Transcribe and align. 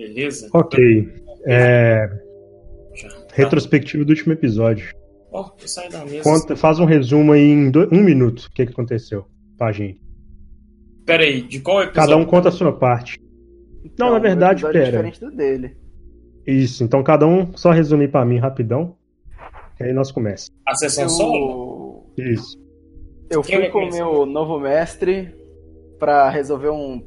Beleza? 0.00 0.48
Ok. 0.54 1.08
É... 1.46 2.08
Retrospectiva 3.34 4.04
do 4.04 4.10
último 4.10 4.32
episódio. 4.32 4.92
Ó, 5.32 5.50
eu 5.60 5.68
saio 5.68 5.90
da 5.90 6.04
mesa. 6.04 6.22
Conta, 6.24 6.56
faz 6.56 6.78
um 6.80 6.84
resumo 6.84 7.32
aí 7.32 7.50
em 7.50 7.70
do- 7.70 7.88
um 7.92 8.02
minuto. 8.02 8.44
O 8.46 8.50
que, 8.52 8.66
que 8.66 8.72
aconteceu 8.72 9.26
pra 9.56 9.70
gente. 9.72 10.00
Pera 11.06 11.22
aí, 11.22 11.42
de 11.42 11.60
qual 11.60 11.82
episódio? 11.82 11.94
Cada 11.94 12.16
um 12.16 12.24
conta 12.24 12.48
a 12.48 12.52
sua 12.52 12.72
parte. 12.72 13.20
Não, 13.98 14.10
na 14.10 14.18
Então, 14.18 14.20
verdade, 14.20 14.66
é 14.66 14.72
pera. 14.72 14.84
diferente 14.86 15.20
do 15.20 15.30
dele. 15.30 15.76
Isso, 16.46 16.82
então 16.82 17.02
cada 17.02 17.26
um 17.26 17.54
só 17.56 17.70
resumir 17.70 18.08
pra 18.10 18.24
mim 18.24 18.38
rapidão. 18.38 18.96
E 19.78 19.84
aí 19.84 19.92
nós 19.92 20.10
começamos. 20.10 20.50
A 20.66 20.74
sessão 20.74 21.08
solo? 21.08 22.12
Eu, 22.18 22.32
Isso. 22.32 22.58
eu 23.30 23.42
Quem 23.42 23.56
fui 23.56 23.70
vai 23.70 23.70
com 23.70 23.84
o 23.86 23.90
meu 23.90 24.26
novo 24.26 24.58
mestre 24.58 25.32
pra 25.98 26.28
resolver 26.30 26.70
um, 26.70 27.02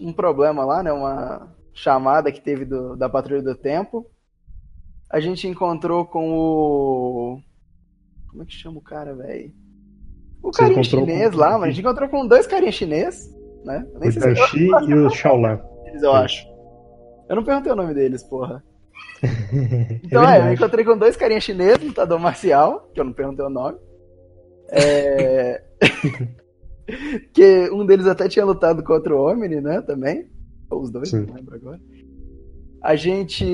um 0.00 0.12
problema 0.12 0.64
lá, 0.64 0.82
né? 0.82 0.92
Uma 0.92 1.54
chamada 1.80 2.30
que 2.30 2.40
teve 2.40 2.64
do- 2.64 2.94
da 2.96 3.08
Patrulha 3.08 3.42
do 3.42 3.54
Tempo. 3.54 4.06
A 5.08 5.18
gente 5.18 5.48
encontrou 5.48 6.04
com 6.04 6.30
o. 6.32 7.40
Como 8.28 8.42
é 8.42 8.46
que 8.46 8.52
chama 8.52 8.78
o 8.78 8.82
cara, 8.82 9.14
velho? 9.14 9.52
O 10.42 10.52
Você 10.52 10.62
carinha 10.62 10.82
chinês 10.84 11.30
com- 11.30 11.36
lá, 11.38 11.52
mano. 11.52 11.64
A 11.64 11.68
gente 11.70 11.80
encontrou 11.80 12.08
com 12.08 12.26
dois 12.26 12.46
carinhas 12.46 12.74
chinês, 12.74 13.28
né? 13.64 13.86
Eu 13.92 13.98
nem 14.00 14.08
O 14.08 14.12
sei 14.12 14.22
se 14.22 14.28
Danchi 14.28 14.66
e 14.88 14.94
o 14.94 15.10
Shaolan. 15.10 15.60
eles, 15.86 16.02
eu 16.02 16.12
acho. 16.12 16.46
Eu 17.28 17.36
não 17.36 17.44
perguntei 17.44 17.72
o 17.72 17.76
nome 17.76 17.94
deles, 17.94 18.22
porra. 18.22 18.62
É 19.22 20.00
Então, 20.04 20.22
é, 20.22 20.26
eu 20.26 20.30
verdade. 20.32 20.54
encontrei 20.54 20.84
com 20.84 20.96
dois 20.96 21.16
carinhas 21.16 21.42
chineses, 21.44 21.82
lutador 21.84 22.18
marcial, 22.18 22.88
que 22.94 23.00
eu 23.00 23.04
não 23.04 23.12
perguntei 23.12 23.44
o 23.44 23.50
nome. 23.50 23.78
É... 24.70 25.62
que 27.34 27.70
um 27.72 27.84
deles 27.84 28.06
até 28.06 28.28
tinha 28.28 28.44
lutado 28.44 28.82
contra 28.82 29.14
o 29.14 29.30
Omni, 29.30 29.60
né, 29.60 29.80
também. 29.82 30.30
Ou 30.70 30.80
os 30.82 30.90
dois, 30.90 31.10
Sim. 31.10 31.26
não 31.26 31.34
lembro 31.34 31.54
agora. 31.56 31.80
A 32.82 32.96
gente 32.96 33.44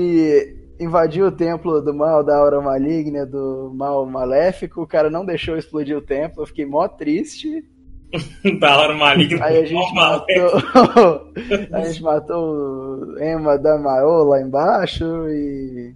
invadiu 0.79 1.27
o 1.27 1.31
templo 1.31 1.81
do 1.81 1.93
mal, 1.93 2.23
da 2.23 2.37
aura 2.37 2.61
maligna, 2.61 3.25
do 3.25 3.71
mal 3.75 4.05
maléfico. 4.05 4.81
O 4.83 4.87
cara 4.87 5.09
não 5.09 5.25
deixou 5.25 5.57
explodir 5.57 5.97
o 5.97 6.01
templo, 6.01 6.43
eu 6.43 6.47
fiquei 6.47 6.65
mó 6.65 6.87
triste. 6.87 7.63
da 8.59 8.77
hora 8.77 8.93
maligna. 8.95 9.43
Aí 9.43 9.57
a 9.57 9.65
gente 9.65 9.93
matou. 9.93 11.33
a 11.73 11.81
gente 11.83 12.01
matou 12.01 12.55
o 13.15 13.19
Emma 13.21 13.57
da 13.57 13.77
Maiô 13.77 14.23
lá 14.23 14.41
embaixo 14.41 15.03
e. 15.29 15.93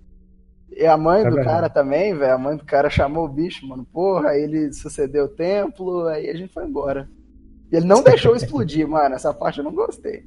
E 0.76 0.86
a 0.86 0.98
mãe 0.98 1.22
É 1.22 1.30
do 1.30 1.36
verdade. 1.36 1.48
cara 1.48 1.70
também, 1.70 2.16
velho. 2.16 2.34
A 2.34 2.38
mãe 2.38 2.58
do 2.58 2.66
cara 2.66 2.90
chamou 2.90 3.26
o 3.26 3.30
bicho, 3.30 3.68
mano. 3.68 3.86
Porra, 3.94 4.30
aí 4.30 4.44
ele 4.44 4.74
sucedeu 4.74 5.26
o 5.26 5.30
templo, 5.30 6.08
aí 6.08 6.30
a 6.30 6.36
gente 6.36 6.54
foi 6.54 6.66
embora. 6.66 7.10
E 7.72 7.76
ele 7.76 7.86
não 7.86 8.02
deixou 8.04 8.36
explodir, 8.36 8.88
mano. 8.88 9.16
Essa 9.16 9.34
parte 9.34 9.60
eu 9.60 9.64
não 9.66 9.74
gostei. 9.74 10.24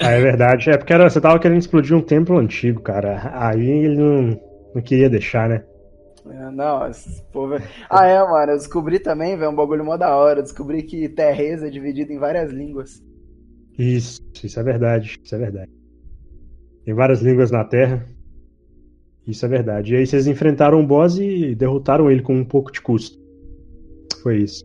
Ah, 0.00 0.10
é 0.10 0.20
verdade. 0.20 0.70
É 0.70 0.76
porque 0.76 0.92
era, 0.92 1.08
você 1.08 1.20
tava 1.20 1.38
querendo 1.38 1.58
explodir 1.58 1.96
um 1.96 2.02
templo 2.02 2.38
antigo, 2.38 2.80
cara. 2.80 3.30
Aí 3.34 3.68
ele 3.68 3.96
não, 3.96 4.40
não 4.74 4.82
queria 4.82 5.10
deixar, 5.10 5.48
né? 5.48 5.64
É, 6.30 6.50
Não, 6.50 6.86
esse 6.88 7.22
povo. 7.32 7.54
Ah, 7.88 8.06
é, 8.06 8.18
mano. 8.22 8.52
Eu 8.52 8.56
descobri 8.58 8.98
também, 8.98 9.36
velho, 9.36 9.50
um 9.50 9.56
bagulho 9.56 9.84
mó 9.84 9.96
da 9.96 10.14
hora. 10.16 10.40
Eu 10.40 10.44
descobri 10.44 10.82
que 10.82 11.08
Terreza 11.08 11.66
é 11.66 11.70
dividido 11.70 12.12
em 12.12 12.18
várias 12.18 12.52
línguas. 12.52 13.02
Isso, 13.78 14.20
isso 14.42 14.58
é 14.58 14.62
verdade. 14.62 15.18
Isso 15.22 15.34
é 15.34 15.38
verdade. 15.38 15.70
Tem 16.84 16.94
várias 16.94 17.20
línguas 17.20 17.50
na 17.50 17.64
Terra. 17.64 18.04
Isso 19.26 19.44
é 19.44 19.48
verdade. 19.48 19.94
E 19.94 19.96
aí 19.98 20.06
vocês 20.06 20.26
enfrentaram 20.26 20.80
o 20.80 20.86
boss 20.86 21.18
e 21.18 21.54
derrotaram 21.54 22.10
ele 22.10 22.22
com 22.22 22.34
um 22.34 22.44
pouco 22.44 22.72
de 22.72 22.80
custo. 22.80 23.18
Foi 24.22 24.38
isso. 24.38 24.64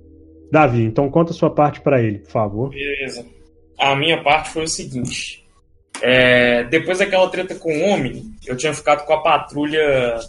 Davi, 0.51 0.83
então 0.83 1.09
conta 1.09 1.31
a 1.31 1.33
sua 1.33 1.49
parte 1.49 1.81
pra 1.81 2.01
ele, 2.01 2.19
por 2.19 2.29
favor. 2.31 2.69
Beleza. 2.69 3.25
A 3.77 3.95
minha 3.95 4.21
parte 4.21 4.49
foi 4.49 4.63
o 4.63 4.67
seguinte. 4.67 5.43
É, 6.01 6.63
depois 6.65 6.99
daquela 6.99 7.29
treta 7.29 7.55
com 7.55 7.71
o 7.71 7.89
Omni, 7.89 8.25
eu 8.45 8.57
tinha 8.57 8.73
ficado 8.73 9.05
com 9.05 9.13
a 9.13 9.21
patrulha 9.21 10.19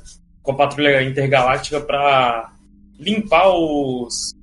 com 0.42 0.52
a 0.52 0.56
patrulha 0.56 1.02
intergaláctica 1.02 1.80
pra 1.80 2.52
limpar 2.98 3.48
os 3.48 4.34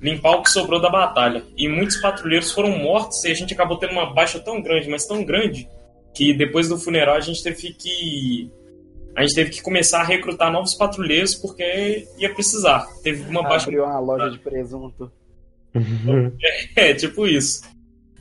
limpar 0.00 0.32
o 0.32 0.42
que 0.42 0.50
sobrou 0.50 0.80
da 0.80 0.90
batalha. 0.90 1.42
E 1.56 1.68
muitos 1.68 1.96
patrulheiros 1.96 2.52
foram 2.52 2.70
mortos 2.70 3.24
e 3.24 3.30
a 3.30 3.34
gente 3.34 3.54
acabou 3.54 3.78
tendo 3.78 3.92
uma 3.92 4.12
baixa 4.12 4.38
tão 4.38 4.60
grande, 4.60 4.88
mas 4.88 5.06
tão 5.06 5.24
grande, 5.24 5.68
que 6.14 6.34
depois 6.34 6.68
do 6.68 6.78
funeral 6.78 7.16
a 7.16 7.20
gente 7.20 7.42
teve 7.42 7.72
que 7.72 8.50
a 9.16 9.22
gente 9.22 9.34
teve 9.34 9.50
que 9.50 9.62
começar 9.62 10.00
a 10.00 10.04
recrutar 10.04 10.52
novos 10.52 10.74
patrulheiros 10.74 11.34
porque 11.34 12.06
ia 12.18 12.34
precisar. 12.34 12.86
Teve 13.02 13.26
uma 13.30 13.42
baixa 13.42 13.66
Abriu 13.66 13.84
uma 13.84 13.98
loja 13.98 14.30
de 14.30 14.38
presunto. 14.38 15.10
é, 16.76 16.92
tipo 16.92 17.26
isso. 17.26 17.62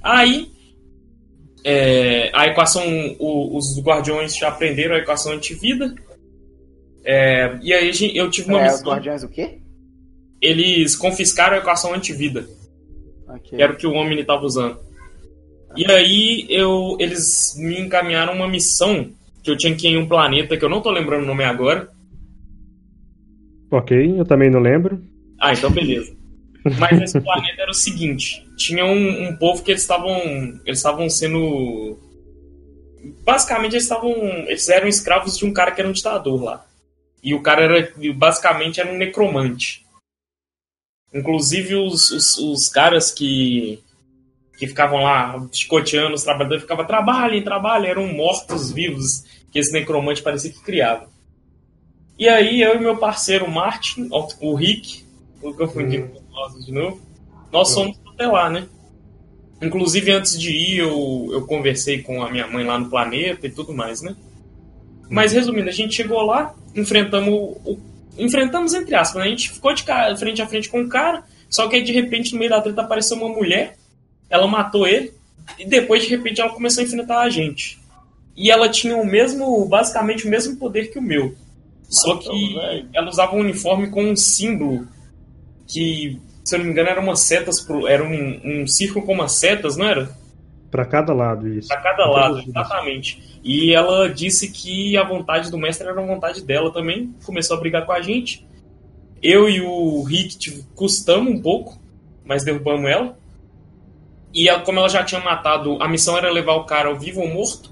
Aí, 0.07 0.51
é, 1.63 2.29
a 2.31 2.45
equação, 2.45 2.83
o- 3.17 3.57
os 3.57 3.79
guardiões 3.81 4.37
já 4.37 4.49
aprenderam 4.49 4.93
a 4.93 4.99
equação 4.99 5.31
antivida. 5.31 5.95
É, 7.03 7.57
e 7.63 7.73
aí 7.73 7.91
eu 8.15 8.29
tive 8.29 8.49
uma 8.49 8.61
É, 8.61 8.67
os 8.67 8.73
missão. 8.73 8.87
guardiões 8.87 9.23
o 9.23 9.27
quê? 9.29 9.57
Eles 10.39 10.95
confiscaram 10.95 11.55
a 11.55 11.59
equação 11.59 11.91
antivida, 11.95 12.45
Ok. 13.27 13.57
que 13.57 13.61
era 13.63 13.73
o 13.73 13.75
que 13.75 13.87
o 13.87 13.93
Omni 13.93 14.21
estava 14.21 14.45
usando. 14.45 14.77
E 15.75 15.91
aí 15.91 16.45
eu, 16.49 16.95
eles 16.99 17.55
me 17.57 17.79
encaminharam 17.81 18.33
uma 18.33 18.47
missão 18.47 19.09
que 19.43 19.49
eu 19.49 19.57
tinha 19.57 19.75
que 19.75 19.87
ir 19.87 19.91
em 19.91 19.97
um 19.97 20.07
planeta 20.07 20.55
que 20.55 20.63
eu 20.63 20.69
não 20.69 20.81
tô 20.81 20.91
lembrando 20.91 21.23
o 21.23 21.27
nome 21.27 21.43
agora. 21.43 21.89
ok, 23.71 24.19
eu 24.19 24.23
também 24.25 24.49
não 24.51 24.59
lembro. 24.59 25.01
Ah, 25.39 25.51
então 25.53 25.69
beleza. 25.71 26.14
Mas 26.79 26.99
esse 26.99 27.21
planeta 27.21 27.61
era 27.61 27.71
o 27.71 27.75
seguinte: 27.75 28.45
tinha 28.57 28.85
um, 28.85 29.27
um 29.27 29.35
povo 29.35 29.63
que 29.63 29.71
eles 29.71 29.81
estavam. 29.81 30.17
Eles 30.65 30.79
estavam 30.79 31.07
sendo. 31.09 31.99
Basicamente, 33.23 33.73
eles 33.73 33.83
estavam. 33.83 34.11
Eles 34.47 34.67
eram 34.69 34.87
escravos 34.87 35.37
de 35.37 35.45
um 35.45 35.53
cara 35.53 35.71
que 35.71 35.79
era 35.79 35.89
um 35.89 35.93
ditador 35.93 36.43
lá. 36.43 36.65
E 37.21 37.35
o 37.35 37.41
cara 37.41 37.63
era. 37.63 37.93
Basicamente 38.15 38.79
era 38.79 38.91
um 38.91 38.97
necromante. 38.97 39.85
Inclusive 41.13 41.75
os, 41.75 42.09
os, 42.09 42.37
os 42.37 42.69
caras 42.69 43.11
que. 43.11 43.79
Que 44.57 44.67
ficavam 44.67 45.03
lá 45.03 45.45
chicoteando 45.51 46.15
os 46.15 46.23
trabalhadores, 46.23 46.63
ficavam 46.63 46.85
trabalhem, 46.85 47.43
trabalhem, 47.43 47.91
eram 47.91 48.07
mortos-vivos 48.07 49.25
que 49.51 49.59
esse 49.59 49.73
necromante 49.73 50.23
parecia 50.23 50.49
que 50.49 50.63
criava. 50.63 51.09
E 52.17 52.29
aí 52.29 52.61
eu 52.61 52.75
e 52.75 52.79
meu 52.79 52.95
parceiro 52.95 53.51
Martin, 53.51 54.07
o 54.09 54.55
Rick, 54.55 55.03
o 55.41 55.53
que 55.53 55.61
eu 55.61 55.67
confundi 55.67 56.03
com 56.03 56.24
nós 56.35 56.65
de 56.65 56.71
novo, 56.71 57.01
nós 57.51 57.73
fomos 57.73 57.97
até 58.13 58.27
lá, 58.27 58.49
né? 58.49 58.67
Inclusive 59.61 60.11
antes 60.11 60.39
de 60.39 60.51
ir 60.51 60.79
eu, 60.79 61.29
eu 61.31 61.47
conversei 61.47 62.01
com 62.01 62.21
a 62.21 62.29
minha 62.29 62.45
mãe 62.47 62.65
lá 62.65 62.77
no 62.77 62.89
planeta 62.89 63.47
e 63.47 63.49
tudo 63.49 63.73
mais, 63.73 64.01
né? 64.01 64.15
Mas 65.09 65.31
resumindo, 65.31 65.69
a 65.69 65.73
gente 65.73 65.95
chegou 65.95 66.21
lá, 66.23 66.53
enfrentamos 66.75 67.33
o, 67.33 67.79
enfrentamos 68.17 68.73
entre 68.73 68.95
aspas, 68.95 69.21
né? 69.21 69.27
A 69.27 69.31
gente 69.31 69.51
ficou 69.51 69.73
de 69.73 69.83
cara, 69.83 70.15
frente 70.17 70.41
a 70.41 70.47
frente 70.47 70.69
com 70.69 70.81
o 70.81 70.89
cara, 70.89 71.23
só 71.49 71.67
que 71.67 71.77
aí 71.77 71.83
de 71.83 71.93
repente 71.93 72.33
no 72.33 72.39
meio 72.39 72.51
da 72.51 72.61
treta 72.61 72.81
apareceu 72.81 73.17
uma 73.17 73.29
mulher, 73.29 73.77
ela 74.29 74.47
matou 74.47 74.85
ele 74.85 75.13
e 75.57 75.65
depois 75.65 76.03
de 76.03 76.09
repente 76.09 76.41
ela 76.41 76.51
começou 76.51 76.81
a 76.81 76.85
enfrentar 76.85 77.21
a 77.21 77.29
gente. 77.29 77.79
E 78.35 78.51
ela 78.51 78.67
tinha 78.67 78.97
o 78.97 79.05
mesmo, 79.05 79.65
basicamente 79.65 80.27
o 80.27 80.29
mesmo 80.29 80.57
poder 80.57 80.91
que 80.91 80.99
o 80.99 81.01
meu. 81.01 81.33
Só 81.87 82.17
que 82.17 82.57
ela 82.93 83.07
usava 83.07 83.35
um 83.35 83.39
uniforme 83.39 83.89
com 83.89 84.03
um 84.03 84.15
símbolo 84.15 84.87
que, 85.67 86.19
se 86.43 86.55
eu 86.55 86.59
não 86.59 86.65
me 86.65 86.71
engano, 86.71 86.89
era 86.89 86.99
umas 87.01 87.19
setas 87.21 87.59
pro, 87.59 87.87
era 87.87 88.03
um, 88.03 88.61
um 88.63 88.67
círculo 88.67 89.05
com 89.05 89.13
umas 89.13 89.33
setas, 89.33 89.75
não 89.77 89.85
era? 89.87 90.09
Pra 90.71 90.85
cada 90.85 91.13
lado, 91.13 91.47
isso. 91.47 91.67
Pra 91.69 91.77
cada 91.81 91.95
Pra 91.95 92.05
lado, 92.09 92.39
exatamente. 92.45 93.39
E 93.43 93.73
ela 93.73 94.09
disse 94.09 94.51
que 94.51 94.97
a 94.97 95.03
vontade 95.03 95.49
do 95.49 95.57
mestre 95.57 95.87
era 95.87 95.99
a 96.01 96.05
vontade 96.05 96.41
dela 96.43 96.71
também. 96.73 97.13
Começou 97.25 97.55
a 97.55 97.59
brigar 97.59 97.85
com 97.85 97.91
a 97.93 98.01
gente. 98.01 98.45
Eu 99.21 99.47
e 99.49 99.61
o 99.61 100.03
Rick 100.03 100.37
tive- 100.37 100.63
custamos 100.75 101.31
um 101.33 101.41
pouco, 101.41 101.79
mas 102.25 102.43
derrubamos 102.43 102.89
ela. 102.89 103.17
E 104.33 104.49
ela, 104.49 104.59
como 104.61 104.79
ela 104.79 104.89
já 104.89 105.03
tinha 105.03 105.21
matado, 105.21 105.81
a 105.81 105.87
missão 105.87 106.17
era 106.17 106.29
levar 106.31 106.55
o 106.55 106.65
cara 106.65 106.89
ao 106.89 106.99
vivo 106.99 107.21
ou 107.21 107.27
morto. 107.29 107.71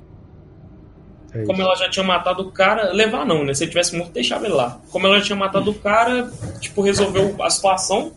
É. 1.33 1.43
Como 1.45 1.61
ela 1.61 1.75
já 1.75 1.89
tinha 1.89 2.05
matado 2.05 2.43
o 2.43 2.51
cara, 2.51 2.91
levar 2.93 3.25
não, 3.25 3.43
né? 3.43 3.53
Se 3.53 3.63
ele 3.63 3.71
tivesse 3.71 3.95
morto, 3.97 4.11
deixava 4.13 4.45
ele 4.45 4.53
lá. 4.53 4.79
Como 4.91 5.07
ela 5.07 5.17
já 5.19 5.25
tinha 5.25 5.35
matado 5.35 5.71
o 5.71 5.73
cara, 5.73 6.29
tipo, 6.59 6.81
resolveu 6.81 7.35
a 7.41 7.49
situação. 7.49 8.11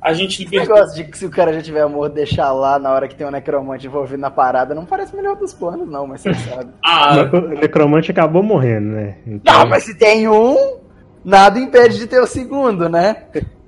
A 0.00 0.12
gente 0.12 0.42
Esse 0.42 0.44
libertou. 0.44 0.74
negócio 0.74 0.96
de 0.96 1.04
que 1.04 1.16
se 1.16 1.24
o 1.24 1.30
cara 1.30 1.52
já 1.52 1.62
tiver 1.62 1.82
amor, 1.82 2.08
deixar 2.08 2.50
lá 2.50 2.76
na 2.76 2.90
hora 2.90 3.06
que 3.06 3.14
tem 3.14 3.24
um 3.24 3.30
necromante 3.30 3.86
envolvido 3.86 4.20
na 4.20 4.30
parada, 4.32 4.74
não 4.74 4.84
parece 4.84 5.12
o 5.12 5.16
melhor 5.16 5.36
dos 5.36 5.54
planos, 5.54 5.88
não, 5.88 6.08
mas 6.08 6.20
você 6.22 6.34
sabe. 6.50 6.70
Ah, 6.84 7.14
O 7.32 7.48
necromante 7.50 8.10
acabou 8.10 8.42
morrendo, 8.42 8.88
né? 8.88 9.18
Então, 9.24 9.60
Não, 9.60 9.66
mas 9.68 9.84
se 9.84 9.94
tem 9.96 10.26
um, 10.26 10.78
nada 11.24 11.56
impede 11.60 11.98
de 11.98 12.08
ter 12.08 12.20
o 12.20 12.26
segundo, 12.26 12.88
né? 12.88 13.24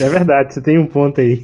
É 0.00 0.08
verdade, 0.08 0.54
você 0.54 0.60
tem 0.62 0.78
um 0.78 0.86
ponto 0.86 1.20
aí. 1.20 1.42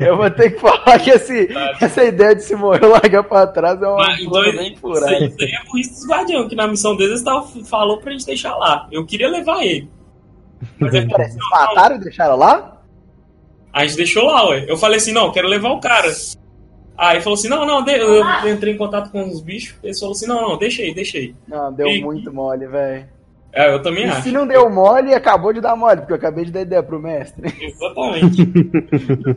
Eu 0.00 0.16
vou 0.16 0.30
ter 0.30 0.50
que 0.52 0.60
falar 0.60 0.98
que 0.98 1.10
esse, 1.10 1.48
essa 1.80 2.04
ideia 2.04 2.34
de 2.34 2.42
se 2.42 2.54
morrer 2.56 2.86
largar 2.86 3.22
pra 3.24 3.46
trás 3.46 3.80
é 3.82 3.86
uma 3.86 3.96
Mas, 3.96 4.20
então, 4.20 4.30
plano 4.30 4.52
bem 4.58 4.72
isso 4.72 4.80
furado. 4.80 5.06
aí 5.14 5.26
isso 5.26 5.36
é 5.44 5.90
dos 5.90 6.08
guardiões, 6.08 6.48
que 6.48 6.54
na 6.56 6.66
missão 6.68 6.96
deles 6.96 7.22
tava, 7.22 7.46
falou 7.64 7.98
pra 7.98 8.12
gente 8.12 8.24
deixar 8.26 8.56
lá. 8.56 8.88
Eu 8.90 9.04
queria 9.04 9.28
levar 9.28 9.62
ele. 9.64 9.88
Mas 10.78 10.94
é 10.94 11.04
Peraí, 11.06 11.28
vocês 11.30 11.36
mataram 11.50 11.96
e 11.96 12.00
deixaram 12.00 12.36
lá? 12.36 12.80
a 13.72 13.84
gente 13.84 13.96
deixou 13.98 14.24
lá, 14.24 14.48
ué. 14.48 14.64
Eu 14.66 14.78
falei 14.78 14.96
assim, 14.96 15.12
não, 15.12 15.30
quero 15.30 15.46
levar 15.48 15.68
o 15.70 15.80
cara. 15.80 16.10
Aí 16.96 17.20
falou 17.20 17.34
assim, 17.34 17.48
não, 17.48 17.66
não, 17.66 17.86
eu 17.86 18.24
eu 18.24 18.54
entrei 18.54 18.72
em 18.72 18.78
contato 18.78 19.10
com 19.10 19.22
os 19.28 19.42
bichos, 19.42 19.76
eles 19.82 19.98
falaram 20.00 20.16
assim, 20.16 20.26
não, 20.26 20.40
não, 20.48 20.56
deixa 20.56 20.80
aí, 20.80 20.94
deixa 20.94 21.18
aí. 21.18 21.34
Não, 21.46 21.70
deu 21.70 21.86
E- 21.88 22.00
muito 22.00 22.32
mole, 22.32 22.66
velho. 22.66 23.06
É, 23.58 23.72
eu 23.72 23.80
também 23.80 24.04
E 24.04 24.08
acho. 24.10 24.22
se 24.22 24.30
não 24.32 24.46
deu 24.46 24.68
mole, 24.68 25.14
acabou 25.14 25.50
de 25.50 25.62
dar 25.62 25.74
mole, 25.74 26.00
porque 26.00 26.12
eu 26.12 26.16
acabei 26.18 26.44
de 26.44 26.52
dar 26.52 26.60
ideia 26.60 26.82
pro 26.82 27.00
mestre. 27.00 27.50
Exatamente. 27.58 28.44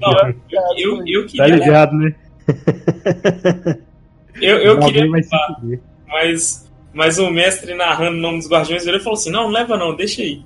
Não, 0.01 0.33
eu, 0.77 0.97
eu, 0.97 1.03
eu 1.07 1.25
Tá 1.25 1.45
queria, 1.45 1.55
ligado, 1.55 1.93
né? 1.95 2.13
eu, 4.41 4.57
eu 4.57 4.79
queria 4.79 5.09
levar, 5.09 5.61
mas, 6.07 6.69
mas 6.93 7.17
o 7.17 7.29
mestre 7.29 7.73
narrando 7.75 8.17
o 8.17 8.21
nome 8.21 8.39
dos 8.39 8.49
guardiões, 8.49 8.85
ele 8.85 8.99
falou 8.99 9.13
assim, 9.17 9.31
não, 9.31 9.43
não 9.43 9.51
leva 9.51 9.77
não, 9.77 9.95
deixa 9.95 10.21
aí. 10.21 10.41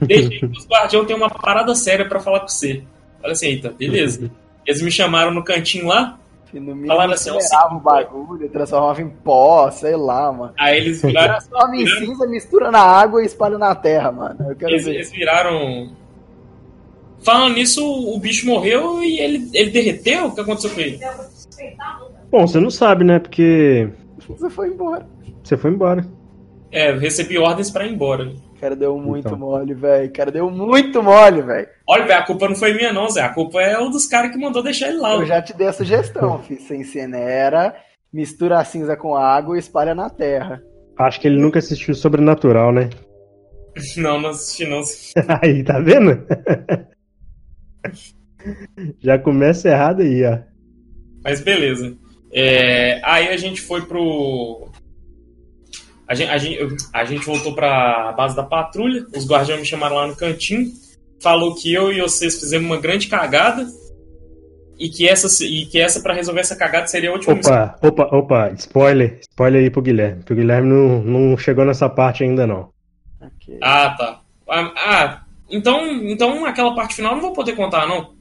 Deixa 0.00 0.28
aí 0.30 0.38
que 0.40 0.46
os 0.46 0.66
guardiões 0.66 1.06
têm 1.06 1.16
uma 1.16 1.28
parada 1.30 1.74
séria 1.74 2.08
pra 2.08 2.20
falar 2.20 2.40
com 2.40 2.48
você. 2.48 2.82
Falei 3.20 3.32
assim, 3.32 3.46
eita, 3.48 3.70
beleza. 3.70 4.30
Eles 4.66 4.80
me 4.80 4.90
chamaram 4.90 5.30
no 5.32 5.44
cantinho 5.44 5.86
lá, 5.86 6.18
E 6.52 6.58
no 6.58 6.74
mínimo 6.74 6.88
Falaram 6.88 7.12
assim, 7.12 7.30
se- 7.40 7.56
o 7.56 7.78
bagulho, 7.80 8.48
transformava 8.48 9.00
em 9.00 9.08
pó, 9.08 9.70
sei 9.70 9.94
lá, 9.96 10.32
mano. 10.32 10.52
aí 10.58 10.78
eles 10.78 11.00
viraram, 11.02 11.34
Transforma 11.38 11.76
em 11.76 11.86
cinza, 11.86 12.26
mistura 12.26 12.70
na 12.70 12.80
água 12.80 13.22
e 13.22 13.26
espalha 13.26 13.56
na 13.56 13.74
terra, 13.74 14.10
mano. 14.10 14.36
Eu 14.50 14.56
quero 14.56 14.72
eles, 14.72 14.84
ver. 14.84 14.94
eles 14.94 15.12
viraram... 15.12 15.92
Falando 17.22 17.54
nisso, 17.54 17.84
o 17.84 18.18
bicho 18.18 18.46
morreu 18.46 19.02
e 19.02 19.20
ele, 19.20 19.50
ele 19.52 19.70
derreteu? 19.70 20.26
O 20.26 20.34
que 20.34 20.40
aconteceu 20.40 20.70
com 20.70 20.80
ele? 20.80 20.98
Bom, 22.30 22.46
você 22.46 22.58
não 22.58 22.70
sabe, 22.70 23.04
né? 23.04 23.18
Porque 23.18 23.88
Você 24.26 24.48
foi 24.48 24.68
embora. 24.68 25.06
você 25.42 25.56
foi 25.56 25.70
embora. 25.70 26.06
É, 26.72 26.90
eu 26.90 26.98
recebi 26.98 27.36
ordens 27.36 27.70
pra 27.70 27.84
ir 27.86 27.92
embora. 27.92 28.32
O 28.60 28.62
cara 28.62 28.76
deu 28.76 28.98
muito 28.98 29.26
Então. 29.28 29.38
mole, 29.38 29.72
velho. 29.72 30.06
O 30.06 30.12
cara 30.12 30.30
deu 30.30 30.50
muito 30.50 31.02
mole, 31.02 31.40
velho. 31.40 31.66
Olha, 31.88 32.04
velho, 32.06 32.20
a 32.20 32.26
culpa 32.26 32.46
não 32.46 32.54
foi 32.54 32.74
minha 32.74 32.92
não, 32.92 33.08
Zé. 33.08 33.22
A 33.22 33.32
culpa 33.32 33.58
é 33.62 33.78
o 33.78 33.88
dos 33.88 34.06
caras 34.06 34.30
que 34.30 34.36
mandou 34.38 34.62
deixar 34.62 34.88
ele 34.88 34.98
lá. 34.98 35.14
Eu 35.14 35.24
já 35.24 35.40
te 35.40 35.56
dei 35.56 35.66
a 35.66 35.72
sugestão, 35.72 36.42
filho. 36.42 36.60
Você 36.60 36.76
incinera, 36.76 37.74
mistura 38.12 38.58
a 38.58 38.64
cinza 38.64 38.98
com 38.98 39.16
água 39.16 39.56
e 39.56 39.58
espalha 39.58 39.94
na 39.94 40.10
terra. 40.10 40.62
Acho 40.98 41.18
que 41.18 41.26
ele 41.26 41.40
nunca 41.40 41.58
assistiu 41.58 41.94
Sobrenatural, 41.94 42.70
né? 42.70 42.90
Não, 43.96 44.20
não 44.20 44.28
assisti 44.30 44.66
não. 44.66 44.82
Aí, 45.40 45.62
tá 45.64 45.78
vendo? 45.80 46.26
Já 49.00 49.18
começa 49.18 49.68
errado 49.68 50.02
aí, 50.02 50.24
ó. 50.24 50.38
Mas 51.24 51.40
beleza. 51.40 51.96
É, 52.32 53.00
aí 53.04 53.28
a 53.28 53.36
gente 53.36 53.60
foi 53.60 53.82
pro. 53.82 54.68
A 56.10 56.14
gente, 56.14 56.28
a, 56.28 56.38
gente, 56.38 56.76
a 56.92 57.04
gente 57.04 57.24
voltou 57.24 57.54
pra 57.54 58.12
base 58.16 58.34
da 58.34 58.42
patrulha. 58.42 59.06
Os 59.16 59.28
guardiões 59.28 59.60
me 59.60 59.66
chamaram 59.66 59.94
lá 59.94 60.08
no 60.08 60.16
cantinho. 60.16 60.66
Falou 61.22 61.54
que 61.54 61.72
eu 61.72 61.92
e 61.92 62.00
vocês 62.00 62.40
fizemos 62.40 62.66
uma 62.66 62.80
grande 62.80 63.06
cagada. 63.06 63.64
E 64.76 64.88
que 64.88 65.08
essa, 65.08 65.28
e 65.44 65.66
que 65.66 65.78
essa 65.78 66.00
para 66.00 66.12
resolver 66.14 66.40
essa 66.40 66.56
cagada 66.56 66.88
seria 66.88 67.10
a 67.10 67.12
última 67.12 67.34
missão. 67.36 67.54
Opa, 67.54 67.78
opa, 67.86 68.16
opa, 68.16 68.50
spoiler. 68.56 69.20
Spoiler 69.20 69.62
aí 69.62 69.70
pro 69.70 69.82
Guilherme. 69.82 70.24
Que 70.24 70.32
o 70.32 70.36
Guilherme 70.36 70.68
não, 70.68 71.00
não 71.02 71.36
chegou 71.38 71.64
nessa 71.64 71.88
parte 71.88 72.24
ainda, 72.24 72.44
não. 72.44 72.70
Ok. 73.20 73.58
Ah, 73.62 73.94
tá. 73.96 74.20
Ah, 74.48 74.72
ah, 74.76 75.22
então, 75.48 75.86
então 76.08 76.44
aquela 76.44 76.74
parte 76.74 76.96
final 76.96 77.12
eu 77.12 77.16
não 77.16 77.22
vou 77.22 77.32
poder 77.32 77.54
contar, 77.54 77.86
não. 77.86 78.14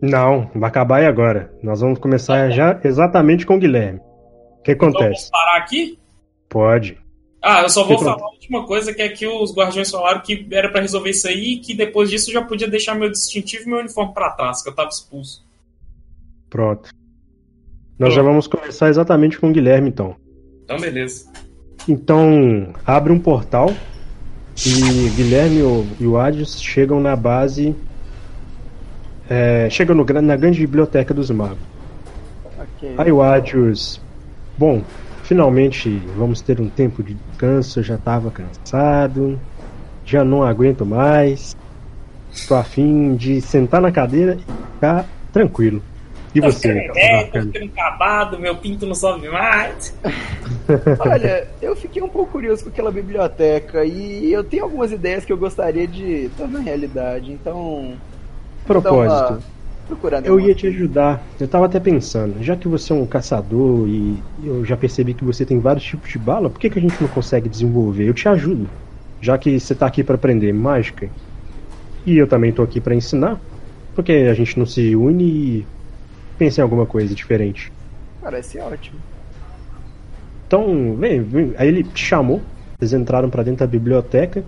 Não, 0.00 0.50
vai 0.54 0.68
acabar 0.70 0.98
aí 0.98 1.06
agora. 1.06 1.52
Nós 1.64 1.80
vamos 1.80 1.98
começar 1.98 2.48
já 2.50 2.78
exatamente 2.84 3.44
com 3.44 3.56
o 3.56 3.58
Guilherme. 3.58 3.98
O 3.98 4.62
que 4.62 4.72
Então 4.72 4.88
acontece? 4.90 5.22
posso 5.22 5.30
parar 5.32 5.56
aqui? 5.58 5.98
Pode. 6.50 6.98
Ah, 7.42 7.62
eu 7.62 7.70
só 7.70 7.84
vou 7.84 7.96
falar 7.98 8.20
a 8.22 8.30
última 8.32 8.66
coisa, 8.66 8.92
que 8.92 9.00
é 9.00 9.08
que 9.08 9.26
os 9.26 9.54
guardiões 9.54 9.90
falaram 9.90 10.20
que 10.20 10.46
era 10.50 10.68
pra 10.70 10.82
resolver 10.82 11.08
isso 11.08 11.26
aí 11.26 11.54
e 11.54 11.58
que 11.58 11.72
depois 11.72 12.10
disso 12.10 12.28
eu 12.28 12.34
já 12.34 12.42
podia 12.42 12.68
deixar 12.68 12.94
meu 12.94 13.10
distintivo 13.10 13.62
e 13.64 13.68
meu 13.68 13.78
uniforme 13.78 14.12
pra 14.12 14.28
trás, 14.32 14.62
que 14.62 14.68
eu 14.68 14.74
tava 14.74 14.90
expulso. 14.90 15.42
Pronto. 16.50 16.90
Nós 17.98 18.12
Pronto. 18.12 18.12
já 18.14 18.22
vamos 18.22 18.46
começar 18.46 18.90
exatamente 18.90 19.38
com 19.38 19.48
o 19.48 19.52
Guilherme, 19.52 19.88
então. 19.88 20.16
Então, 20.64 20.78
beleza. 20.78 21.30
Então, 21.88 22.74
abre 22.84 23.10
um 23.12 23.18
portal 23.18 23.72
e 24.66 25.08
Guilherme 25.16 25.60
e 25.60 25.62
o- 25.62 25.86
e 26.00 26.06
o 26.06 26.18
Adios 26.18 26.60
chegam 26.60 27.00
na 27.00 27.16
base. 27.16 27.74
É, 29.30 29.70
chegam 29.70 29.94
no 29.96 30.04
na 30.04 30.36
grande 30.36 30.60
biblioteca 30.60 31.14
dos 31.14 31.30
magos. 31.30 31.58
Ok. 32.58 32.94
Aí 32.98 33.10
o 33.12 33.22
Adios. 33.22 34.00
Bom, 34.58 34.82
finalmente 35.30 35.88
vamos 36.16 36.40
ter 36.40 36.60
um 36.60 36.68
tempo 36.68 37.04
de 37.04 37.14
descanso. 37.14 37.78
Eu 37.78 37.84
já 37.84 37.96
tava 37.96 38.32
cansado. 38.32 39.38
Já 40.04 40.24
não 40.24 40.42
aguento 40.42 40.84
mais. 40.84 41.56
Tô 42.48 42.56
afim 42.56 43.14
de 43.14 43.40
sentar 43.40 43.80
na 43.80 43.92
cadeira 43.92 44.36
e 44.36 44.72
ficar 44.74 45.06
tranquilo. 45.32 45.80
E 46.34 46.40
Tô 46.40 46.50
você, 46.50 46.72
ficando 46.72 46.94
velho, 46.94 47.32
tô 47.32 47.42
ficando 47.42 47.64
acabado, 47.66 48.38
meu 48.40 48.56
pinto 48.56 48.86
não 48.86 48.94
sobe 48.94 49.28
mais. 49.28 49.96
Olha, 50.98 51.46
eu 51.62 51.76
fiquei 51.76 52.02
um 52.02 52.08
pouco 52.08 52.32
curioso 52.32 52.64
com 52.64 52.70
aquela 52.70 52.90
biblioteca 52.90 53.84
e 53.84 54.32
eu 54.32 54.42
tenho 54.42 54.64
algumas 54.64 54.90
ideias 54.90 55.24
que 55.24 55.32
eu 55.32 55.36
gostaria 55.36 55.86
de 55.86 56.28
tornar 56.36 56.60
realidade, 56.60 57.32
então. 57.32 57.94
Propósito. 58.66 59.42
Procurando 59.90 60.24
Eu 60.24 60.38
ia 60.38 60.54
te 60.54 60.68
ajudar. 60.68 61.20
Eu 61.38 61.48
tava 61.48 61.66
até 61.66 61.80
pensando, 61.80 62.40
já 62.40 62.54
que 62.54 62.68
você 62.68 62.92
é 62.92 62.96
um 62.96 63.04
caçador 63.04 63.88
e 63.88 64.22
eu 64.44 64.64
já 64.64 64.76
percebi 64.76 65.14
que 65.14 65.24
você 65.24 65.44
tem 65.44 65.58
vários 65.58 65.84
tipos 65.84 66.10
de 66.10 66.18
bala, 66.18 66.48
por 66.48 66.60
que, 66.60 66.70
que 66.70 66.78
a 66.78 66.82
gente 66.82 67.00
não 67.00 67.08
consegue 67.08 67.48
desenvolver? 67.48 68.08
Eu 68.08 68.14
te 68.14 68.28
ajudo. 68.28 68.68
Já 69.20 69.36
que 69.36 69.58
você 69.58 69.74
tá 69.74 69.86
aqui 69.86 70.04
pra 70.04 70.14
aprender 70.14 70.52
mágica. 70.52 71.10
E 72.06 72.16
eu 72.16 72.28
também 72.28 72.52
tô 72.52 72.62
aqui 72.62 72.80
pra 72.80 72.94
ensinar. 72.94 73.40
Por 73.92 74.04
que 74.04 74.12
a 74.12 74.34
gente 74.34 74.56
não 74.56 74.64
se 74.64 74.94
une 74.94 75.24
e 75.24 75.66
pensa 76.38 76.60
em 76.60 76.62
alguma 76.62 76.86
coisa 76.86 77.12
diferente? 77.12 77.72
Parece 78.22 78.60
ótimo. 78.60 78.98
Então, 80.46 80.94
vem, 80.94 81.20
vem. 81.20 81.52
Aí 81.58 81.66
ele 81.66 81.82
te 81.82 82.04
chamou, 82.04 82.40
vocês 82.78 82.92
entraram 82.92 83.28
pra 83.28 83.42
dentro 83.42 83.60
da 83.60 83.66
biblioteca. 83.66 84.44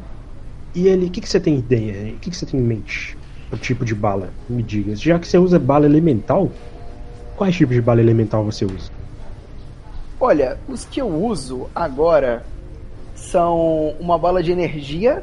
E 0.73 0.87
ele, 0.87 1.07
o 1.07 1.11
que, 1.11 1.21
que 1.21 1.29
você 1.29 1.41
tem 1.41 1.59
ideia? 1.59 2.13
O 2.15 2.19
que, 2.19 2.31
que 2.31 2.37
você 2.37 2.47
tem 2.47 2.61
em 2.61 2.63
mente? 2.63 3.17
O 3.53 3.57
tipo 3.57 3.85
de 3.85 3.95
bala? 3.95 4.31
Me 4.49 4.63
diga. 4.63 4.97
Já 4.97 5.19
que 5.19 5.29
você 5.29 5.37
usa 5.37 5.59
bala 5.59 5.85
elemental, 5.85 6.51
quais 7.37 7.55
tipos 7.55 7.75
de 7.75 7.83
bala 7.83 8.01
elemental 8.01 8.43
você 8.45 8.65
usa? 8.65 8.91
Olha, 10.19 10.59
os 10.67 10.85
que 10.87 11.01
eu 11.01 11.09
uso 11.09 11.69
agora 11.75 12.45
são 13.15 13.95
uma 14.01 14.17
bala 14.17 14.43
de 14.43 14.51
energia. 14.51 15.23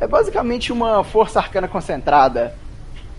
É 0.00 0.06
basicamente 0.06 0.72
uma 0.72 1.02
força 1.02 1.40
arcana 1.40 1.66
concentrada. 1.66 2.54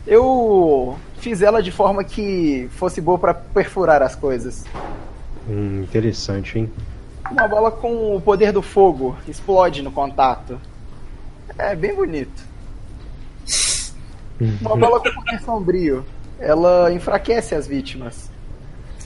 Eu 0.07 0.97
fiz 1.17 1.41
ela 1.41 1.61
de 1.61 1.71
forma 1.71 2.03
que 2.03 2.69
fosse 2.71 3.01
boa 3.01 3.19
pra 3.19 3.33
perfurar 3.33 4.01
as 4.01 4.15
coisas. 4.15 4.63
Hum, 5.49 5.81
interessante, 5.83 6.57
hein? 6.57 6.71
Uma 7.29 7.47
bola 7.47 7.69
com 7.69 8.15
o 8.15 8.21
poder 8.21 8.51
do 8.51 8.61
fogo, 8.61 9.15
explode 9.27 9.81
no 9.81 9.91
contato. 9.91 10.59
É 11.57 11.75
bem 11.75 11.93
bonito. 11.95 12.50
Uma 14.61 14.75
bola 14.75 14.99
com 14.99 15.11
poder 15.11 15.39
sombrio, 15.41 16.05
ela 16.39 16.91
enfraquece 16.91 17.53
as 17.53 17.67
vítimas. 17.67 18.29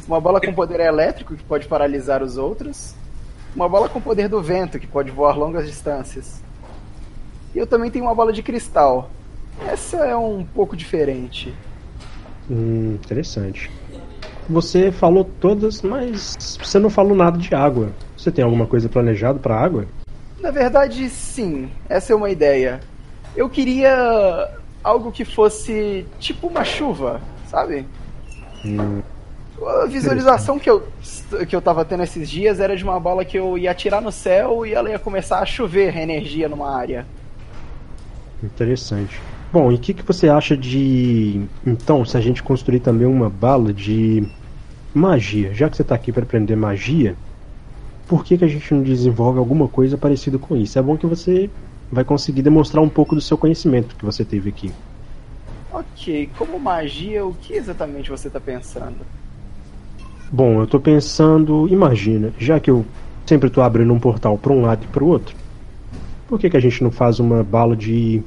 Uma 0.08 0.22
bola 0.22 0.39
com 0.39 0.54
poder 0.54 0.80
elétrico, 0.80 1.36
que 1.36 1.44
pode 1.44 1.68
paralisar 1.68 2.24
os 2.24 2.38
outros. 2.38 2.96
Uma 3.56 3.68
bola 3.68 3.89
com 3.89 4.00
poder 4.00 4.30
do 4.30 4.42
vento, 4.42 4.80
que 4.80 4.88
pode 4.88 5.12
voar 5.12 5.38
longas 5.38 5.65
distâncias. 5.68 6.42
E 7.54 7.58
eu 7.58 7.68
também 7.68 7.92
tenho 7.92 8.06
uma 8.06 8.15
bola 8.15 8.32
de 8.32 8.44
cristal. 8.44 9.10
Essa 9.68 9.98
é 9.98 10.15
um 10.15 10.46
pouco 10.46 10.75
diferente. 10.75 11.54
Hum, 12.50 12.94
interessante. 12.94 13.72
Você 14.48 14.92
falou 14.92 15.24
todas, 15.24 15.82
mas 15.82 16.58
você 16.62 16.77
não 16.77 16.89
falou 16.89 17.15
nada 17.15 17.38
de 17.38 17.54
água. 17.56 17.92
Você 18.15 18.32
tem 18.32 18.44
alguma 18.44 18.68
coisa 18.68 18.88
planejada 18.88 19.39
pra 19.39 19.60
água? 19.60 19.86
Na 20.39 20.51
verdade, 20.51 21.10
sim. 21.10 21.72
Essa 21.89 22.13
é 22.13 22.15
uma 22.15 22.30
ideia. 22.30 22.80
Eu 23.36 23.50
queria 23.50 24.60
algo 24.86 25.12
que 25.12 25.25
fosse 25.25 26.06
tipo 26.20 26.48
uma 26.48 26.63
chuva, 26.63 27.20
sabe? 27.48 27.88
Hum, 28.63 29.01
A 29.84 29.88
visualização 29.88 30.60
que 30.60 30.70
eu, 30.70 30.88
que 31.48 31.56
eu 31.56 31.62
tava 31.62 31.84
tendo 31.84 32.04
esses 32.04 32.30
dias 32.30 32.60
era 32.60 32.75
de 32.77 32.84
uma 32.84 33.00
bola 33.00 33.25
que 33.25 33.38
eu 33.38 33.58
ia 33.58 33.72
atirar 33.72 34.01
no 34.01 34.12
céu 34.12 34.65
e 34.65 34.74
ela 34.74 34.89
ia 34.89 35.00
começar 35.00 35.39
a 35.39 35.46
chover 35.46 35.98
energia 35.98 36.48
numa 36.48 36.70
área. 36.75 37.08
Interessante. 38.44 39.25
Bom, 39.51 39.72
e 39.72 39.75
o 39.75 39.80
que, 39.80 39.94
que 39.94 40.04
você 40.04 40.30
acha 40.30 40.56
de. 40.56 41.48
Então, 41.65 42.06
se 42.06 42.18
a 42.18 42.22
gente 42.22 42.44
construir 42.44 42.80
também 42.82 43.08
uma 43.08 43.30
bala 43.30 43.74
de 43.74 44.24
magia? 44.94 45.54
Já 45.54 45.70
que 45.70 45.77
você 45.77 45.82
está 45.82 45.96
aqui 45.96 46.12
para 46.12 46.24
aprender 46.24 46.56
magia, 46.56 47.15
por 48.08 48.24
que, 48.24 48.38
que 48.38 48.46
a 48.46 48.48
gente 48.48 48.74
não 48.74 48.84
desenvolve 48.84 49.39
alguma 49.39 49.68
coisa 49.68 49.98
parecida 49.98 50.38
com 50.38 50.56
isso? 50.56 50.77
É 50.77 50.82
bom 50.82 50.98
que 50.98 51.08
você 51.08 51.50
vai 51.92 52.04
conseguir 52.04 52.42
demonstrar 52.42 52.84
um 52.84 52.89
pouco 52.89 53.15
do 53.15 53.22
seu 53.22 53.38
conhecimento 53.38 53.96
que 53.96 54.06
você 54.06 54.24
teve 54.24 54.50
aqui. 54.50 54.72
Ok, 55.72 56.30
como 56.38 56.60
magia, 56.60 57.25
o 57.25 57.34
que 57.34 57.54
exatamente 57.54 58.10
você 58.10 58.30
tá 58.30 58.39
pensando? 58.39 58.98
Bom, 60.32 60.62
eu 60.62 60.68
tô 60.68 60.80
pensando, 60.80 61.68
imagina, 61.70 62.34
já 62.39 62.60
que 62.60 62.70
eu 62.70 62.86
sempre 63.25 63.50
tô 63.50 63.62
abrindo 63.62 63.94
um 63.94 64.00
portal 64.00 64.38
para 64.38 64.54
um 64.54 64.62
lado 64.62 64.84
e 64.84 64.88
para 64.88 65.04
o 65.04 65.08
outro, 65.08 65.36
por 66.27 66.39
que, 66.39 66.50
que 66.50 66.58
a 66.58 66.60
gente 66.60 66.84
não 66.84 66.92
faz 66.92 67.20
uma 67.20 67.44
bala 67.44 67.75
de, 67.75 68.24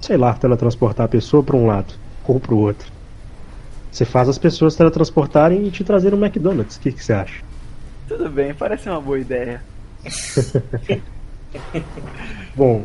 sei 0.00 0.16
lá, 0.16 0.32
teletransportar 0.34 1.06
a 1.06 1.08
pessoa 1.08 1.42
para 1.42 1.56
um 1.56 1.66
lado 1.66 1.94
ou 2.26 2.38
para 2.38 2.54
o 2.54 2.58
outro? 2.58 2.90
Você 3.90 4.04
faz 4.04 4.28
as 4.28 4.38
pessoas 4.38 4.76
teletransportarem 4.76 5.66
e 5.66 5.70
te 5.70 5.82
trazerem 5.82 6.16
um 6.16 6.24
McDonald's. 6.24 6.76
O 6.76 6.80
que, 6.80 6.92
que 6.92 7.02
você 7.02 7.12
acha? 7.12 7.42
Tudo 8.06 8.30
bem, 8.30 8.54
parece 8.54 8.88
uma 8.88 9.00
boa 9.00 9.18
ideia. 9.18 9.62
Bom, 12.54 12.84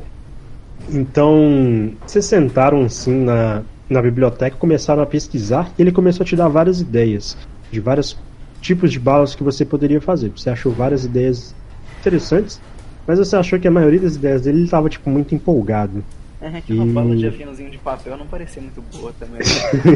então 0.89 1.93
vocês 2.05 2.25
sentaram 2.25 2.83
assim 2.83 3.13
na, 3.13 3.63
na 3.89 4.01
biblioteca, 4.01 4.57
começaram 4.57 5.01
a 5.01 5.05
pesquisar 5.05 5.71
e 5.77 5.81
ele 5.81 5.91
começou 5.91 6.23
a 6.23 6.27
te 6.27 6.35
dar 6.35 6.47
várias 6.47 6.81
ideias 6.81 7.37
de 7.71 7.79
vários 7.79 8.17
tipos 8.61 8.91
de 8.91 8.99
balas 8.99 9.35
que 9.35 9.43
você 9.43 9.63
poderia 9.63 10.01
fazer. 10.01 10.29
Você 10.29 10.49
achou 10.49 10.71
várias 10.71 11.05
ideias 11.05 11.53
interessantes, 11.99 12.59
mas 13.07 13.19
você 13.19 13.35
achou 13.35 13.59
que 13.59 13.67
a 13.67 13.71
maioria 13.71 13.99
das 13.99 14.15
ideias 14.15 14.41
dele 14.41 14.59
ele 14.59 14.65
estava 14.65 14.89
tipo 14.89 15.09
muito 15.09 15.35
empolgado. 15.35 16.03
É 16.41 16.61
que 16.61 16.73
uma 16.73 16.85
bala 16.85 17.15
de 17.15 17.27
afinozinho 17.27 17.71
de 17.71 17.77
papel 17.77 18.17
não 18.17 18.27
parecia 18.27 18.61
muito 18.61 18.83
boa 18.93 19.11
também. 19.19 19.41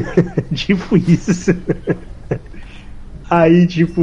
tipo 0.53 0.97
isso. 0.97 1.51
Aí, 3.29 3.67
tipo, 3.67 4.01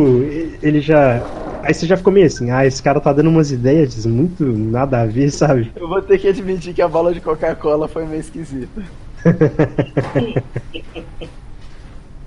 ele 0.62 0.80
já. 0.80 1.20
Aí 1.66 1.74
você 1.74 1.84
já 1.84 1.96
ficou 1.96 2.12
meio 2.12 2.26
assim, 2.26 2.52
ah, 2.52 2.64
esse 2.64 2.80
cara 2.80 3.00
tá 3.00 3.12
dando 3.12 3.28
umas 3.28 3.50
ideias 3.50 4.06
muito 4.06 4.44
nada 4.44 5.00
a 5.00 5.06
ver, 5.06 5.32
sabe? 5.32 5.72
Eu 5.74 5.88
vou 5.88 6.00
ter 6.00 6.16
que 6.16 6.28
admitir 6.28 6.72
que 6.72 6.80
a 6.80 6.86
bala 6.86 7.12
de 7.12 7.20
Coca-Cola 7.20 7.88
foi 7.88 8.06
meio 8.06 8.20
esquisita. 8.20 8.84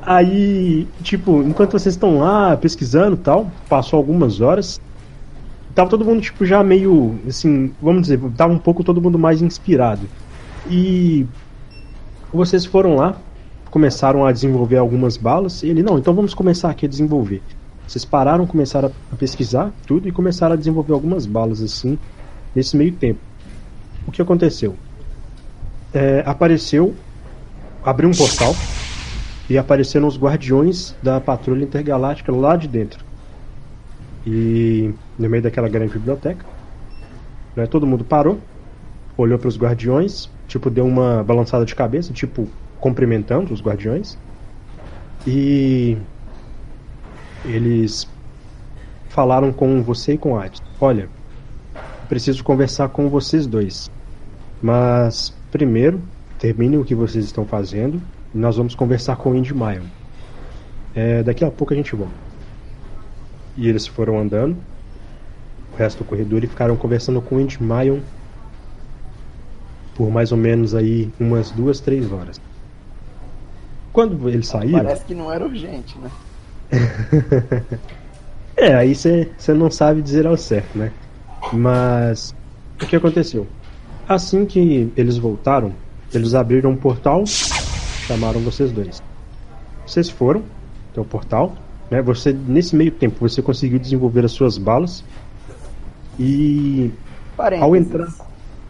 Aí, 0.01 0.86
tipo, 1.01 1.41
enquanto 1.41 1.72
vocês 1.72 1.96
estão 1.96 2.19
lá 2.19 2.58
pesquisando 2.58 3.15
e 3.15 3.19
tal, 3.19 3.50
passou 3.69 3.96
algumas 3.96 4.41
horas. 4.41 4.81
Tava 5.74 5.89
todo 5.89 6.03
mundo, 6.03 6.19
tipo, 6.19 6.46
já 6.46 6.62
meio, 6.62 7.17
assim, 7.25 7.72
vamos 7.81 8.01
dizer, 8.01 8.19
tava 8.36 8.51
um 8.51 8.60
pouco 8.60 8.84
todo 8.84 9.01
mundo 9.01 9.17
mais 9.17 9.41
inspirado. 9.41 10.05
E 10.69 11.25
vocês 12.34 12.65
foram 12.65 12.96
lá, 12.96 13.15
começaram 13.72 14.25
a 14.25 14.34
desenvolver 14.34 14.75
algumas 14.75 15.15
balas. 15.15 15.63
E 15.63 15.69
ele, 15.69 15.81
não, 15.81 15.98
então 15.98 16.13
vamos 16.13 16.34
começar 16.34 16.69
aqui 16.69 16.86
a 16.86 16.89
desenvolver. 16.89 17.41
Vocês 17.89 18.05
pararam, 18.05 18.46
começaram 18.46 18.91
a 19.12 19.15
pesquisar 19.15 19.74
tudo 19.88 20.08
e 20.08 20.12
começaram 20.12 20.53
a 20.53 20.55
desenvolver 20.55 20.93
algumas 20.93 21.25
balas, 21.25 21.60
assim, 21.60 21.98
nesse 22.55 22.77
meio 22.77 22.91
tempo. 22.91 23.19
O 24.05 24.12
que 24.12 24.22
aconteceu? 24.22 24.75
É, 25.91 26.22
apareceu, 26.24 26.93
abriu 27.84 28.08
um 28.08 28.12
portal 28.12 28.53
e 29.50 29.58
apareceram 29.58 30.08
os 30.08 30.19
guardiões 30.19 30.93
da 31.01 31.19
patrulha 31.19 31.63
intergaláctica 31.63 32.31
lá 32.31 32.55
de 32.55 32.67
dentro. 32.67 33.03
E 34.24 34.93
no 35.17 35.27
meio 35.27 35.41
daquela 35.41 35.67
grande 35.67 35.93
biblioteca, 35.93 36.46
né, 37.55 37.65
todo 37.65 37.88
mundo 37.88 38.03
parou, 38.03 38.39
olhou 39.17 39.39
para 39.39 39.48
os 39.48 39.58
guardiões, 39.58 40.29
tipo 40.48 40.69
deu 40.69 40.86
uma 40.86 41.24
balançada 41.24 41.65
de 41.65 41.74
cabeça, 41.74 42.13
tipo 42.13 42.48
cumprimentando 42.79 43.51
os 43.51 43.63
guardiões. 43.63 44.15
E 45.25 45.98
eles 47.46 48.08
falaram 49.10 49.51
com 49.51 49.81
você 49.81 50.13
e 50.13 50.17
com 50.17 50.38
a. 50.38 50.50
Olha, 50.79 51.10
preciso 52.08 52.43
conversar 52.43 52.89
com 52.89 53.10
vocês 53.10 53.46
dois. 53.46 53.89
Mas 54.62 55.34
primeiro, 55.51 56.01
terminem 56.38 56.79
o 56.79 56.86
que 56.86 56.96
vocês 56.96 57.25
estão 57.25 57.46
fazendo 57.46 58.01
e 58.34 58.38
nós 58.38 58.58
vamos 58.58 58.75
conversar 58.75 59.15
com 59.15 59.31
o 59.31 59.36
Indy 59.36 59.53
Mayon. 59.53 59.86
É, 60.96 61.24
daqui 61.24 61.43
a 61.43 61.51
pouco 61.51 61.74
a 61.74 61.75
gente 61.75 61.96
volta. 61.96 62.13
E 63.55 63.67
eles 63.67 63.86
foram 63.88 64.19
andando 64.19 64.58
o 65.74 65.77
resto 65.77 66.00
do 66.00 66.08
corredor 66.08 66.43
e 66.43 66.48
ficaram 66.48 66.75
conversando 66.75 67.22
com 67.22 67.36
o 67.36 67.41
Indy 67.41 67.62
Mayon 67.62 68.00
por 69.96 70.10
mais 70.10 70.31
ou 70.31 70.38
menos 70.38 70.74
aí 70.74 71.12
umas 71.19 71.51
duas, 71.51 71.81
três 71.81 72.10
horas. 72.10 72.39
Quando 73.91 74.29
eles 74.29 74.48
saíram. 74.48 74.79
Parece 74.79 75.03
que 75.03 75.13
não 75.13 75.29
era 75.29 75.46
urgente, 75.46 75.98
né? 76.00 76.10
é, 78.55 78.75
aí 78.75 78.95
você 78.95 79.27
não 79.49 79.69
sabe 79.71 80.01
dizer 80.01 80.27
ao 80.27 80.38
certo, 80.38 80.77
né? 80.77 80.91
Mas 81.53 82.35
o 82.81 82.85
que 82.85 82.95
aconteceu? 82.95 83.47
Assim 84.07 84.45
que 84.45 84.91
eles 84.95 85.17
voltaram, 85.17 85.73
eles 86.13 86.33
abriram 86.33 86.71
um 86.71 86.75
portal 86.75 87.23
chamaram 88.09 88.39
vocês 88.41 88.71
dois. 88.71 89.03
Vocês 89.85 90.09
foram 90.09 90.41
até 90.91 90.99
o 90.99 91.05
portal, 91.05 91.53
né? 91.91 92.01
Você 92.01 92.33
nesse 92.33 92.75
meio 92.75 92.91
tempo 92.91 93.17
você 93.19 93.39
conseguiu 93.39 93.77
desenvolver 93.77 94.25
as 94.25 94.31
suas 94.31 94.57
balas 94.57 95.03
e 96.19 96.91
Parênteses. 97.38 97.63
ao 97.63 97.75
entrar, 97.75 98.07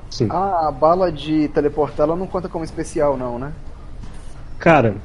sim. 0.10 0.28
A 0.30 0.70
bala 0.72 1.10
de 1.10 1.48
teleportar 1.50 2.06
ela 2.06 2.18
não 2.18 2.28
conta 2.28 2.50
como 2.50 2.66
especial 2.66 3.16
não, 3.16 3.40
né? 3.40 3.54
Cara, 4.58 4.96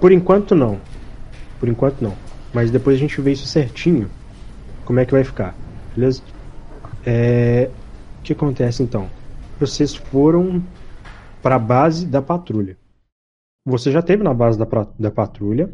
por 0.00 0.10
enquanto 0.10 0.56
não. 0.56 0.78
Por 1.58 1.68
enquanto 1.68 2.00
não. 2.00 2.14
Mas 2.52 2.70
depois 2.70 2.96
a 2.96 3.00
gente 3.00 3.20
vê 3.20 3.32
isso 3.32 3.46
certinho. 3.46 4.10
Como 4.84 5.00
é 5.00 5.04
que 5.04 5.12
vai 5.12 5.24
ficar? 5.24 5.54
Beleza? 5.94 6.22
É... 7.04 7.70
O 8.20 8.22
que 8.22 8.32
acontece 8.32 8.82
então? 8.82 9.08
Vocês 9.58 9.94
foram 9.94 10.62
para 11.42 11.56
a 11.56 11.58
base 11.58 12.06
da 12.06 12.20
patrulha 12.22 12.76
você 13.68 13.92
já 13.92 14.00
teve 14.00 14.22
na 14.22 14.32
base 14.32 14.58
da, 14.58 14.66
da 14.98 15.10
patrulha 15.10 15.70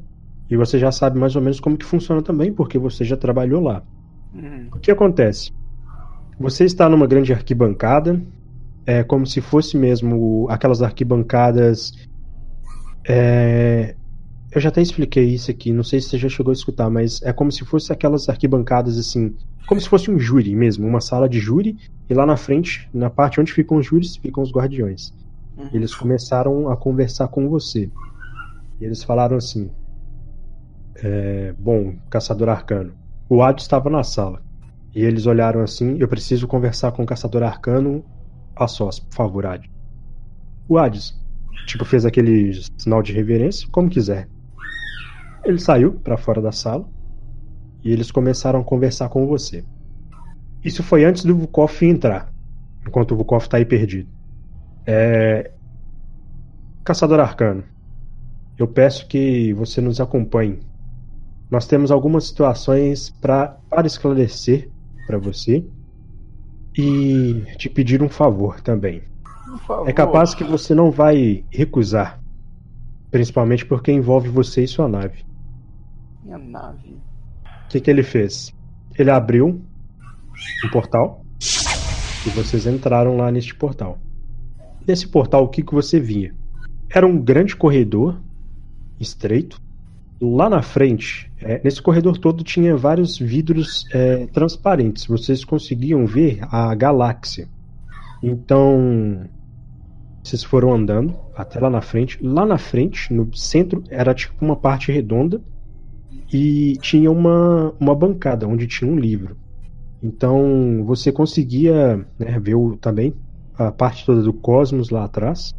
e 0.50 0.56
você 0.56 0.78
já 0.78 0.90
sabe 0.90 1.18
mais 1.18 1.36
ou 1.36 1.42
menos 1.42 1.60
como 1.60 1.76
que 1.76 1.84
funciona 1.84 2.20
também, 2.22 2.52
porque 2.52 2.78
você 2.78 3.04
já 3.04 3.16
trabalhou 3.16 3.62
lá. 3.62 3.82
Uhum. 4.34 4.68
O 4.74 4.78
que 4.78 4.90
acontece? 4.90 5.52
Você 6.38 6.64
está 6.64 6.88
numa 6.88 7.06
grande 7.06 7.32
arquibancada, 7.32 8.20
é 8.84 9.04
como 9.04 9.26
se 9.26 9.40
fosse 9.40 9.76
mesmo 9.76 10.46
aquelas 10.50 10.82
arquibancadas. 10.82 11.92
É, 13.06 13.94
eu 14.54 14.60
já 14.60 14.68
até 14.68 14.80
expliquei 14.80 15.24
isso 15.24 15.50
aqui, 15.50 15.72
não 15.72 15.82
sei 15.82 16.00
se 16.00 16.10
você 16.10 16.18
já 16.18 16.28
chegou 16.28 16.50
a 16.50 16.54
escutar, 16.54 16.88
mas 16.88 17.20
é 17.22 17.32
como 17.32 17.50
se 17.50 17.64
fosse 17.64 17.92
aquelas 17.92 18.28
arquibancadas 18.28 18.96
assim, 18.96 19.34
como 19.66 19.80
se 19.80 19.88
fosse 19.88 20.10
um 20.10 20.18
júri 20.18 20.54
mesmo, 20.54 20.86
uma 20.86 21.00
sala 21.00 21.28
de 21.28 21.40
júri, 21.40 21.76
e 22.08 22.14
lá 22.14 22.24
na 22.24 22.36
frente, 22.36 22.88
na 22.94 23.10
parte 23.10 23.40
onde 23.40 23.52
ficam 23.52 23.78
os 23.78 23.86
júris, 23.86 24.16
ficam 24.16 24.42
os 24.42 24.52
guardiões. 24.52 25.12
Uhum. 25.56 25.70
Eles 25.72 25.94
começaram 25.94 26.68
a 26.68 26.76
conversar 26.76 27.28
com 27.28 27.48
você. 27.48 27.90
E 28.80 28.84
eles 28.84 29.02
falaram 29.02 29.36
assim: 29.36 29.70
é, 30.96 31.54
Bom, 31.58 31.96
caçador 32.10 32.48
arcano. 32.48 32.92
O 33.28 33.42
Ad 33.42 33.60
estava 33.60 33.88
na 33.88 34.02
sala. 34.02 34.42
E 34.94 35.02
eles 35.02 35.26
olharam 35.26 35.62
assim: 35.62 35.96
Eu 35.98 36.08
preciso 36.08 36.46
conversar 36.46 36.92
com 36.92 37.02
o 37.02 37.06
caçador 37.06 37.42
arcano 37.42 38.04
a 38.54 38.68
sós, 38.68 39.00
por 39.00 39.14
favor, 39.14 39.46
Ad. 39.46 39.68
O 40.68 40.78
Hades, 40.78 41.18
tipo, 41.66 41.84
fez 41.84 42.04
aquele 42.04 42.52
sinal 42.78 43.02
de 43.02 43.12
reverência, 43.12 43.68
como 43.70 43.88
quiser. 43.88 44.28
Ele 45.44 45.58
saiu 45.58 45.92
para 45.92 46.16
fora 46.16 46.40
da 46.40 46.52
sala 46.52 46.88
e 47.82 47.92
eles 47.92 48.10
começaram 48.10 48.60
a 48.60 48.64
conversar 48.64 49.08
com 49.08 49.26
você. 49.26 49.64
Isso 50.64 50.82
foi 50.82 51.04
antes 51.04 51.24
do 51.24 51.36
Vukov 51.36 51.82
entrar, 51.82 52.32
enquanto 52.86 53.12
o 53.12 53.16
Vukov 53.16 53.46
tá 53.46 53.58
aí 53.58 53.64
perdido. 53.64 54.08
É... 54.86 55.50
Caçador 56.82 57.20
Arcano, 57.20 57.64
eu 58.58 58.66
peço 58.66 59.06
que 59.06 59.52
você 59.52 59.80
nos 59.80 60.00
acompanhe. 60.00 60.60
Nós 61.50 61.66
temos 61.66 61.90
algumas 61.90 62.24
situações 62.24 63.10
pra, 63.20 63.58
para 63.68 63.86
esclarecer 63.86 64.70
para 65.06 65.18
você 65.18 65.64
e 66.76 67.44
te 67.58 67.68
pedir 67.68 68.02
um 68.02 68.08
favor 68.08 68.60
também. 68.60 69.02
Favor. 69.66 69.88
É 69.88 69.92
capaz 69.92 70.34
que 70.34 70.42
você 70.42 70.74
não 70.74 70.90
vai 70.90 71.44
recusar, 71.50 72.20
principalmente 73.10 73.64
porque 73.66 73.92
envolve 73.92 74.28
você 74.28 74.64
e 74.64 74.68
sua 74.68 74.88
nave. 74.88 75.24
Minha 76.24 76.38
nave. 76.38 76.96
O 77.66 77.68
que, 77.68 77.80
que 77.80 77.90
ele 77.90 78.02
fez? 78.02 78.54
Ele 78.98 79.10
abriu 79.10 79.60
um 80.64 80.70
portal 80.72 81.24
e 82.26 82.30
vocês 82.30 82.66
entraram 82.66 83.16
lá 83.16 83.30
neste 83.30 83.54
portal. 83.54 83.98
Nesse 84.86 85.06
portal, 85.06 85.44
o 85.44 85.48
que, 85.48 85.62
que 85.62 85.74
você 85.74 86.00
via? 86.00 86.34
Era 86.88 87.06
um 87.06 87.20
grande 87.20 87.54
corredor, 87.54 88.18
estreito. 88.98 89.60
Lá 90.20 90.48
na 90.48 90.62
frente, 90.62 91.30
é, 91.40 91.60
nesse 91.62 91.82
corredor 91.82 92.16
todo, 92.16 92.42
tinha 92.42 92.76
vários 92.76 93.18
vidros 93.18 93.84
é, 93.92 94.26
transparentes. 94.28 95.06
Vocês 95.06 95.44
conseguiam 95.44 96.06
ver 96.06 96.38
a 96.42 96.74
galáxia. 96.74 97.48
Então, 98.22 99.28
vocês 100.22 100.42
foram 100.42 100.72
andando 100.72 101.14
até 101.36 101.60
lá 101.60 101.68
na 101.68 101.82
frente. 101.82 102.18
Lá 102.22 102.46
na 102.46 102.56
frente, 102.56 103.12
no 103.12 103.34
centro, 103.36 103.84
era 103.90 104.14
tipo 104.14 104.42
uma 104.42 104.56
parte 104.56 104.90
redonda 104.90 105.42
e 106.32 106.76
tinha 106.80 107.10
uma, 107.10 107.72
uma 107.78 107.94
bancada 107.94 108.46
onde 108.46 108.66
tinha 108.66 108.90
um 108.90 108.98
livro. 108.98 109.36
Então 110.02 110.84
você 110.84 111.10
conseguia 111.10 112.06
né, 112.18 112.38
ver 112.38 112.54
o, 112.54 112.76
também 112.76 113.14
a 113.56 113.70
parte 113.70 114.04
toda 114.04 114.22
do 114.22 114.32
cosmos 114.32 114.90
lá 114.90 115.04
atrás. 115.04 115.54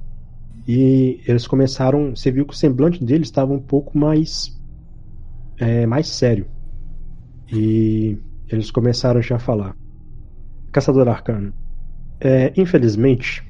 E 0.68 1.22
eles 1.28 1.48
começaram. 1.48 2.16
Você 2.16 2.32
viu 2.32 2.46
que 2.46 2.54
o 2.54 2.58
semblante 2.58 3.04
deles 3.04 3.28
estava 3.28 3.54
um 3.54 3.60
pouco 3.60 3.98
mais. 3.98 4.60
É, 5.58 5.86
mais 5.86 6.08
sério. 6.08 6.48
E 7.52 8.18
eles 8.50 8.72
começaram 8.72 9.22
já 9.22 9.36
a 9.36 9.40
falar. 9.40 9.76
Caçador 10.72 11.08
Arcano. 11.08 11.54
É, 12.20 12.54
infelizmente, 12.58 13.44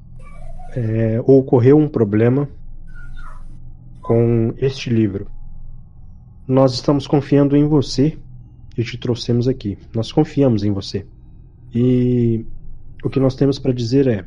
é, 0.75 1.19
ocorreu 1.25 1.77
um 1.77 1.87
problema 1.87 2.47
com 4.01 4.53
este 4.57 4.89
livro. 4.89 5.27
Nós 6.47 6.73
estamos 6.73 7.07
confiando 7.07 7.55
em 7.55 7.67
você 7.67 8.17
e 8.77 8.83
te 8.83 8.97
trouxemos 8.97 9.47
aqui. 9.47 9.77
Nós 9.93 10.11
confiamos 10.11 10.63
em 10.63 10.71
você. 10.71 11.05
E 11.73 12.45
o 13.03 13.09
que 13.09 13.19
nós 13.19 13.35
temos 13.35 13.57
para 13.57 13.73
dizer 13.73 14.07
é: 14.07 14.25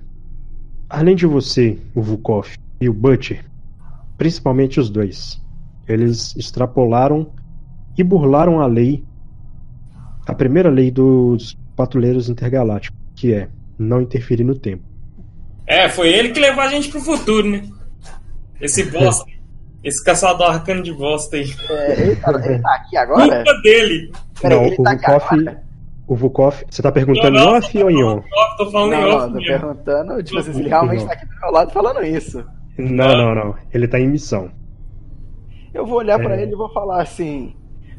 além 0.89 1.15
de 1.15 1.27
você, 1.27 1.79
o 1.95 2.03
Vukov 2.03 2.49
e 2.81 2.89
o 2.89 2.93
Butcher, 2.93 3.45
principalmente 4.17 4.81
os 4.81 4.91
dois, 4.91 5.41
eles 5.87 6.35
extrapolaram 6.37 7.31
e 7.97 8.03
burlaram 8.03 8.61
a 8.61 8.67
lei, 8.67 9.05
a 10.27 10.35
primeira 10.35 10.71
lei 10.71 10.91
dos 10.91 11.57
patrulheiros 11.77 12.29
intergalácticos, 12.29 12.99
que 13.15 13.33
é 13.33 13.49
não 13.79 14.03
interferir 14.03 14.45
no 14.45 14.59
tempo. 14.59 14.83
É, 15.67 15.89
foi 15.89 16.09
ele 16.09 16.31
que 16.31 16.41
levou 16.41 16.63
a 16.63 16.69
gente 16.69 16.89
pro 16.89 17.01
futuro, 17.01 17.49
né? 17.49 17.63
Esse 18.61 18.85
bosta. 18.91 19.38
Esse 19.89 20.05
caçador 20.05 20.49
arcano 20.49 20.83
de 20.83 20.93
bosta 20.93 21.37
aí. 21.37 21.51
É, 21.71 22.01
ele, 22.01 22.17
tá, 22.17 22.31
ele 22.31 22.59
tá 22.61 22.75
aqui 22.75 22.97
agora? 22.97 23.45
Culpa 23.45 23.63
dele. 23.63 24.13
Peraí, 24.41 24.59
não, 24.59 24.67
ele 24.67 24.77
o 24.79 24.83
tá 24.83 24.95
Vukov, 24.95 25.57
o 26.07 26.15
Vukov, 26.15 26.65
você 26.71 26.83
tá 26.83 26.93
perguntando 26.93 27.39
em 27.39 27.43
off 27.43 27.83
ou 27.83 27.91
em 27.91 28.05
on? 28.05 28.23
Tô 28.57 28.71
falando 28.71 28.91
não, 28.91 29.01
em 29.01 29.13
off. 29.13 29.27
Não, 29.27 29.33
tô 29.33 29.47
perguntando, 29.47 30.23
tipo 30.23 30.39
assim, 30.39 30.53
se 30.53 30.61
ele 30.61 30.69
realmente 30.69 31.07
tá 31.07 31.13
aqui 31.13 31.27
do 31.27 31.41
meu 31.41 31.51
lado 31.51 31.73
falando 31.73 32.05
isso. 32.05 32.45
Não, 32.79 33.17
não, 33.17 33.35
não. 33.35 33.55
Ele 33.73 33.89
tá 33.89 33.99
em 33.99 34.09
missão. 34.09 34.51
Eu 35.75 35.85
vou 35.85 35.99
olhar 35.99 36.21
é... 36.21 36.23
para 36.23 36.41
ele 36.41 36.53
e 36.53 36.57
vou 36.57 36.73
falar 36.73 37.03
assim: 37.03 37.55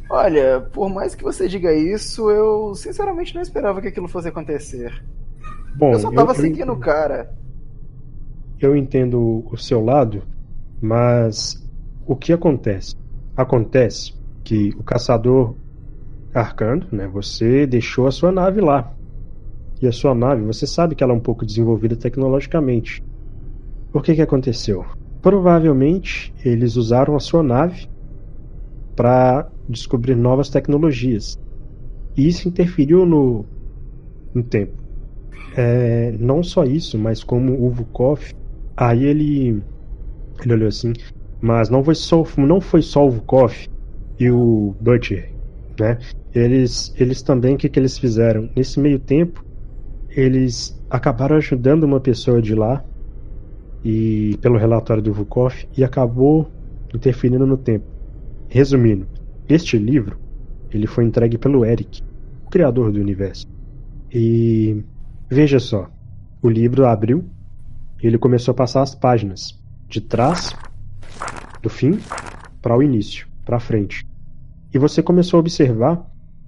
Olha, 0.09 0.61
por 0.73 0.89
mais 0.89 1.13
que 1.13 1.23
você 1.23 1.47
diga 1.47 1.71
isso, 1.71 2.31
eu 2.31 2.73
sinceramente 2.73 3.35
não 3.35 3.41
esperava 3.41 3.79
que 3.79 3.89
aquilo 3.89 4.07
fosse 4.07 4.27
acontecer. 4.27 5.03
Bom, 5.75 5.91
eu 5.91 5.99
só 5.99 6.11
tava 6.11 6.31
eu, 6.31 6.35
seguindo 6.35 6.71
o 6.71 6.79
cara. 6.79 7.31
Eu 8.59 8.75
entendo 8.75 9.45
o 9.51 9.55
seu 9.55 9.83
lado, 9.83 10.23
mas 10.81 11.63
o 12.09 12.15
que 12.15 12.33
acontece? 12.33 12.95
Acontece 13.37 14.15
que 14.43 14.69
o 14.69 14.81
caçador 14.81 15.53
arcando, 16.33 16.87
né? 16.91 17.07
Você 17.07 17.67
deixou 17.67 18.07
a 18.07 18.11
sua 18.11 18.31
nave 18.31 18.59
lá. 18.59 18.91
E 19.79 19.85
a 19.85 19.91
sua 19.91 20.15
nave, 20.15 20.41
você 20.41 20.65
sabe 20.65 20.95
que 20.95 21.03
ela 21.03 21.13
é 21.13 21.15
um 21.15 21.19
pouco 21.19 21.45
desenvolvida 21.45 21.95
tecnologicamente. 21.95 23.03
O 23.93 24.01
que 24.01 24.15
que 24.15 24.23
aconteceu? 24.23 24.83
Provavelmente 25.21 26.33
eles 26.43 26.77
usaram 26.77 27.15
a 27.15 27.19
sua 27.19 27.43
nave 27.43 27.87
para 28.95 29.47
descobrir 29.69 30.15
novas 30.15 30.49
tecnologias. 30.49 31.37
E 32.17 32.27
isso 32.27 32.47
interferiu 32.47 33.05
no, 33.05 33.45
no 34.33 34.41
tempo. 34.41 34.73
É, 35.55 36.11
não 36.13 36.41
só 36.41 36.63
isso, 36.63 36.97
mas 36.97 37.23
como 37.23 37.53
o 37.63 37.69
Vukov, 37.69 38.33
aí 38.75 39.05
ele 39.05 39.61
ele 40.41 40.53
olhou 40.53 40.69
assim, 40.69 40.93
mas 41.41 41.69
não 41.69 41.83
foi 41.83 41.95
só 41.95 42.23
não 42.37 42.59
foi 42.59 42.81
só 42.81 43.05
o 43.05 43.11
Vukov 43.11 43.53
e 44.19 44.29
o 44.29 44.75
Butcher, 44.79 45.31
né? 45.79 45.97
Eles 46.33 46.93
eles 46.97 47.21
também 47.21 47.55
o 47.55 47.57
que 47.57 47.69
que 47.69 47.79
eles 47.79 47.97
fizeram? 47.97 48.49
Nesse 48.55 48.79
meio 48.79 48.99
tempo, 48.99 49.43
eles 50.09 50.79
acabaram 50.89 51.37
ajudando 51.37 51.83
uma 51.83 51.99
pessoa 51.99 52.41
de 52.41 52.53
lá 52.53 52.83
e 53.83 54.37
pelo 54.41 54.57
relatório 54.57 55.01
do 55.01 55.13
Vukov 55.13 55.53
e 55.77 55.83
acabou 55.83 56.49
interferindo 56.93 57.45
no 57.45 57.57
tempo. 57.57 57.85
Resumindo, 58.49 59.07
este 59.47 59.77
livro 59.77 60.17
ele 60.71 60.87
foi 60.87 61.05
entregue 61.05 61.37
pelo 61.37 61.65
Eric, 61.65 62.01
o 62.45 62.49
criador 62.49 62.91
do 62.91 62.99
universo. 62.99 63.47
E 64.11 64.83
veja 65.29 65.59
só, 65.59 65.89
o 66.41 66.49
livro 66.49 66.85
abriu 66.85 67.23
e 68.01 68.07
ele 68.07 68.17
começou 68.17 68.51
a 68.51 68.55
passar 68.55 68.81
as 68.81 68.95
páginas 68.95 69.59
de 69.87 70.01
trás 70.01 70.53
do 71.61 71.69
fim 71.69 71.99
para 72.61 72.75
o 72.75 72.83
início, 72.83 73.27
para 73.45 73.59
frente. 73.59 74.05
E 74.73 74.77
você 74.77 75.01
começou 75.01 75.37
a 75.37 75.41
observar 75.41 76.05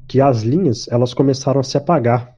que 0.08 0.22
as 0.22 0.42
linhas 0.42 0.88
elas 0.90 1.14
começaram 1.14 1.60
a 1.60 1.64
se 1.64 1.78
apagar. 1.78 2.36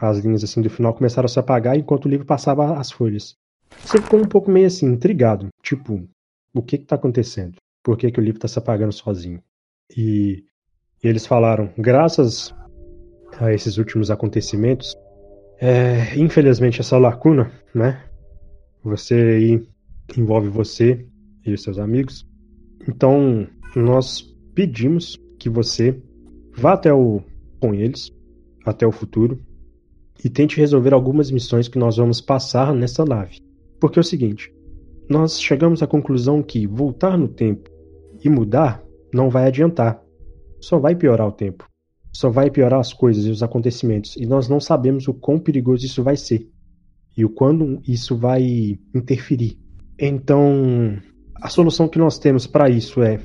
As 0.00 0.18
linhas 0.18 0.44
assim 0.44 0.62
do 0.62 0.70
final 0.70 0.94
começaram 0.94 1.26
a 1.26 1.28
se 1.28 1.38
apagar 1.38 1.76
enquanto 1.76 2.04
o 2.04 2.08
livro 2.08 2.26
passava 2.26 2.78
as 2.78 2.90
folhas. 2.90 3.34
Você 3.78 4.00
ficou 4.00 4.20
um 4.20 4.24
pouco 4.24 4.50
meio 4.50 4.66
assim 4.66 4.86
intrigado, 4.86 5.48
tipo, 5.62 6.08
o 6.54 6.62
que 6.62 6.76
está 6.76 6.96
acontecendo? 6.96 7.56
por 7.88 7.96
que, 7.96 8.10
que 8.10 8.20
o 8.20 8.22
livro 8.22 8.36
está 8.36 8.48
se 8.48 8.58
apagando 8.58 8.92
sozinho. 8.92 9.42
E, 9.96 10.44
eles 11.02 11.26
falaram, 11.26 11.72
graças 11.78 12.54
a 13.40 13.50
esses 13.50 13.78
últimos 13.78 14.10
acontecimentos, 14.10 14.94
é, 15.58 16.14
infelizmente 16.16 16.82
essa 16.82 16.98
lacuna, 16.98 17.50
né? 17.74 18.04
Você 18.84 19.64
envolve 20.16 20.48
você 20.48 21.06
e 21.54 21.58
seus 21.58 21.78
amigos. 21.78 22.26
Então 22.88 23.46
nós 23.74 24.22
pedimos 24.54 25.18
que 25.38 25.48
você 25.48 26.00
vá 26.56 26.72
até 26.72 26.92
o 26.92 27.22
com 27.60 27.74
eles, 27.74 28.10
até 28.64 28.86
o 28.86 28.92
futuro, 28.92 29.40
e 30.24 30.28
tente 30.28 30.58
resolver 30.58 30.92
algumas 30.92 31.30
missões 31.30 31.68
que 31.68 31.78
nós 31.78 31.96
vamos 31.96 32.20
passar 32.20 32.74
nessa 32.74 33.04
nave. 33.04 33.40
Porque 33.80 33.98
é 33.98 34.02
o 34.02 34.04
seguinte, 34.04 34.52
nós 35.08 35.40
chegamos 35.40 35.82
à 35.82 35.86
conclusão 35.86 36.42
que 36.42 36.66
voltar 36.66 37.16
no 37.16 37.28
tempo 37.28 37.70
e 38.22 38.28
mudar 38.28 38.82
não 39.12 39.30
vai 39.30 39.46
adiantar. 39.46 40.02
Só 40.60 40.78
vai 40.78 40.94
piorar 40.94 41.28
o 41.28 41.32
tempo. 41.32 41.66
Só 42.12 42.30
vai 42.30 42.50
piorar 42.50 42.80
as 42.80 42.92
coisas 42.92 43.24
e 43.24 43.30
os 43.30 43.42
acontecimentos. 43.42 44.16
E 44.16 44.26
nós 44.26 44.48
não 44.48 44.60
sabemos 44.60 45.06
o 45.06 45.14
quão 45.14 45.38
perigoso 45.38 45.86
isso 45.86 46.02
vai 46.02 46.16
ser. 46.16 46.48
E 47.16 47.24
o 47.24 47.30
quando 47.30 47.80
isso 47.86 48.16
vai 48.16 48.78
interferir. 48.94 49.58
Então, 49.98 50.98
a 51.40 51.48
solução 51.48 51.88
que 51.88 51.98
nós 51.98 52.18
temos 52.18 52.46
para 52.46 52.68
isso 52.68 53.02
é: 53.02 53.18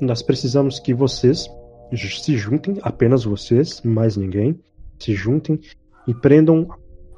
nós 0.00 0.22
precisamos 0.22 0.78
que 0.78 0.94
vocês 0.94 1.48
se 1.96 2.36
juntem, 2.36 2.78
apenas 2.82 3.24
vocês, 3.24 3.82
mais 3.82 4.16
ninguém, 4.16 4.58
se 4.98 5.14
juntem 5.14 5.58
e 6.06 6.14
prendam 6.14 6.68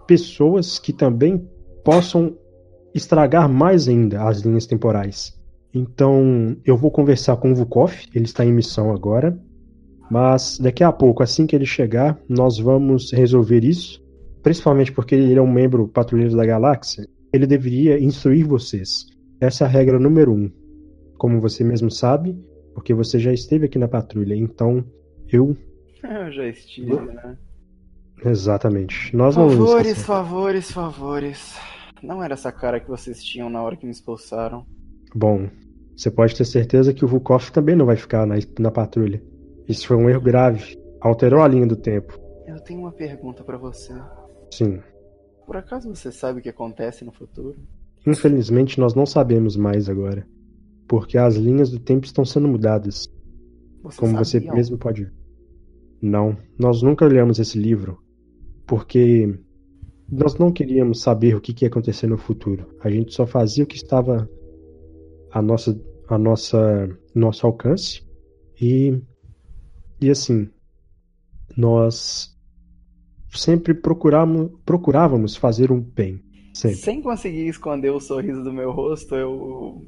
pessoas 0.07 0.79
que 0.79 0.92
também 0.92 1.47
possam 1.85 2.37
estragar 2.95 3.49
mais 3.49 3.88
ainda 3.88 4.23
as 4.23 4.40
linhas 4.40 4.66
temporais. 4.66 5.38
Então, 5.75 6.57
eu 6.64 6.77
vou 6.77 6.90
conversar 6.90 7.37
com 7.37 7.53
o 7.53 7.55
Vukov, 7.55 7.95
ele 8.14 8.27
está 8.27 8.45
em 8.45 8.53
missão 8.53 8.92
agora. 8.92 9.38
Mas 10.11 10.59
daqui 10.59 10.85
a 10.85 10.92
pouco, 10.92 11.23
assim 11.23 11.47
que 11.47 11.57
ele 11.57 11.64
chegar, 11.64 12.18
nós 12.29 12.59
vamos 12.59 13.12
resolver 13.12 13.64
isso. 13.64 14.03
Principalmente 14.42 14.92
porque 14.92 15.14
ele 15.14 15.38
é 15.38 15.40
um 15.40 15.51
membro 15.51 15.88
patrulheiro 15.88 16.37
da 16.37 16.45
galáxia. 16.45 17.09
Ele 17.33 17.47
deveria 17.47 17.99
instruir 17.99 18.47
vocês. 18.47 19.07
Essa 19.42 19.64
é 19.64 19.66
a 19.66 19.70
regra 19.70 19.98
número 19.98 20.33
um. 20.33 20.48
Como 21.18 21.40
você 21.40 21.64
mesmo 21.64 21.90
sabe, 21.90 22.40
porque 22.74 22.94
você 22.94 23.18
já 23.18 23.33
esteve 23.33 23.66
aqui 23.66 23.76
na 23.76 23.88
patrulha. 23.88 24.37
Então, 24.37 24.85
eu. 25.28 25.57
Eu 26.05 26.31
já 26.31 26.46
estive, 26.46 26.94
né? 26.94 27.37
Exatamente. 28.24 29.14
Nós 29.16 29.35
favores, 29.35 30.05
favores, 30.05 30.70
favores. 30.70 31.57
Não 32.00 32.22
era 32.22 32.35
essa 32.35 32.52
cara 32.52 32.78
que 32.78 32.88
vocês 32.88 33.22
tinham 33.22 33.50
na 33.50 33.61
hora 33.61 33.76
que 33.76 33.85
me 33.85 33.90
expulsaram. 33.90 34.64
Bom, 35.12 35.48
você 35.96 36.09
pode 36.09 36.37
ter 36.37 36.44
certeza 36.44 36.94
que 36.94 37.05
o 37.05 37.09
Vukov 37.09 37.50
também 37.50 37.74
não 37.74 37.87
vai 37.87 37.96
ficar 37.96 38.24
na, 38.24 38.37
na 38.61 38.70
patrulha. 38.70 39.20
Isso 39.68 39.88
foi 39.88 39.96
um 39.96 40.09
erro 40.09 40.20
grave. 40.20 40.76
Alterou 41.00 41.40
a 41.40 41.48
linha 41.48 41.66
do 41.66 41.76
tempo. 41.76 42.16
Eu 42.46 42.61
tenho 42.61 42.81
uma 42.81 42.92
pergunta 42.92 43.42
para 43.42 43.59
você. 43.59 43.92
Sim. 44.52 44.81
Por 45.44 45.57
acaso 45.57 45.88
você 45.88 46.12
sabe 46.12 46.38
o 46.38 46.42
que 46.42 46.48
acontece 46.48 47.05
no 47.05 47.12
futuro? 47.12 47.57
Infelizmente, 48.07 48.79
nós 48.81 48.95
não 48.95 49.07
sabemos 49.07 49.57
mais 49.57 49.88
agora. 49.88 50.27
Porque 50.88 51.17
as 51.17 51.37
linhas 51.37 51.71
do 51.71 51.79
tempo 51.79 52.05
estão 52.05 52.25
sendo 52.25 52.49
mudadas. 52.49 53.09
Você 53.83 54.01
como 54.01 54.17
você 54.17 54.41
mesmo 54.41 54.77
pode 54.79 55.05
ver. 55.05 55.12
Não, 56.01 56.37
nós 56.59 56.83
nunca 56.83 57.05
olhamos 57.05 57.38
esse 57.38 57.59
livro. 57.59 57.99
Porque 58.67 59.38
nós 60.11 60.37
não 60.37 60.53
queríamos 60.53 61.01
saber 61.01 61.35
o 61.35 61.41
que 61.41 61.55
ia 61.62 61.69
acontecer 61.69 62.07
no 62.07 62.19
futuro. 62.19 62.77
A 62.81 62.91
gente 62.91 63.15
só 63.15 63.27
fazia 63.27 63.65
o 63.65 63.67
que 63.67 63.77
estava 63.77 64.29
a 65.31 65.41
nossa, 65.41 65.81
a 66.09 66.19
nossa, 66.19 66.99
nosso 67.15 67.47
alcance 67.47 68.03
e, 68.61 69.01
e 70.01 70.11
assim, 70.11 70.51
nós 71.57 72.37
sempre 73.31 73.73
procurávamos, 73.75 74.53
procurávamos 74.65 75.37
fazer 75.37 75.73
um 75.73 75.81
bem. 75.81 76.23
Sempre. 76.53 76.77
Sem 76.77 77.03
conseguir 77.03 77.49
esconder 77.49 77.91
o 77.91 78.01
sorriso 78.01 78.45
do 78.45 78.53
meu 78.53 78.73
rosto, 78.73 79.15
eu. 79.15 79.83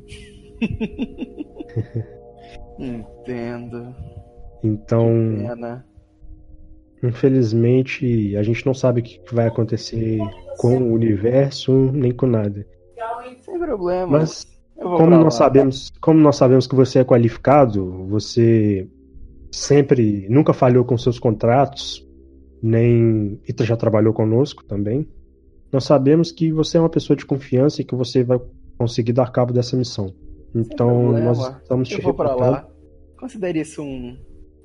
Entendo. 2.78 3.94
Então. 4.62 5.10
Infelizmente, 7.02 8.34
a 8.36 8.42
gente 8.42 8.64
não 8.64 8.72
sabe 8.72 9.00
o 9.00 9.04
que 9.04 9.20
vai 9.30 9.46
acontecer 9.46 10.18
com 10.58 10.78
o 10.78 10.94
universo, 10.94 11.90
nem 11.92 12.12
com 12.12 12.26
nada. 12.26 12.66
Sem 13.42 13.58
problema. 13.58 14.06
Mas 14.06 14.46
como 14.74 15.10
nós 15.10 15.34
sabemos, 15.34 15.92
como 16.00 16.18
nós 16.18 16.36
sabemos 16.36 16.66
que 16.66 16.74
você 16.74 17.00
é 17.00 17.04
qualificado, 17.04 18.06
você 18.08 18.88
sempre 19.50 20.26
nunca 20.28 20.52
falhou 20.52 20.84
com 20.84 20.96
seus 20.96 21.18
contratos, 21.18 22.06
nem 22.62 23.40
e 23.46 23.64
já 23.64 23.76
trabalhou 23.76 24.12
conosco 24.12 24.64
também. 24.64 25.06
Nós 25.74 25.82
sabemos 25.82 26.30
que 26.30 26.52
você 26.52 26.78
é 26.78 26.80
uma 26.80 26.88
pessoa 26.88 27.16
de 27.16 27.26
confiança 27.26 27.82
e 27.82 27.84
que 27.84 27.96
você 27.96 28.22
vai 28.22 28.40
conseguir 28.78 29.12
dar 29.12 29.32
cabo 29.32 29.52
dessa 29.52 29.76
missão. 29.76 30.14
Então 30.54 31.10
nós 31.10 31.36
estamos 31.60 31.88
te 31.88 31.96
Eu 31.96 32.02
vou 32.02 32.14
para 32.14 32.32
lá. 32.32 32.68
Considere 33.18 33.60
isso 33.60 33.82
um 33.82 34.16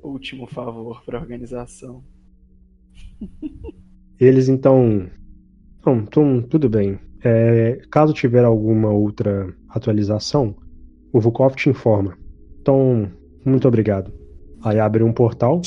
último 0.04 0.46
favor 0.46 1.02
para 1.04 1.18
a 1.18 1.20
organização. 1.20 2.04
Eles 4.20 4.48
então. 4.48 5.10
Bom, 5.84 6.04
tum, 6.04 6.42
tudo 6.42 6.68
bem. 6.68 6.96
É, 7.24 7.80
caso 7.90 8.12
tiver 8.12 8.44
alguma 8.44 8.90
outra 8.90 9.52
atualização, 9.68 10.54
o 11.12 11.18
Vukov 11.18 11.56
te 11.56 11.68
informa. 11.68 12.16
Então, 12.60 13.10
muito 13.44 13.66
obrigado. 13.66 14.12
Aí 14.62 14.78
abre 14.78 15.02
um 15.02 15.12
portal 15.12 15.60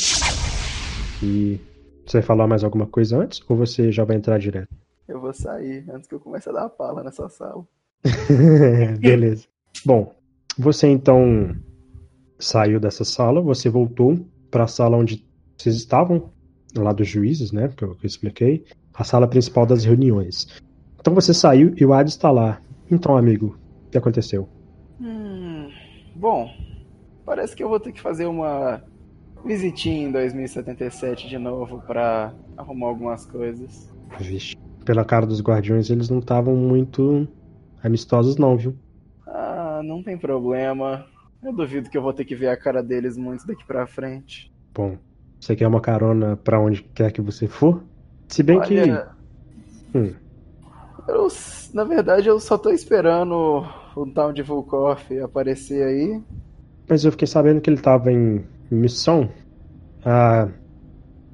e 1.22 1.60
você 2.06 2.20
vai 2.20 2.22
falar 2.22 2.48
mais 2.48 2.64
alguma 2.64 2.88
coisa 2.88 3.18
antes 3.18 3.42
ou 3.50 3.58
você 3.58 3.92
já 3.92 4.06
vai 4.06 4.16
entrar 4.16 4.38
direto? 4.38 4.83
Eu 5.08 5.20
vou 5.20 5.34
sair 5.34 5.86
antes 5.92 6.08
que 6.08 6.16
eu 6.16 6.20
comece 6.20 6.50
a 6.50 6.54
dar 6.54 6.70
pala 6.70 7.04
nessa 7.04 7.28
sala. 7.30 7.66
Beleza. 9.00 9.46
Bom, 9.86 10.14
você 10.58 10.88
então 10.88 11.56
saiu 12.40 12.80
dessa 12.80 13.04
sala, 13.04 13.42
você 13.42 13.70
voltou 13.70 14.26
para 14.50 14.66
a 14.66 14.68
sala 14.68 14.98
onde 14.98 15.26
vocês 15.58 15.76
estavam, 15.76 16.32
lá 16.76 16.94
dos 16.94 17.08
juízes, 17.08 17.52
né? 17.52 17.70
Que 17.76 17.84
eu, 17.84 17.96
que 17.96 18.06
eu 18.06 18.08
expliquei, 18.08 18.66
a 18.94 19.04
sala 19.04 19.28
principal 19.28 19.66
das 19.66 19.84
reuniões. 19.84 20.48
Então 21.00 21.14
você 21.14 21.34
saiu 21.34 21.74
e 21.76 21.86
o 21.86 21.94
Hades 21.94 22.14
está 22.14 22.32
lá. 22.32 22.62
Então, 22.90 23.18
amigo, 23.18 23.58
o 23.88 23.90
que 23.90 23.98
aconteceu? 23.98 24.48
Hum, 25.00 25.70
bom, 26.16 26.50
parece 27.26 27.56
que 27.56 27.64
eu 27.64 27.70
vou 27.70 27.80
ter 27.80 27.92
que 27.92 28.02
fazer 28.02 28.26
uma 28.26 28.84
visitinha 29.46 30.08
em 30.08 30.12
2077 30.12 31.28
de 31.28 31.38
novo 31.38 31.82
para 31.82 32.34
arrumar 32.56 32.88
algumas 32.88 33.26
coisas. 33.26 33.92
Vixe, 34.20 34.53
pela 34.84 35.06
cara 35.06 35.26
dos 35.26 35.42
guardiões, 35.42 35.90
eles 35.90 36.10
não 36.10 36.20
estavam 36.20 36.56
muito 36.56 37.28
amistosos, 37.84 38.38
não, 38.38 38.58
viu? 38.58 38.76
Ah, 39.28 39.82
não 39.84 40.04
tem 40.04 40.18
problema. 40.18 41.06
Eu 41.44 41.54
duvido 41.54 41.90
que 41.90 41.98
eu 41.98 42.02
vou 42.02 42.14
ter 42.14 42.26
que 42.26 42.36
ver 42.36 42.48
a 42.48 42.58
cara 42.58 42.82
deles 42.82 43.18
muito 43.18 43.46
daqui 43.46 43.66
pra 43.66 43.86
frente. 43.86 44.52
Bom, 44.74 44.98
você 45.40 45.56
quer 45.56 45.68
uma 45.68 45.82
carona 45.82 46.38
para 46.38 46.60
onde 46.60 46.82
quer 46.82 47.12
que 47.12 47.22
você 47.22 47.48
for? 47.48 47.84
Se 48.30 48.42
bem 48.42 48.60
Olha, 48.60 49.14
que. 49.94 49.98
Hum. 49.98 50.14
Eu, 51.08 51.28
na 51.74 51.84
verdade, 51.84 52.30
eu 52.30 52.40
só 52.40 52.58
tô 52.58 52.70
esperando 52.70 53.66
o 53.96 54.06
tal 54.14 54.32
de 54.32 54.42
Volkov 54.42 55.02
aparecer 55.22 55.84
aí. 55.84 56.22
Mas 56.90 57.04
eu 57.04 57.12
fiquei 57.12 57.28
sabendo 57.28 57.60
que 57.60 57.70
ele 57.70 57.82
tava 57.82 58.12
em 58.12 58.46
missão. 58.72 59.30
A 60.06 60.50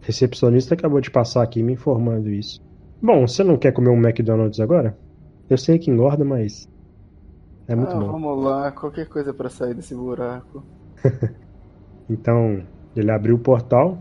recepcionista 0.02 0.74
acabou 0.74 1.02
de 1.02 1.12
passar 1.12 1.44
aqui 1.44 1.62
me 1.62 1.74
informando 1.74 2.30
isso. 2.30 2.60
Bom, 3.02 3.26
você 3.26 3.44
não 3.44 3.58
quer 3.58 3.72
comer 3.72 3.90
um 3.90 3.98
McDonald's 3.98 4.60
agora? 4.60 4.98
Eu 5.50 5.58
sei 5.58 5.80
que 5.80 5.90
engorda, 5.90 6.26
mas. 6.26 6.68
É 7.68 7.76
muito 7.76 7.92
ah, 7.92 8.00
bom. 8.00 8.12
Vamos 8.12 8.44
lá, 8.44 8.72
qualquer 8.72 9.08
coisa 9.08 9.34
para 9.34 9.50
sair 9.50 9.74
desse 9.74 9.96
buraco. 9.96 10.64
então, 12.10 12.64
ele 12.96 13.12
abriu 13.12 13.36
o 13.36 13.40
portal 13.40 13.98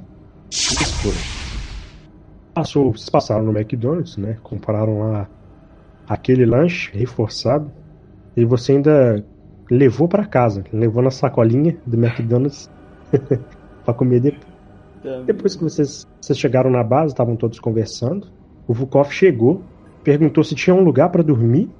e 0.51 0.85
foi. 0.85 1.13
Passou, 2.55 2.93
vocês 2.93 3.09
passaram 3.09 3.45
no 3.45 3.57
McDonald's, 3.57 4.17
né? 4.17 4.37
Compraram 4.43 4.99
lá 4.99 5.29
aquele 6.09 6.45
lanche 6.45 6.91
reforçado. 6.97 7.71
E 8.37 8.45
você 8.45 8.73
ainda 8.73 9.25
levou 9.71 10.09
para 10.09 10.27
casa, 10.27 10.65
levou 10.73 11.03
na 11.03 11.11
sacolinha 11.11 11.77
do 11.87 11.97
McDonald's 11.97 12.71
para 13.85 13.95
comer 13.95 14.21
depois. 14.21 14.59
Depois 15.25 15.57
que 15.57 15.63
vocês, 15.63 16.07
vocês 16.21 16.39
chegaram 16.39 16.71
na 16.71 16.83
base, 16.83 17.13
estavam 17.13 17.37
todos 17.37 17.61
conversando. 17.61 18.27
O 18.69 18.75
Vukov 18.75 19.11
chegou, 19.11 19.63
perguntou 20.05 20.45
se 20.45 20.55
tinha 20.55 20.77
um 20.77 20.85
lugar 20.85 21.09
para 21.09 21.23
dormir. 21.23 21.71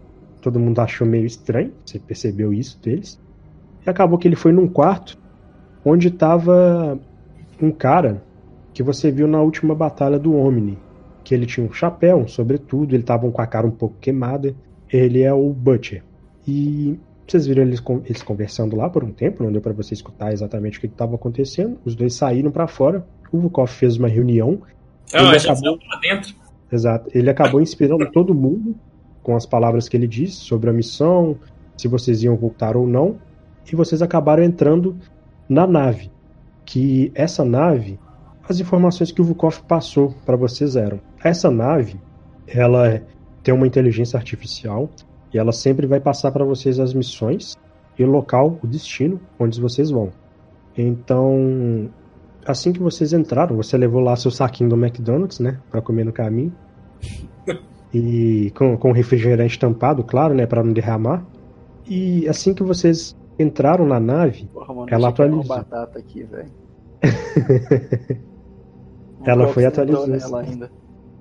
Todo 0.41 0.59
mundo 0.59 0.81
achou 0.81 1.07
meio 1.07 1.27
estranho, 1.27 1.73
você 1.85 1.99
percebeu 1.99 2.53
isso 2.53 2.81
deles. 2.81 3.21
E 3.87 3.91
acabou 3.91 4.19
que 4.19 4.27
ele 4.27 4.37
foi 4.37 4.53
num 4.53 4.67
quarto 4.67 5.19
onde 5.85 6.09
estava 6.09 6.99
um 7.61 7.71
cara 7.71 8.23
que 8.73 8.83
você 8.83 9.11
viu 9.11 9.29
na 9.29 9.43
última 9.43 9.75
batalha 9.75 10.19
do 10.19 10.35
Omni. 10.35 10.79
Que 11.23 11.35
ele 11.35 11.45
tinha 11.45 11.67
um 11.67 11.73
chapéu, 11.73 12.17
um 12.17 12.29
sobretudo, 12.29 12.95
ele 12.95 13.03
estava 13.03 13.31
com 13.31 13.43
a 13.43 13.47
cara 13.47 13.67
um 13.67 13.71
pouco 13.71 13.97
queimada. 14.01 14.55
Ele 14.91 15.23
é 15.23 15.33
o 15.33 15.53
Butcher. 15.53 16.03
E 16.47 16.99
vocês 17.27 17.47
viram 17.47 17.63
eles, 17.63 17.83
eles 18.07 18.23
conversando 18.23 18.75
lá 18.75 18.89
por 18.89 19.05
um 19.05 19.13
tempo, 19.13 19.43
não 19.43 19.53
deu 19.53 19.61
para 19.61 19.75
você 19.75 19.93
escutar 19.93 20.33
exatamente 20.33 20.79
o 20.79 20.81
que 20.81 20.87
estava 20.87 21.17
acontecendo. 21.17 21.77
Os 21.85 21.95
dois 21.95 22.15
saíram 22.15 22.51
para 22.51 22.67
fora. 22.67 23.07
O 23.31 23.39
Vukov 23.39 23.69
fez 23.69 23.99
uma 23.99 24.09
reunião. 24.09 24.63
Ah, 25.13 25.25
ele 25.25 25.37
acabou... 25.37 25.79
lá 25.91 26.01
dentro. 26.01 26.48
Exato. 26.71 27.11
Ele 27.15 27.31
acabou 27.31 27.61
inspirando 27.61 28.11
todo 28.11 28.35
mundo 28.35 28.75
com 29.23 29.35
as 29.37 29.47
palavras 29.47 29.89
que 29.89 29.97
ele 29.97 30.07
disse 30.07 30.37
sobre 30.37 30.71
a 30.71 30.73
missão, 30.73 31.37
se 31.77 31.89
vocês 31.89 32.23
iam 32.23 32.37
voltar 32.37 32.77
ou 32.77 32.87
não. 32.87 33.17
E 33.71 33.77
vocês 33.77 34.01
acabaram 34.01 34.43
entrando 34.43 34.97
na 35.49 35.67
nave. 35.67 36.11
Que 36.65 37.11
essa 37.15 37.45
nave, 37.45 37.99
as 38.49 38.61
informações 38.61 39.13
que 39.13 39.21
o 39.21 39.25
Vukov 39.25 39.63
passou 39.67 40.15
para 40.25 40.37
vocês 40.37 40.77
eram: 40.77 41.01
essa 41.23 41.51
nave, 41.51 42.01
ela 42.47 43.03
tem 43.43 43.55
uma 43.55 43.67
inteligência 43.67 44.17
artificial 44.17 44.89
e 45.33 45.39
ela 45.39 45.53
sempre 45.53 45.87
vai 45.87 46.01
passar 46.01 46.33
para 46.33 46.45
vocês 46.45 46.79
as 46.79 46.93
missões 46.95 47.57
e 47.99 48.05
o 48.05 48.11
local, 48.11 48.59
o 48.63 48.67
destino 48.67 49.21
onde 49.39 49.61
vocês 49.61 49.91
vão. 49.91 50.11
Então, 50.77 51.91
assim 52.49 52.73
que 52.73 52.81
vocês 52.81 53.13
entraram, 53.13 53.55
você 53.57 53.77
levou 53.77 54.01
lá 54.01 54.17
seu 54.17 54.31
saquinho 54.31 54.71
do 54.71 54.77
McDonald's, 54.77 55.39
né, 55.39 55.61
para 55.71 55.83
comer 55.83 56.05
no 56.05 56.13
caminho. 56.13 56.53
e 57.93 58.51
com, 58.57 58.77
com 58.77 58.91
refrigerante 58.91 59.59
tampado, 59.59 60.03
claro, 60.03 60.35
né, 60.35 60.47
para 60.47 60.65
não 60.65 60.73
derramar. 60.73 61.27
E 61.87 62.27
assim 62.27 62.55
que 62.55 62.63
vocês 62.63 63.15
entraram 63.39 63.87
na 63.87 64.01
nave, 64.01 64.47
Porra, 64.47 64.75
mano, 64.75 64.89
ela 64.91 65.09
atualizou. 65.11 65.45
batata 65.45 65.99
aqui, 65.99 66.25
velho. 66.25 66.51
ela 69.25 69.49
foi 69.49 69.67
atualizando. 69.67 70.37
ainda. 70.37 70.71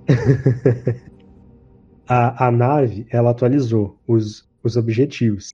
a, 2.07 2.47
a 2.47 2.51
nave 2.51 3.05
ela 3.11 3.31
atualizou 3.31 3.97
os, 4.07 4.47
os 4.63 4.77
objetivos. 4.77 5.53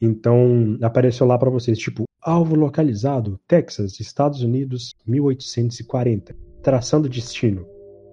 Então 0.00 0.78
apareceu 0.82 1.26
lá 1.26 1.38
para 1.38 1.50
vocês, 1.50 1.78
tipo, 1.78 2.04
alvo 2.22 2.54
localizado, 2.54 3.38
Texas, 3.46 3.98
Estados 4.00 4.42
Unidos, 4.42 4.94
1840. 5.06 6.36
Traçando 6.62 7.08
destino. 7.08 7.66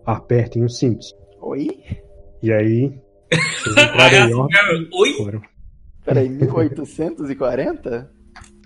Apertem 0.05 0.63
os 0.63 0.77
cintos. 0.77 1.13
Oi? 1.41 1.69
E 2.41 2.51
aí. 2.51 2.93
Vocês 3.31 3.75
entraram 3.89 4.29
em 4.29 4.89
Oi? 4.93 5.13
foram. 5.13 5.41
Peraí, 6.05 6.29
1840? 6.29 8.11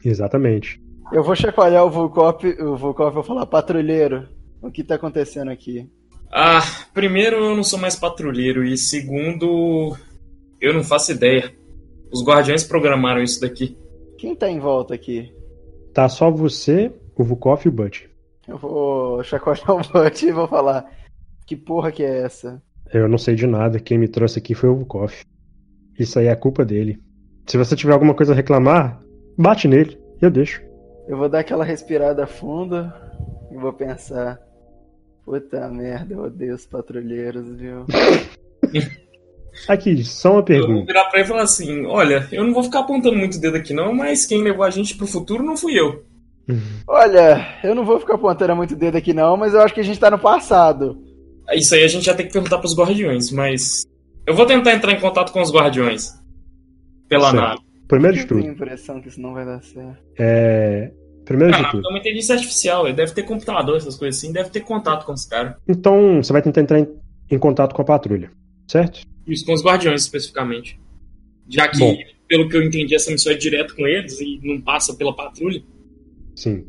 Exatamente. 0.03 0.81
Eu 1.11 1.23
vou 1.23 1.35
chacoalhar 1.35 1.85
o 1.85 1.89
Volkov, 1.89 2.43
o 2.59 2.75
Volkov 2.75 3.13
vou 3.13 3.23
falar, 3.23 3.45
patrulheiro, 3.45 4.27
o 4.61 4.69
que 4.69 4.83
tá 4.83 4.95
acontecendo 4.95 5.49
aqui? 5.49 5.89
Ah, 6.31 6.61
primeiro 6.93 7.37
eu 7.37 7.55
não 7.55 7.63
sou 7.63 7.79
mais 7.79 7.95
patrulheiro 7.95 8.65
e 8.65 8.77
segundo 8.77 9.95
eu 10.59 10.73
não 10.73 10.83
faço 10.83 11.13
ideia. 11.13 11.55
Os 12.11 12.23
guardiões 12.23 12.63
programaram 12.63 13.21
isso 13.21 13.41
daqui. 13.41 13.77
Quem 14.17 14.35
tá 14.35 14.49
em 14.49 14.59
volta 14.59 14.93
aqui? 14.93 15.33
Tá 15.93 16.07
só 16.07 16.31
você, 16.31 16.91
o 17.15 17.23
Vukov 17.23 17.61
e 17.65 17.69
o 17.69 17.71
Butch. 17.71 18.05
Eu 18.47 18.57
vou 18.57 19.23
chacoalhar 19.23 19.71
o 19.71 19.81
Butch 19.81 20.23
e 20.23 20.31
vou 20.31 20.47
falar, 20.47 20.89
que 21.45 21.55
porra 21.55 21.91
que 21.91 22.03
é 22.03 22.21
essa? 22.21 22.61
Eu 22.93 23.07
não 23.07 23.17
sei 23.17 23.35
de 23.35 23.45
nada. 23.45 23.79
Quem 23.79 23.97
me 23.97 24.07
trouxe 24.07 24.39
aqui 24.39 24.55
foi 24.55 24.69
o 24.69 24.75
Vukov. 24.75 25.13
Isso 25.99 26.19
aí 26.19 26.27
é 26.27 26.35
culpa 26.35 26.63
dele. 26.63 26.99
Se 27.45 27.57
você 27.57 27.75
tiver 27.75 27.93
alguma 27.93 28.13
coisa 28.13 28.33
a 28.33 28.35
reclamar, 28.35 29.01
bate 29.37 29.67
nele. 29.67 29.99
Eu 30.21 30.31
deixo. 30.31 30.61
Eu 31.07 31.17
vou 31.17 31.29
dar 31.29 31.39
aquela 31.39 31.63
respirada 31.63 32.27
funda 32.27 32.93
e 33.51 33.57
vou 33.57 33.73
pensar. 33.73 34.39
Puta 35.25 35.67
merda, 35.69 36.13
eu 36.13 36.23
odeio 36.23 36.55
os 36.55 36.65
patrulheiros, 36.65 37.55
viu? 37.55 37.85
Aqui, 39.67 40.03
só 40.03 40.29
uma 40.29 40.33
Eu 40.33 40.35
vou 40.35 40.43
pergunta. 40.45 40.85
virar 40.85 41.05
pra 41.05 41.19
ele 41.19 41.25
e 41.25 41.29
falar 41.29 41.41
assim: 41.43 41.85
olha, 41.85 42.27
eu 42.31 42.43
não 42.43 42.53
vou 42.53 42.63
ficar 42.63 42.79
apontando 42.81 43.15
muito 43.17 43.37
o 43.37 43.41
dedo 43.41 43.57
aqui 43.57 43.73
não, 43.73 43.93
mas 43.93 44.25
quem 44.25 44.43
levou 44.43 44.63
a 44.63 44.69
gente 44.69 44.95
pro 44.95 45.07
futuro 45.07 45.43
não 45.43 45.57
fui 45.57 45.79
eu. 45.79 46.03
Olha, 46.87 47.59
eu 47.63 47.75
não 47.75 47.83
vou 47.85 47.99
ficar 47.99 48.15
apontando 48.15 48.55
muito 48.55 48.73
o 48.73 48.77
dedo 48.77 48.97
aqui 48.97 49.13
não, 49.13 49.35
mas 49.35 49.53
eu 49.53 49.61
acho 49.61 49.73
que 49.73 49.79
a 49.81 49.83
gente 49.83 49.99
tá 49.99 50.09
no 50.09 50.19
passado. 50.19 50.97
Isso 51.53 51.73
aí 51.75 51.83
a 51.83 51.87
gente 51.87 52.05
já 52.05 52.13
tem 52.13 52.25
que 52.27 52.33
perguntar 52.33 52.57
pros 52.59 52.75
guardiões, 52.77 53.31
mas. 53.31 53.83
Eu 54.25 54.33
vou 54.35 54.45
tentar 54.45 54.73
entrar 54.73 54.91
em 54.91 54.99
contato 54.99 55.31
com 55.31 55.41
os 55.41 55.51
guardiões. 55.53 56.11
Pela 57.09 57.31
Certo. 57.31 57.41
nave. 57.41 57.61
Primeiro 57.87 58.17
de 58.17 58.23
eu 58.23 58.27
tenho 58.27 58.39
a 58.41 58.43
tudo, 58.43 58.53
impressão 58.53 59.01
que 59.01 59.07
isso 59.07 59.21
não 59.21 59.33
vai 59.33 59.45
dar 59.45 59.61
certo. 59.63 59.97
é. 60.19 60.91
Primeiro 61.23 61.53
A 61.55 61.61
de 61.61 61.71
tudo. 61.71 61.85
é 61.85 61.89
uma 61.89 61.99
inteligência 61.99 62.35
artificial, 62.35 62.85
ele 62.87 62.95
deve 62.95 63.11
ter 63.13 63.23
computador, 63.23 63.75
essas 63.75 63.97
coisas 63.97 64.17
assim, 64.17 64.31
deve 64.31 64.49
ter 64.49 64.61
contato 64.61 65.05
com 65.05 65.11
os 65.11 65.25
caras. 65.25 65.55
Então, 65.67 66.23
você 66.23 66.31
vai 66.31 66.41
tentar 66.41 66.61
entrar 66.61 66.79
em, 66.79 66.87
em 67.29 67.37
contato 67.37 67.75
com 67.75 67.81
a 67.81 67.85
patrulha, 67.85 68.31
certo? 68.67 69.01
Isso, 69.25 69.45
com 69.45 69.53
os 69.53 69.63
guardiões 69.63 70.01
especificamente. 70.01 70.79
Já 71.49 71.67
que, 71.67 71.79
Bom. 71.79 71.97
pelo 72.27 72.49
que 72.49 72.57
eu 72.57 72.63
entendi, 72.63 72.93
essa 72.95 73.11
missão 73.11 73.31
é 73.31 73.35
direto 73.35 73.75
com 73.75 73.87
eles 73.87 74.19
e 74.19 74.39
não 74.43 74.61
passa 74.61 74.93
pela 74.93 75.15
patrulha. 75.15 75.61
Sim. 76.35 76.65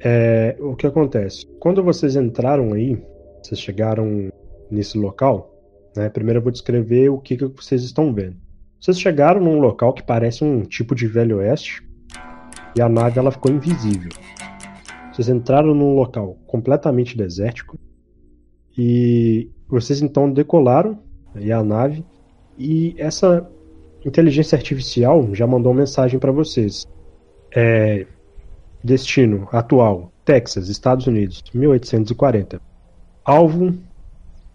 É, 0.00 0.56
o 0.60 0.76
que 0.76 0.86
acontece? 0.86 1.46
Quando 1.58 1.82
vocês 1.82 2.14
entraram 2.14 2.72
aí, 2.72 3.00
vocês 3.42 3.60
chegaram 3.60 4.30
nesse 4.70 4.98
local, 4.98 5.54
né? 5.96 6.08
Primeiro 6.08 6.38
eu 6.38 6.42
vou 6.42 6.52
descrever 6.52 7.08
o 7.08 7.18
que, 7.18 7.36
que 7.36 7.46
vocês 7.46 7.82
estão 7.82 8.12
vendo. 8.12 8.36
Vocês 8.80 9.00
chegaram 9.00 9.40
num 9.40 9.58
local 9.58 9.92
que 9.92 10.02
parece 10.02 10.44
um 10.44 10.62
tipo 10.62 10.94
de 10.94 11.06
velho 11.08 11.38
oeste 11.38 11.82
e 12.76 12.80
a 12.80 12.88
nave 12.88 13.18
ela 13.18 13.32
ficou 13.32 13.50
invisível. 13.50 14.10
Vocês 15.12 15.28
entraram 15.28 15.74
num 15.74 15.94
local 15.94 16.38
completamente 16.46 17.16
desértico 17.16 17.76
e 18.76 19.50
vocês 19.66 20.00
então 20.00 20.30
decolaram 20.30 21.02
aí 21.34 21.52
a 21.52 21.62
nave 21.62 22.04
e 22.56 22.94
essa 22.98 23.48
inteligência 24.04 24.56
artificial 24.56 25.34
já 25.34 25.46
mandou 25.46 25.72
uma 25.72 25.80
mensagem 25.80 26.18
para 26.18 26.32
vocês. 26.32 26.86
É, 27.54 28.06
destino 28.82 29.48
atual: 29.52 30.12
Texas, 30.24 30.68
Estados 30.68 31.06
Unidos, 31.06 31.42
1840. 31.54 32.60
Alvo: 33.24 33.74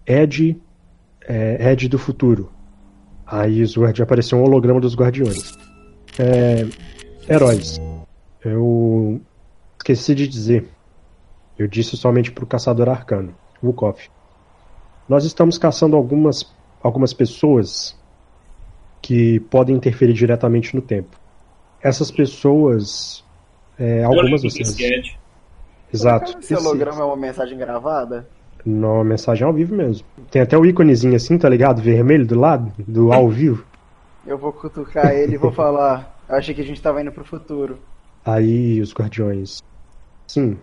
Ed, 0.06 0.60
é, 1.28 1.72
Ed 1.72 1.88
do 1.88 1.98
futuro. 1.98 2.52
Aí 3.26 3.64
o 3.64 3.80
Word 3.80 4.02
apareceu 4.02 4.38
um 4.38 4.44
holograma 4.44 4.80
dos 4.80 4.96
Guardiões. 4.96 5.54
É, 6.20 6.68
heróis. 7.28 7.80
Eu 8.44 9.22
esqueci 9.78 10.14
de 10.14 10.28
dizer. 10.28 10.68
Eu 11.58 11.68
disse 11.68 11.96
somente 11.96 12.32
para 12.32 12.44
o 12.44 12.48
caçador 12.48 12.90
arcano, 12.90 13.34
Vukov. 13.62 13.98
Nós 15.08 15.24
estamos 15.24 15.58
caçando 15.58 15.96
algumas, 15.96 16.54
algumas 16.84 17.14
pessoas 17.14 17.98
que 19.02 19.40
podem 19.40 19.76
interferir 19.76 20.14
diretamente 20.14 20.76
no 20.76 20.82
tempo. 20.82 21.18
Essas 21.82 22.12
pessoas, 22.12 23.24
é, 23.80 24.04
algumas 24.04 24.42
vocês. 24.42 25.18
Exato. 25.92 26.38
Esse 26.40 26.56
holograma 26.56 27.02
é 27.02 27.06
uma 27.06 27.18
mensagem 27.18 27.58
gravada? 27.58 28.28
Não, 28.66 29.04
mensagem 29.04 29.46
ao 29.46 29.54
vivo 29.54 29.76
mesmo. 29.76 30.06
Tem 30.32 30.42
até 30.42 30.58
o 30.58 30.66
íconezinho 30.66 31.16
assim, 31.16 31.38
tá 31.38 31.50
ligado? 31.50 31.82
Vermelho 31.82 32.26
do 32.26 32.40
lado, 32.40 32.72
do 32.80 33.12
ao 33.12 33.30
vivo. 33.30 33.66
Eu 34.26 34.38
vou 34.38 34.54
cutucar 34.54 35.12
ele 35.12 35.36
e 35.36 35.38
vou 35.38 35.52
falar. 35.52 36.18
Eu 36.28 36.36
achei 36.36 36.56
que 36.56 36.62
a 36.62 36.66
gente 36.66 36.82
tava 36.82 37.02
indo 37.02 37.12
pro 37.12 37.26
futuro. 37.26 37.78
Aí 38.26 38.80
os 38.80 38.94
guardiões. 38.94 39.62
Sim, 40.26 40.58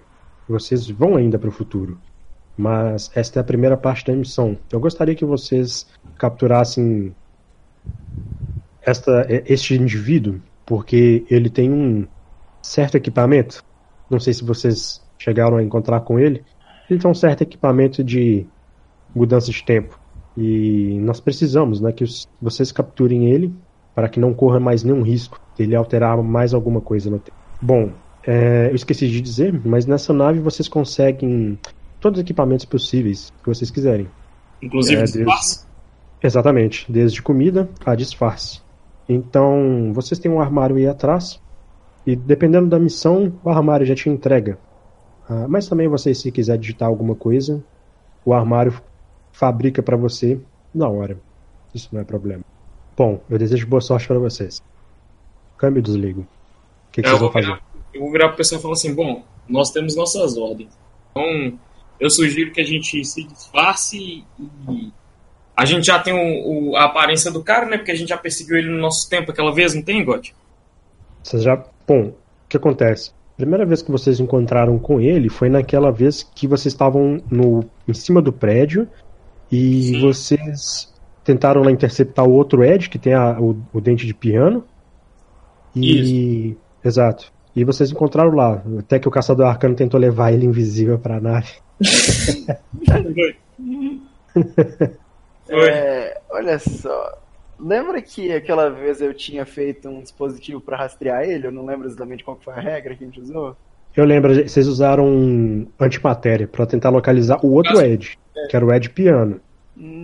vocês 0.48 0.88
vão 0.88 1.16
ainda 1.16 1.38
pro 1.38 1.52
futuro. 1.52 1.98
Mas 2.56 3.10
esta 3.14 3.38
é 3.38 3.40
a 3.40 3.44
primeira 3.44 3.76
parte 3.76 4.04
da 4.04 4.14
missão. 4.14 4.56
Eu 4.72 4.80
gostaria 4.80 5.14
que 5.14 5.24
vocês 5.24 5.86
capturassem 6.20 7.14
esta, 8.82 9.26
este 9.46 9.74
indivíduo, 9.74 10.40
porque 10.66 11.24
ele 11.30 11.48
tem 11.48 11.72
um 11.72 12.06
certo 12.62 12.96
equipamento. 12.96 13.64
Não 14.10 14.20
sei 14.20 14.34
se 14.34 14.44
vocês 14.44 15.02
chegaram 15.18 15.56
a 15.56 15.62
encontrar 15.62 16.00
com 16.00 16.18
ele. 16.18 16.44
Ele 16.88 17.00
tem 17.00 17.10
um 17.10 17.14
certo 17.14 17.42
equipamento 17.42 18.04
de 18.04 18.46
mudança 19.14 19.50
de 19.50 19.64
tempo. 19.64 19.98
E 20.36 20.98
nós 21.00 21.20
precisamos 21.20 21.80
né, 21.80 21.90
que 21.90 22.04
os, 22.04 22.28
vocês 22.40 22.70
capturem 22.70 23.30
ele 23.30 23.52
para 23.94 24.08
que 24.08 24.20
não 24.20 24.34
corra 24.34 24.60
mais 24.60 24.84
nenhum 24.84 25.02
risco 25.02 25.40
de 25.56 25.64
ele 25.64 25.74
alterar 25.74 26.16
mais 26.22 26.52
alguma 26.52 26.80
coisa 26.80 27.10
no 27.10 27.18
tempo. 27.18 27.36
Bom, 27.60 27.90
é, 28.26 28.68
eu 28.70 28.74
esqueci 28.74 29.08
de 29.08 29.20
dizer, 29.20 29.58
mas 29.64 29.86
nessa 29.86 30.12
nave 30.12 30.38
vocês 30.38 30.68
conseguem 30.68 31.58
todos 31.98 32.18
os 32.18 32.22
equipamentos 32.22 32.64
possíveis 32.64 33.32
que 33.42 33.48
vocês 33.48 33.70
quiserem. 33.70 34.08
Inclusive 34.62 35.00
é, 35.00 35.04
disfarce? 35.04 35.69
Exatamente, 36.22 36.90
desde 36.90 37.22
comida 37.22 37.68
a 37.84 37.94
disfarce. 37.94 38.60
Então, 39.08 39.92
vocês 39.94 40.18
têm 40.18 40.30
um 40.30 40.40
armário 40.40 40.76
aí 40.76 40.86
atrás, 40.86 41.40
e 42.06 42.14
dependendo 42.14 42.68
da 42.68 42.78
missão, 42.78 43.32
o 43.42 43.50
armário 43.50 43.86
já 43.86 43.94
te 43.94 44.08
entrega. 44.08 44.58
Ah, 45.28 45.46
mas 45.48 45.68
também 45.68 45.88
você, 45.88 46.14
se 46.14 46.30
quiser 46.30 46.58
digitar 46.58 46.88
alguma 46.88 47.14
coisa, 47.14 47.62
o 48.24 48.32
armário 48.32 48.80
fabrica 49.32 49.82
para 49.82 49.96
você 49.96 50.38
na 50.74 50.88
hora. 50.88 51.18
Isso 51.74 51.88
não 51.92 52.00
é 52.00 52.04
problema. 52.04 52.44
Bom, 52.96 53.20
eu 53.30 53.38
desejo 53.38 53.66
boa 53.66 53.80
sorte 53.80 54.06
para 54.06 54.18
vocês. 54.18 54.62
Câmbio 55.56 55.82
desligo. 55.82 56.22
O 56.22 56.92
que, 56.92 57.02
que 57.02 57.08
é, 57.08 57.10
vocês 57.10 57.20
vão 57.20 57.32
fazer? 57.32 57.46
Virar, 57.46 57.62
eu 57.94 58.00
vou 58.00 58.12
virar 58.12 58.28
pro 58.28 58.36
pessoal 58.36 58.58
e 58.58 58.62
falar 58.62 58.74
assim: 58.74 58.94
bom, 58.94 59.22
nós 59.48 59.70
temos 59.70 59.96
nossas 59.96 60.36
ordens. 60.36 60.76
Então, 61.10 61.58
eu 61.98 62.10
sugiro 62.10 62.52
que 62.52 62.60
a 62.60 62.64
gente 62.64 63.04
se 63.04 63.24
disfarce 63.24 64.24
e. 64.68 64.92
A 65.60 65.66
gente 65.66 65.88
já 65.88 65.98
tem 65.98 66.14
o, 66.14 66.70
o, 66.70 66.76
a 66.76 66.86
aparência 66.86 67.30
do 67.30 67.44
cara, 67.44 67.66
né? 67.66 67.76
Porque 67.76 67.92
a 67.92 67.94
gente 67.94 68.08
já 68.08 68.16
perseguiu 68.16 68.56
ele 68.56 68.70
no 68.70 68.78
nosso 68.78 69.06
tempo 69.10 69.30
aquela 69.30 69.54
vez, 69.54 69.74
não 69.74 69.82
tem, 69.82 70.02
God? 70.02 70.28
Vocês 71.22 71.42
já. 71.42 71.62
Bom, 71.86 72.04
o 72.04 72.14
que 72.48 72.56
acontece? 72.56 73.10
A 73.34 73.36
primeira 73.36 73.66
vez 73.66 73.82
que 73.82 73.90
vocês 73.90 74.18
encontraram 74.20 74.78
com 74.78 74.98
ele 74.98 75.28
foi 75.28 75.50
naquela 75.50 75.92
vez 75.92 76.22
que 76.22 76.46
vocês 76.46 76.72
estavam 76.72 77.22
no, 77.30 77.62
em 77.86 77.92
cima 77.92 78.22
do 78.22 78.32
prédio 78.32 78.88
e 79.52 79.82
Sim. 79.82 80.00
vocês 80.00 80.90
tentaram 81.22 81.62
lá 81.62 81.70
interceptar 81.70 82.24
o 82.24 82.32
outro 82.32 82.64
Ed, 82.64 82.88
que 82.88 82.98
tem 82.98 83.12
a, 83.12 83.38
o, 83.38 83.62
o, 83.70 83.82
dente 83.82 84.06
de 84.06 84.14
piano. 84.14 84.64
E. 85.76 86.52
Isso. 86.52 86.56
Exato. 86.82 87.30
E 87.54 87.64
vocês 87.64 87.90
encontraram 87.90 88.30
lá. 88.30 88.62
Até 88.78 88.98
que 88.98 89.08
o 89.08 89.10
caçador 89.10 89.44
arcano 89.44 89.74
tentou 89.74 90.00
levar 90.00 90.32
ele 90.32 90.46
invisível 90.46 90.98
para 90.98 91.18
a 91.18 91.20
nave. 91.20 91.52
é, 95.58 96.20
olha 96.30 96.58
só. 96.58 97.18
Lembra 97.58 98.00
que 98.00 98.32
aquela 98.32 98.70
vez 98.70 99.00
eu 99.00 99.12
tinha 99.12 99.44
feito 99.44 99.88
um 99.88 100.00
dispositivo 100.00 100.60
para 100.60 100.78
rastrear 100.78 101.22
ele? 101.24 101.46
Eu 101.46 101.52
não 101.52 101.64
lembro 101.64 101.86
exatamente 101.86 102.24
qual 102.24 102.38
foi 102.40 102.54
a 102.54 102.60
regra 102.60 102.94
que 102.94 103.04
a 103.04 103.06
gente 103.06 103.20
usou. 103.20 103.56
Eu 103.94 104.04
lembro, 104.04 104.32
vocês 104.34 104.66
usaram 104.66 105.66
antimatéria 105.78 106.46
para 106.46 106.64
tentar 106.64 106.90
localizar 106.90 107.44
o 107.44 107.52
outro 107.52 107.80
Ed, 107.80 108.18
que 108.48 108.56
era 108.56 108.64
o 108.64 108.72
Ed 108.72 108.88
Piano. 108.90 109.40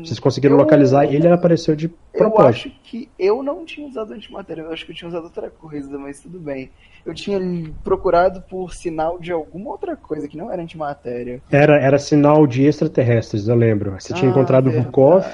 Vocês 0.03 0.19
conseguiram 0.19 0.55
eu, 0.55 0.61
localizar 0.61 1.05
e 1.05 1.17
ele 1.17 1.29
apareceu 1.29 1.77
de 1.77 1.89
propósito. 1.89 2.69
Eu 2.69 2.73
acho 2.73 2.81
que 2.83 3.09
eu 3.19 3.43
não 3.43 3.65
tinha 3.65 3.87
usado 3.87 4.12
antimatéria, 4.15 4.62
eu 4.62 4.73
acho 4.73 4.87
que 4.87 4.93
eu 4.93 4.97
tinha 4.97 5.09
usado 5.09 5.25
outra 5.25 5.51
coisa, 5.51 5.99
mas 5.99 6.21
tudo 6.21 6.39
bem. 6.39 6.71
Eu 7.05 7.15
tinha 7.15 7.39
procurado 7.85 8.41
por 8.43 8.73
sinal 8.73 9.19
de 9.19 9.33
alguma 9.33 9.71
outra 9.71 9.95
coisa 9.95 10.27
que 10.27 10.37
não 10.37 10.51
era 10.51 10.62
antimatéria. 10.62 11.43
Era, 11.51 11.79
era 11.79 11.99
sinal 11.99 12.47
de 12.47 12.65
extraterrestres, 12.65 13.49
eu 13.49 13.55
lembro. 13.55 13.93
Você 13.93 14.15
tinha 14.15 14.31
ah, 14.31 14.33
encontrado 14.33 14.69
o 14.69 14.73
Vukov, 14.73 15.27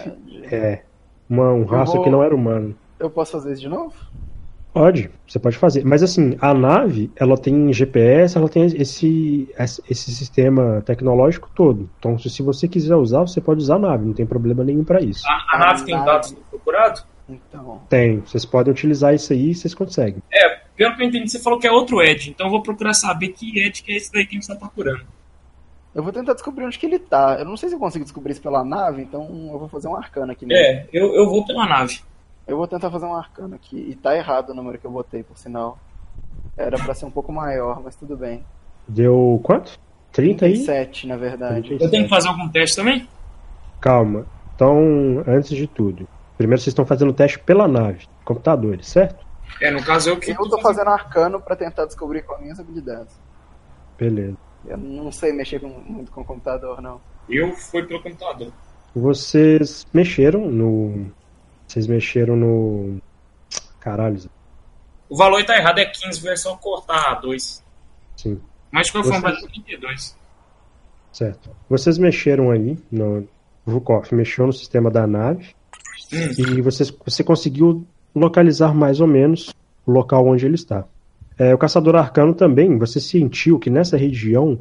é, 0.50 0.82
uma, 1.30 1.52
um 1.52 1.64
raça 1.64 1.94
vou... 1.94 2.02
que 2.02 2.10
não 2.10 2.22
era 2.22 2.34
humano. 2.34 2.74
Eu 2.98 3.10
posso 3.10 3.32
fazer 3.32 3.52
isso 3.52 3.62
de 3.62 3.68
novo? 3.68 3.94
Pode, 4.72 5.10
você 5.28 5.38
pode 5.38 5.58
fazer. 5.58 5.84
Mas 5.84 6.02
assim, 6.02 6.36
a 6.40 6.54
nave, 6.54 7.10
ela 7.16 7.36
tem 7.36 7.70
GPS, 7.72 8.38
ela 8.38 8.48
tem 8.48 8.64
esse, 8.64 9.48
esse 9.58 10.10
sistema 10.10 10.82
tecnológico 10.86 11.50
todo. 11.54 11.90
Então, 11.98 12.18
se 12.18 12.42
você 12.42 12.66
quiser 12.66 12.96
usar, 12.96 13.20
você 13.20 13.40
pode 13.40 13.60
usar 13.60 13.76
a 13.76 13.78
nave, 13.78 14.06
não 14.06 14.14
tem 14.14 14.24
problema 14.24 14.64
nenhum 14.64 14.82
para 14.82 15.02
isso. 15.02 15.24
A, 15.26 15.56
a, 15.56 15.58
nave 15.58 15.84
tem 15.84 15.94
dados 16.02 16.34
procurado? 16.48 17.02
Então. 17.28 17.82
Tem, 17.88 18.20
vocês 18.20 18.46
podem 18.46 18.72
utilizar 18.72 19.14
isso 19.14 19.32
aí 19.32 19.50
e 19.50 19.54
vocês 19.54 19.74
conseguem. 19.74 20.22
É, 20.32 20.60
pelo 20.74 20.96
que 20.96 21.02
eu 21.02 21.06
entendi, 21.06 21.30
você 21.30 21.38
falou 21.38 21.58
que 21.58 21.66
é 21.66 21.70
outro 21.70 22.02
Ed, 22.02 22.30
então 22.30 22.46
eu 22.46 22.50
vou 22.50 22.62
procurar 22.62 22.94
saber 22.94 23.28
que 23.28 23.60
Ed 23.60 23.82
que 23.82 23.92
é 23.92 23.96
esse 23.96 24.10
daí 24.10 24.24
que 24.24 24.30
a 24.30 24.40
gente 24.40 24.42
está 24.42 24.56
procurando. 24.56 25.04
Eu 25.94 26.02
vou 26.02 26.12
tentar 26.12 26.32
descobrir 26.32 26.64
onde 26.64 26.78
que 26.78 26.86
ele 26.86 26.98
tá. 26.98 27.36
Eu 27.38 27.44
não 27.44 27.56
sei 27.56 27.68
se 27.68 27.74
eu 27.74 27.78
consigo 27.78 28.04
descobrir 28.04 28.32
isso 28.32 28.40
pela 28.40 28.64
nave, 28.64 29.02
então 29.02 29.50
eu 29.52 29.58
vou 29.58 29.68
fazer 29.68 29.88
um 29.88 29.96
arcano 29.96 30.32
aqui 30.32 30.46
mesmo. 30.46 30.64
É, 30.64 30.86
eu, 30.90 31.14
eu 31.14 31.28
vou 31.28 31.44
pela 31.44 31.66
nave. 31.66 32.00
Eu 32.52 32.58
vou 32.58 32.68
tentar 32.68 32.90
fazer 32.90 33.06
um 33.06 33.14
arcano 33.14 33.54
aqui. 33.54 33.78
E 33.78 33.94
tá 33.94 34.14
errado 34.14 34.50
o 34.50 34.54
número 34.54 34.78
que 34.78 34.84
eu 34.84 34.90
botei, 34.90 35.22
por 35.22 35.38
sinal. 35.38 35.78
Era 36.54 36.76
pra 36.76 36.92
ser 36.92 37.06
um 37.06 37.10
pouco 37.10 37.32
maior, 37.32 37.80
mas 37.82 37.96
tudo 37.96 38.14
bem. 38.14 38.44
Deu 38.86 39.40
quanto? 39.42 39.80
30 40.12 40.44
aí? 40.44 40.52
37, 40.52 41.06
na 41.06 41.16
verdade. 41.16 41.68
37. 41.68 41.82
Eu 41.82 41.90
tenho 41.90 42.04
que 42.04 42.10
fazer 42.10 42.28
algum 42.28 42.46
teste 42.50 42.76
também? 42.76 43.08
Calma. 43.80 44.26
Então, 44.54 45.24
antes 45.26 45.56
de 45.56 45.66
tudo, 45.66 46.06
primeiro 46.36 46.60
vocês 46.60 46.72
estão 46.72 46.84
fazendo 46.84 47.08
o 47.08 47.14
teste 47.14 47.38
pela 47.38 47.66
nave, 47.66 48.06
computadores, 48.22 48.86
certo? 48.86 49.24
É, 49.58 49.70
no 49.70 49.82
caso 49.82 50.10
eu 50.10 50.18
que. 50.18 50.32
Eu 50.32 50.46
tô 50.50 50.60
fazendo 50.60 50.90
arcano 50.90 51.40
para 51.40 51.56
tentar 51.56 51.86
descobrir 51.86 52.20
quais 52.20 52.42
minhas 52.42 52.60
habilidades. 52.60 53.18
Beleza. 53.98 54.36
Eu 54.66 54.76
não 54.76 55.10
sei 55.10 55.32
mexer 55.32 55.58
com, 55.58 55.68
muito 55.68 56.12
com 56.12 56.20
o 56.20 56.24
computador, 56.24 56.82
não. 56.82 57.00
Eu 57.30 57.54
fui 57.54 57.82
pelo 57.84 58.02
computador. 58.02 58.52
Vocês 58.94 59.86
mexeram 59.94 60.50
no 60.50 61.10
vocês 61.72 61.86
mexeram 61.86 62.36
no. 62.36 63.00
Caralho. 63.80 64.20
O 65.08 65.16
valor 65.16 65.42
tá 65.44 65.56
errado, 65.56 65.78
é 65.78 65.86
15, 65.86 66.20
versão 66.20 66.56
cortar 66.58 67.14
2. 67.22 67.64
Sim. 68.14 68.40
Mas 68.70 68.86
de 68.86 68.92
qualquer 68.92 69.12
forma, 69.12 69.30
é 69.30 69.46
32. 69.46 70.16
Certo. 71.10 71.50
Vocês 71.70 71.96
mexeram 71.96 72.50
aí 72.50 72.78
no. 72.90 73.26
Vukov 73.64 74.12
mexeu 74.12 74.46
no 74.46 74.52
sistema 74.52 74.90
da 74.90 75.06
nave. 75.06 75.54
Hum. 76.12 76.56
E 76.56 76.60
vocês, 76.60 76.90
você 76.90 77.24
conseguiu 77.24 77.86
localizar 78.14 78.74
mais 78.74 79.00
ou 79.00 79.06
menos 79.06 79.54
o 79.86 79.92
local 79.92 80.26
onde 80.26 80.44
ele 80.44 80.56
está. 80.56 80.84
É, 81.38 81.54
o 81.54 81.58
caçador 81.58 81.96
arcano 81.96 82.34
também, 82.34 82.76
você 82.76 83.00
sentiu 83.00 83.58
que 83.58 83.70
nessa 83.70 83.96
região 83.96 84.60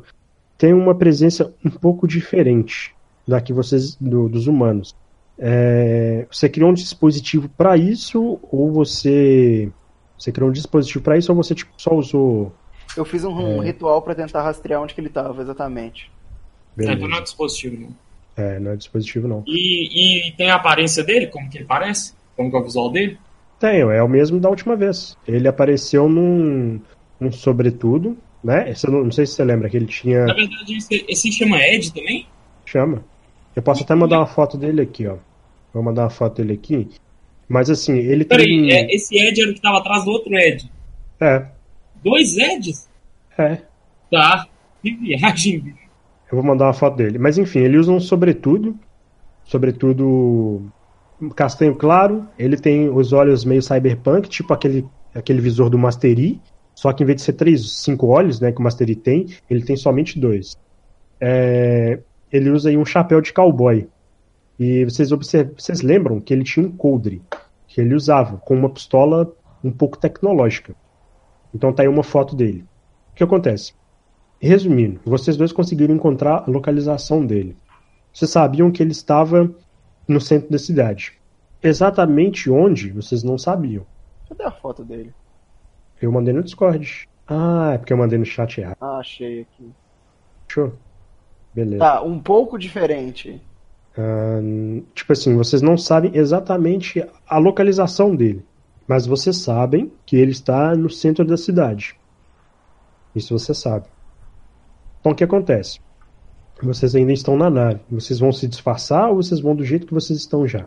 tem 0.57 0.73
uma 0.73 0.95
presença 0.95 1.53
um 1.65 1.69
pouco 1.69 2.07
diferente 2.07 2.95
da 3.27 3.41
que 3.41 3.51
vocês 3.51 3.95
do, 3.95 4.29
dos 4.29 4.47
humanos. 4.47 4.95
É, 5.43 6.27
você 6.31 6.47
criou 6.47 6.69
um 6.69 6.73
dispositivo 6.73 7.49
para 7.49 7.75
isso 7.75 8.39
ou 8.51 8.71
você 8.71 9.71
você 10.15 10.31
criou 10.31 10.51
um 10.51 10.53
dispositivo 10.53 11.03
para 11.03 11.17
isso 11.17 11.31
ou 11.31 11.35
você 11.35 11.55
tipo, 11.55 11.71
só 11.77 11.95
usou? 11.95 12.53
Eu 12.95 13.03
fiz 13.03 13.23
um, 13.23 13.31
é... 13.31 13.43
um 13.43 13.59
ritual 13.59 14.03
para 14.03 14.13
tentar 14.13 14.43
rastrear 14.43 14.79
onde 14.79 14.93
que 14.93 15.01
ele 15.01 15.07
estava 15.07 15.41
exatamente. 15.41 16.11
É, 16.77 16.93
então 16.93 17.07
não 17.07 17.17
é 17.17 17.21
dispositivo 17.21 17.81
não. 17.81 17.95
É, 18.37 18.59
não 18.59 18.71
é 18.71 18.75
dispositivo 18.75 19.27
não. 19.27 19.43
E, 19.47 20.27
e 20.27 20.31
tem 20.33 20.51
a 20.51 20.55
aparência 20.55 21.03
dele, 21.03 21.25
como 21.25 21.49
que 21.49 21.57
ele 21.57 21.65
parece? 21.65 22.13
Como 22.35 22.51
que 22.51 22.55
é 22.55 22.59
o 22.59 22.63
visual 22.63 22.91
dele? 22.91 23.17
Tenho, 23.59 23.89
é 23.89 24.01
o 24.03 24.07
mesmo 24.07 24.39
da 24.39 24.47
última 24.47 24.75
vez. 24.75 25.17
Ele 25.27 25.47
apareceu 25.47 26.07
num, 26.07 26.79
num 27.19 27.31
sobretudo, 27.31 28.15
né? 28.43 28.69
Esse, 28.69 28.85
eu 28.85 28.91
não, 28.91 29.05
não 29.05 29.11
sei 29.11 29.25
se 29.25 29.33
você 29.33 29.43
lembra 29.43 29.69
que 29.69 29.77
ele 29.77 29.87
tinha. 29.87 30.25
Na 30.25 30.35
verdade, 30.35 30.77
esse, 30.77 31.05
esse 31.09 31.31
chama 31.31 31.57
Ed 31.57 31.91
também? 31.91 32.27
Chama. 32.63 33.03
Eu 33.55 33.61
posso 33.61 33.83
até 33.83 33.95
mandar 33.95 34.19
uma 34.19 34.27
foto 34.27 34.55
dele 34.55 34.81
aqui, 34.81 35.07
ó. 35.07 35.17
Vou 35.73 35.81
mandar 35.83 36.03
uma 36.03 36.09
foto 36.09 36.37
dele 36.37 36.53
aqui. 36.53 36.89
Mas 37.47 37.69
assim, 37.69 37.97
ele 37.97 38.23
Peraí, 38.25 38.45
tem. 38.45 38.71
é, 38.71 38.93
esse 38.95 39.15
Ed 39.17 39.41
era 39.41 39.51
o 39.51 39.53
que 39.53 39.61
tava 39.61 39.79
atrás 39.79 40.05
do 40.05 40.11
outro 40.11 40.33
Ed. 40.35 40.69
É, 41.19 41.45
Dois 42.03 42.37
Eds? 42.37 42.87
é. 43.37 43.59
Tá. 44.11 44.47
Que 44.81 44.91
viagem, 44.95 45.59
bicho. 45.59 45.77
Eu 46.31 46.37
vou 46.37 46.43
mandar 46.43 46.65
uma 46.65 46.73
foto 46.73 46.95
dele. 46.97 47.17
Mas 47.19 47.37
enfim, 47.37 47.59
ele 47.59 47.77
usa 47.77 47.91
um 47.91 47.99
sobretudo. 47.99 48.77
Sobretudo 49.45 50.61
castanho 51.35 51.75
claro. 51.75 52.27
Ele 52.37 52.57
tem 52.57 52.89
os 52.89 53.13
olhos 53.13 53.45
meio 53.45 53.61
cyberpunk, 53.61 54.27
tipo 54.29 54.53
aquele, 54.53 54.85
aquele 55.13 55.41
visor 55.41 55.69
do 55.69 55.77
Mastery. 55.77 56.39
Só 56.73 56.91
que 56.93 57.03
em 57.03 57.05
vez 57.05 57.17
de 57.17 57.21
ser 57.23 57.33
três, 57.33 57.83
cinco 57.83 58.07
olhos, 58.07 58.39
né, 58.39 58.51
que 58.51 58.59
o 58.59 58.63
Mastery 58.63 58.95
tem, 58.95 59.27
ele 59.49 59.63
tem 59.63 59.75
somente 59.75 60.19
dois. 60.19 60.57
É, 61.19 61.99
ele 62.31 62.49
usa 62.49 62.69
aí 62.69 62.77
um 62.77 62.85
chapéu 62.85 63.21
de 63.21 63.31
cowboy. 63.33 63.87
E 64.63 64.85
vocês, 64.85 65.11
observam, 65.11 65.55
vocês 65.57 65.81
lembram 65.81 66.21
que 66.21 66.31
ele 66.31 66.43
tinha 66.43 66.63
um 66.63 66.71
coldre 66.71 67.19
que 67.67 67.81
ele 67.81 67.95
usava 67.95 68.37
com 68.37 68.53
uma 68.53 68.69
pistola 68.69 69.35
um 69.63 69.71
pouco 69.71 69.97
tecnológica. 69.97 70.75
Então 71.51 71.73
tá 71.73 71.81
aí 71.81 71.89
uma 71.89 72.03
foto 72.03 72.35
dele. 72.35 72.63
O 73.11 73.15
que 73.15 73.23
acontece? 73.23 73.73
Resumindo, 74.39 75.01
vocês 75.03 75.35
dois 75.35 75.51
conseguiram 75.51 75.95
encontrar 75.95 76.43
a 76.43 76.51
localização 76.51 77.25
dele. 77.25 77.57
Vocês 78.13 78.29
sabiam 78.29 78.71
que 78.71 78.83
ele 78.83 78.91
estava 78.91 79.51
no 80.07 80.21
centro 80.21 80.51
da 80.51 80.59
cidade. 80.59 81.19
Exatamente 81.63 82.47
onde, 82.47 82.91
vocês 82.91 83.23
não 83.23 83.39
sabiam. 83.39 83.83
Cadê 84.29 84.43
a 84.43 84.51
foto 84.51 84.83
dele? 84.83 85.11
Eu 85.99 86.11
mandei 86.11 86.35
no 86.35 86.43
Discord. 86.43 87.09
Ah, 87.27 87.71
é 87.73 87.77
porque 87.79 87.93
eu 87.93 87.97
mandei 87.97 88.19
no 88.19 88.25
chat 88.25 88.61
errado. 88.61 88.77
Ah, 88.79 88.99
achei 88.99 89.41
aqui. 89.41 89.71
Show. 90.47 90.71
Beleza. 91.51 91.79
Tá, 91.79 92.03
um 92.03 92.19
pouco 92.19 92.59
diferente. 92.59 93.41
Tipo 94.95 95.13
assim, 95.13 95.35
vocês 95.35 95.61
não 95.61 95.77
sabem 95.77 96.11
exatamente 96.15 97.05
a 97.27 97.37
localização 97.37 98.15
dele. 98.15 98.43
Mas 98.87 99.05
vocês 99.05 99.37
sabem 99.37 99.91
que 100.05 100.15
ele 100.17 100.31
está 100.31 100.75
no 100.75 100.89
centro 100.89 101.23
da 101.25 101.37
cidade. 101.37 101.95
Isso 103.15 103.37
você 103.37 103.53
sabe. 103.53 103.85
Então 104.99 105.11
o 105.11 105.15
que 105.15 105.23
acontece? 105.23 105.79
Vocês 106.61 106.95
ainda 106.95 107.11
estão 107.11 107.35
na 107.37 107.49
nave. 107.49 107.79
Vocês 107.89 108.19
vão 108.19 108.31
se 108.31 108.47
disfarçar 108.47 109.09
ou 109.09 109.15
vocês 109.17 109.39
vão 109.41 109.55
do 109.55 109.63
jeito 109.65 109.87
que 109.87 109.93
vocês 109.93 110.19
estão 110.19 110.47
já? 110.47 110.65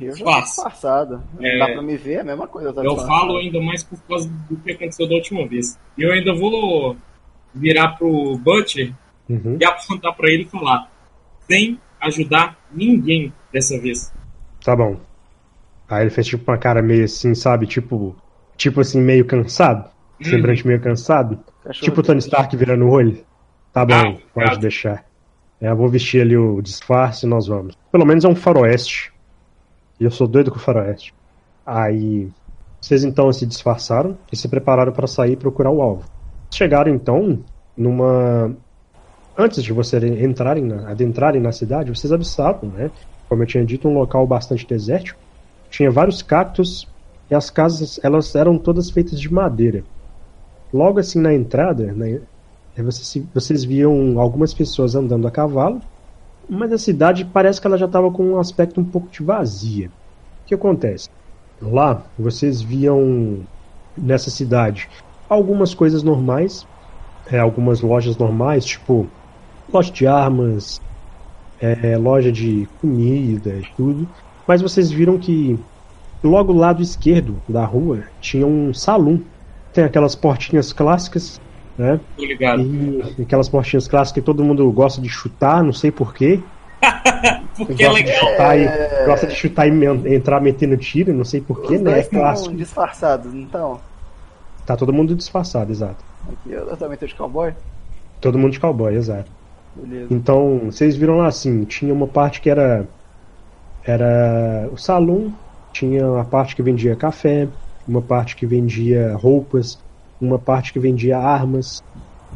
Eu 0.00 0.14
já 0.16 0.24
tô 0.24 0.40
disfarçado. 0.40 1.22
É. 1.40 1.58
Dá 1.58 1.66
pra 1.66 1.82
me 1.82 1.96
ver, 1.96 2.14
é 2.14 2.20
a 2.20 2.24
mesma 2.24 2.46
coisa. 2.46 2.72
Tá 2.72 2.82
Eu 2.82 2.90
disfarçado. 2.94 3.20
falo 3.20 3.38
ainda 3.38 3.60
mais 3.60 3.82
por 3.84 3.98
causa 4.02 4.28
do 4.50 4.56
que 4.56 4.72
aconteceu 4.72 5.08
da 5.08 5.14
última 5.14 5.46
vez. 5.46 5.78
E 5.96 6.02
eu 6.02 6.12
ainda 6.12 6.34
vou 6.34 6.96
virar 7.54 7.96
pro 7.96 8.36
Butcher 8.38 8.92
Uhum. 9.28 9.56
e 9.60 9.64
apontar 9.64 10.14
pra 10.16 10.30
ele 10.30 10.44
e 10.44 10.48
falar: 10.48 10.90
sem 11.50 11.80
ajudar 12.00 12.58
ninguém 12.72 13.32
dessa 13.52 13.78
vez. 13.80 14.12
Tá 14.64 14.74
bom. 14.74 14.96
Aí 15.88 16.02
ele 16.02 16.10
fez 16.10 16.26
tipo 16.26 16.50
uma 16.50 16.58
cara 16.58 16.82
meio 16.82 17.04
assim, 17.04 17.34
sabe? 17.34 17.66
Tipo, 17.66 18.16
tipo 18.56 18.80
assim, 18.80 19.00
meio 19.00 19.24
cansado. 19.24 19.88
Semblante 20.22 20.66
meio 20.66 20.80
cansado. 20.80 21.38
Cachorro 21.62 21.84
Tipo 21.84 22.00
o 22.00 22.02
Tony. 22.02 22.18
Stark 22.18 22.56
virando 22.56 22.86
o 22.86 22.90
olho. 22.90 23.24
Tá 23.72 23.84
bom, 23.84 23.94
Ah, 23.94 24.16
pode 24.32 24.58
deixar. 24.58 25.04
É, 25.60 25.70
eu 25.70 25.76
vou 25.76 25.88
vestir 25.88 26.22
ali 26.22 26.36
o 26.36 26.60
disfarce 26.60 27.26
e 27.26 27.28
nós 27.28 27.46
vamos. 27.46 27.76
Pelo 27.92 28.06
menos 28.06 28.24
é 28.24 28.28
um 28.28 28.34
faroeste. 28.34 29.12
E 30.00 30.04
eu 30.04 30.10
sou 30.10 30.26
doido 30.26 30.50
com 30.50 30.58
faroeste. 30.58 31.14
Aí, 31.64 32.28
vocês 32.80 33.04
então 33.04 33.32
se 33.32 33.46
disfarçaram 33.46 34.16
e 34.32 34.36
se 34.36 34.48
prepararam 34.48 34.92
para 34.92 35.06
sair 35.06 35.32
e 35.32 35.36
procurar 35.36 35.70
o 35.70 35.82
alvo. 35.82 36.04
Chegaram 36.50 36.94
então 36.94 37.44
numa. 37.76 38.56
Antes 39.38 39.62
de 39.62 39.72
vocês 39.72 40.02
entrarem 40.02 40.64
na... 40.64 40.90
adentrarem 40.90 41.40
na 41.40 41.52
cidade, 41.52 41.90
vocês 41.90 42.12
avistaram, 42.12 42.68
né? 42.68 42.90
Como 43.28 43.42
eu 43.42 43.46
tinha 43.46 43.64
dito, 43.64 43.86
um 43.86 43.94
local 43.94 44.26
bastante 44.26 44.66
desértico. 44.66 45.18
Tinha 45.68 45.90
vários 45.90 46.22
cactos 46.22 46.88
e 47.30 47.34
as 47.34 47.50
casas 47.50 48.00
elas 48.02 48.34
eram 48.34 48.56
todas 48.56 48.90
feitas 48.90 49.20
de 49.20 49.32
madeira. 49.32 49.84
Logo 50.72 50.98
assim 50.98 51.20
na 51.20 51.34
entrada, 51.34 51.92
né, 51.92 52.20
vocês, 52.78 53.24
vocês 53.34 53.64
viam 53.64 54.18
algumas 54.18 54.54
pessoas 54.54 54.94
andando 54.94 55.26
a 55.26 55.30
cavalo, 55.30 55.80
mas 56.48 56.72
a 56.72 56.78
cidade 56.78 57.24
parece 57.24 57.60
que 57.60 57.66
ela 57.66 57.78
já 57.78 57.86
estava 57.86 58.10
com 58.10 58.24
um 58.24 58.38
aspecto 58.38 58.80
um 58.80 58.84
pouco 58.84 59.08
de 59.08 59.22
vazia. 59.22 59.88
O 59.88 60.46
que 60.46 60.54
acontece? 60.54 61.08
Lá 61.60 62.02
vocês 62.18 62.62
viam 62.62 63.40
nessa 63.96 64.30
cidade 64.30 64.88
algumas 65.28 65.74
coisas 65.74 66.02
normais, 66.02 66.66
é, 67.30 67.38
algumas 67.38 67.80
lojas 67.80 68.16
normais, 68.16 68.64
tipo 68.64 69.06
loja 69.72 69.92
de 69.92 70.06
armas, 70.06 70.80
é, 71.60 71.96
loja 71.96 72.30
de 72.30 72.68
comida 72.80 73.50
e 73.50 73.66
tudo. 73.76 74.08
Mas 74.46 74.62
vocês 74.62 74.90
viram 74.90 75.18
que 75.18 75.58
logo 76.22 76.52
do 76.52 76.58
lado 76.58 76.82
esquerdo 76.82 77.40
da 77.48 77.64
rua 77.64 78.04
tinha 78.20 78.46
um 78.46 78.72
salão. 78.72 79.20
Tem 79.72 79.84
aquelas 79.84 80.14
portinhas 80.14 80.72
clássicas, 80.72 81.40
né? 81.76 82.00
Tô 82.16 82.24
ligado. 82.24 82.62
E 82.62 83.22
aquelas 83.22 83.48
portinhas 83.48 83.86
clássicas 83.86 84.12
que 84.12 84.24
todo 84.24 84.44
mundo 84.44 84.70
gosta 84.72 85.00
de 85.00 85.08
chutar, 85.08 85.62
não 85.62 85.72
sei 85.72 85.90
porquê. 85.90 86.40
Porque 87.56 87.84
é 87.84 87.88
gosta, 87.88 88.04
de 88.04 88.10
legal. 88.10 88.30
chutar 88.30 88.58
e, 88.58 89.06
gosta 89.06 89.26
de 89.26 89.34
chutar 89.34 89.66
e 89.68 90.14
entrar 90.14 90.40
metendo 90.40 90.76
tiro, 90.76 91.12
não 91.12 91.24
sei 91.24 91.40
porquê, 91.40 91.76
Os 91.76 91.82
né? 91.82 92.00
É 92.00 92.02
clássico. 92.02 92.54
disfarçados, 92.54 93.34
então. 93.34 93.80
Tá 94.64 94.76
todo 94.76 94.92
mundo 94.92 95.14
disfarçado, 95.14 95.70
exato. 95.72 96.04
Aqui 96.28 96.52
eu, 96.52 96.68
eu 96.68 96.76
também 96.76 96.98
tô 96.98 97.06
de 97.06 97.14
cowboy. 97.14 97.54
Todo 98.20 98.38
mundo 98.38 98.52
de 98.52 98.60
cowboy, 98.60 98.94
exato. 98.94 99.30
Beleza. 99.76 100.08
Então, 100.10 100.60
vocês 100.66 100.96
viram 100.96 101.18
lá 101.18 101.26
assim, 101.26 101.64
tinha 101.64 101.92
uma 101.92 102.06
parte 102.08 102.40
que 102.40 102.48
era 102.48 102.88
era 103.84 104.68
o 104.72 104.76
salão, 104.76 105.32
tinha 105.72 106.10
uma 106.10 106.24
parte 106.24 106.56
que 106.56 106.62
vendia 106.62 106.96
café, 106.96 107.48
uma 107.86 108.02
parte 108.02 108.34
que 108.34 108.46
vendia 108.46 109.14
roupas, 109.14 109.78
uma 110.20 110.38
parte 110.38 110.72
que 110.72 110.80
vendia 110.80 111.18
armas 111.18 111.66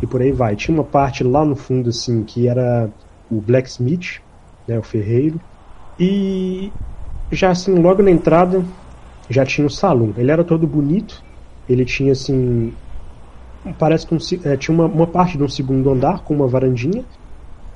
e 0.01 0.07
por 0.07 0.23
aí 0.23 0.31
vai. 0.31 0.55
Tinha 0.55 0.75
uma 0.75 0.85
parte 0.85 1.25
lá 1.25 1.45
no 1.45 1.57
fundo 1.57 1.89
assim 1.89 2.25
que 2.25 2.47
era 2.47 2.93
o 3.29 3.41
blacksmith, 3.41 4.21
né, 4.67 4.79
o 4.79 4.83
ferreiro. 4.83 5.41
E 5.99 6.73
já 7.33 7.51
assim, 7.51 7.75
logo 7.75 8.03
na 8.03 8.11
entrada 8.11 8.65
já 9.29 9.45
tinha 9.45 9.67
o 9.67 9.71
salão. 9.71 10.15
Ele 10.17 10.31
era 10.31 10.45
todo 10.45 10.67
bonito. 10.67 11.25
Ele 11.69 11.85
tinha 11.85 12.13
assim 12.13 12.73
parece 13.79 14.07
que 14.07 14.15
um 14.15 14.19
eh, 14.45 14.57
tinha 14.57 14.75
uma, 14.75 14.87
uma 14.87 15.07
parte 15.07 15.37
de 15.37 15.43
um 15.43 15.49
segundo 15.49 15.91
andar 15.91 16.23
com 16.25 16.35
uma 16.35 16.47
varandinha 16.47 17.05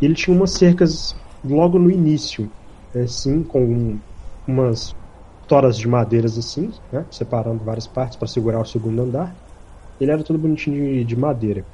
e 0.05 0.07
ele 0.07 0.15
tinha 0.15 0.37
umas 0.37 0.51
cercas 0.51 1.17
logo 1.43 1.79
no 1.79 1.91
início, 1.91 2.51
assim, 2.95 3.43
com 3.43 3.97
umas 4.47 4.95
toras 5.49 5.79
de 5.79 5.89
madeiras 5.89 6.37
assim, 6.37 6.71
né, 6.93 7.07
separando 7.11 7.65
várias 7.65 7.87
partes 7.87 8.15
para 8.15 8.29
segurar 8.29 8.61
o 8.61 8.67
segundo 8.67 9.01
andar. 9.01 9.35
Ele 9.99 10.11
era 10.11 10.23
todo 10.23 10.39
bonitinho 10.39 10.77
de, 10.77 11.05
de 11.05 11.17
madeira. 11.17 11.65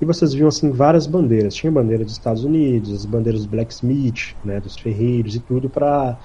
E 0.00 0.04
vocês 0.04 0.32
viam 0.32 0.46
assim 0.46 0.70
várias 0.70 1.08
bandeiras. 1.08 1.52
Tinha 1.52 1.72
bandeira 1.72 2.04
dos 2.04 2.12
Estados 2.12 2.44
Unidos, 2.44 2.92
as 2.92 3.04
bandeiras 3.04 3.44
do 3.44 3.50
blacksmith, 3.50 4.36
né, 4.44 4.60
dos 4.60 4.76
ferreiros 4.76 5.34
e 5.34 5.40
tudo 5.40 5.68
para 5.68 6.16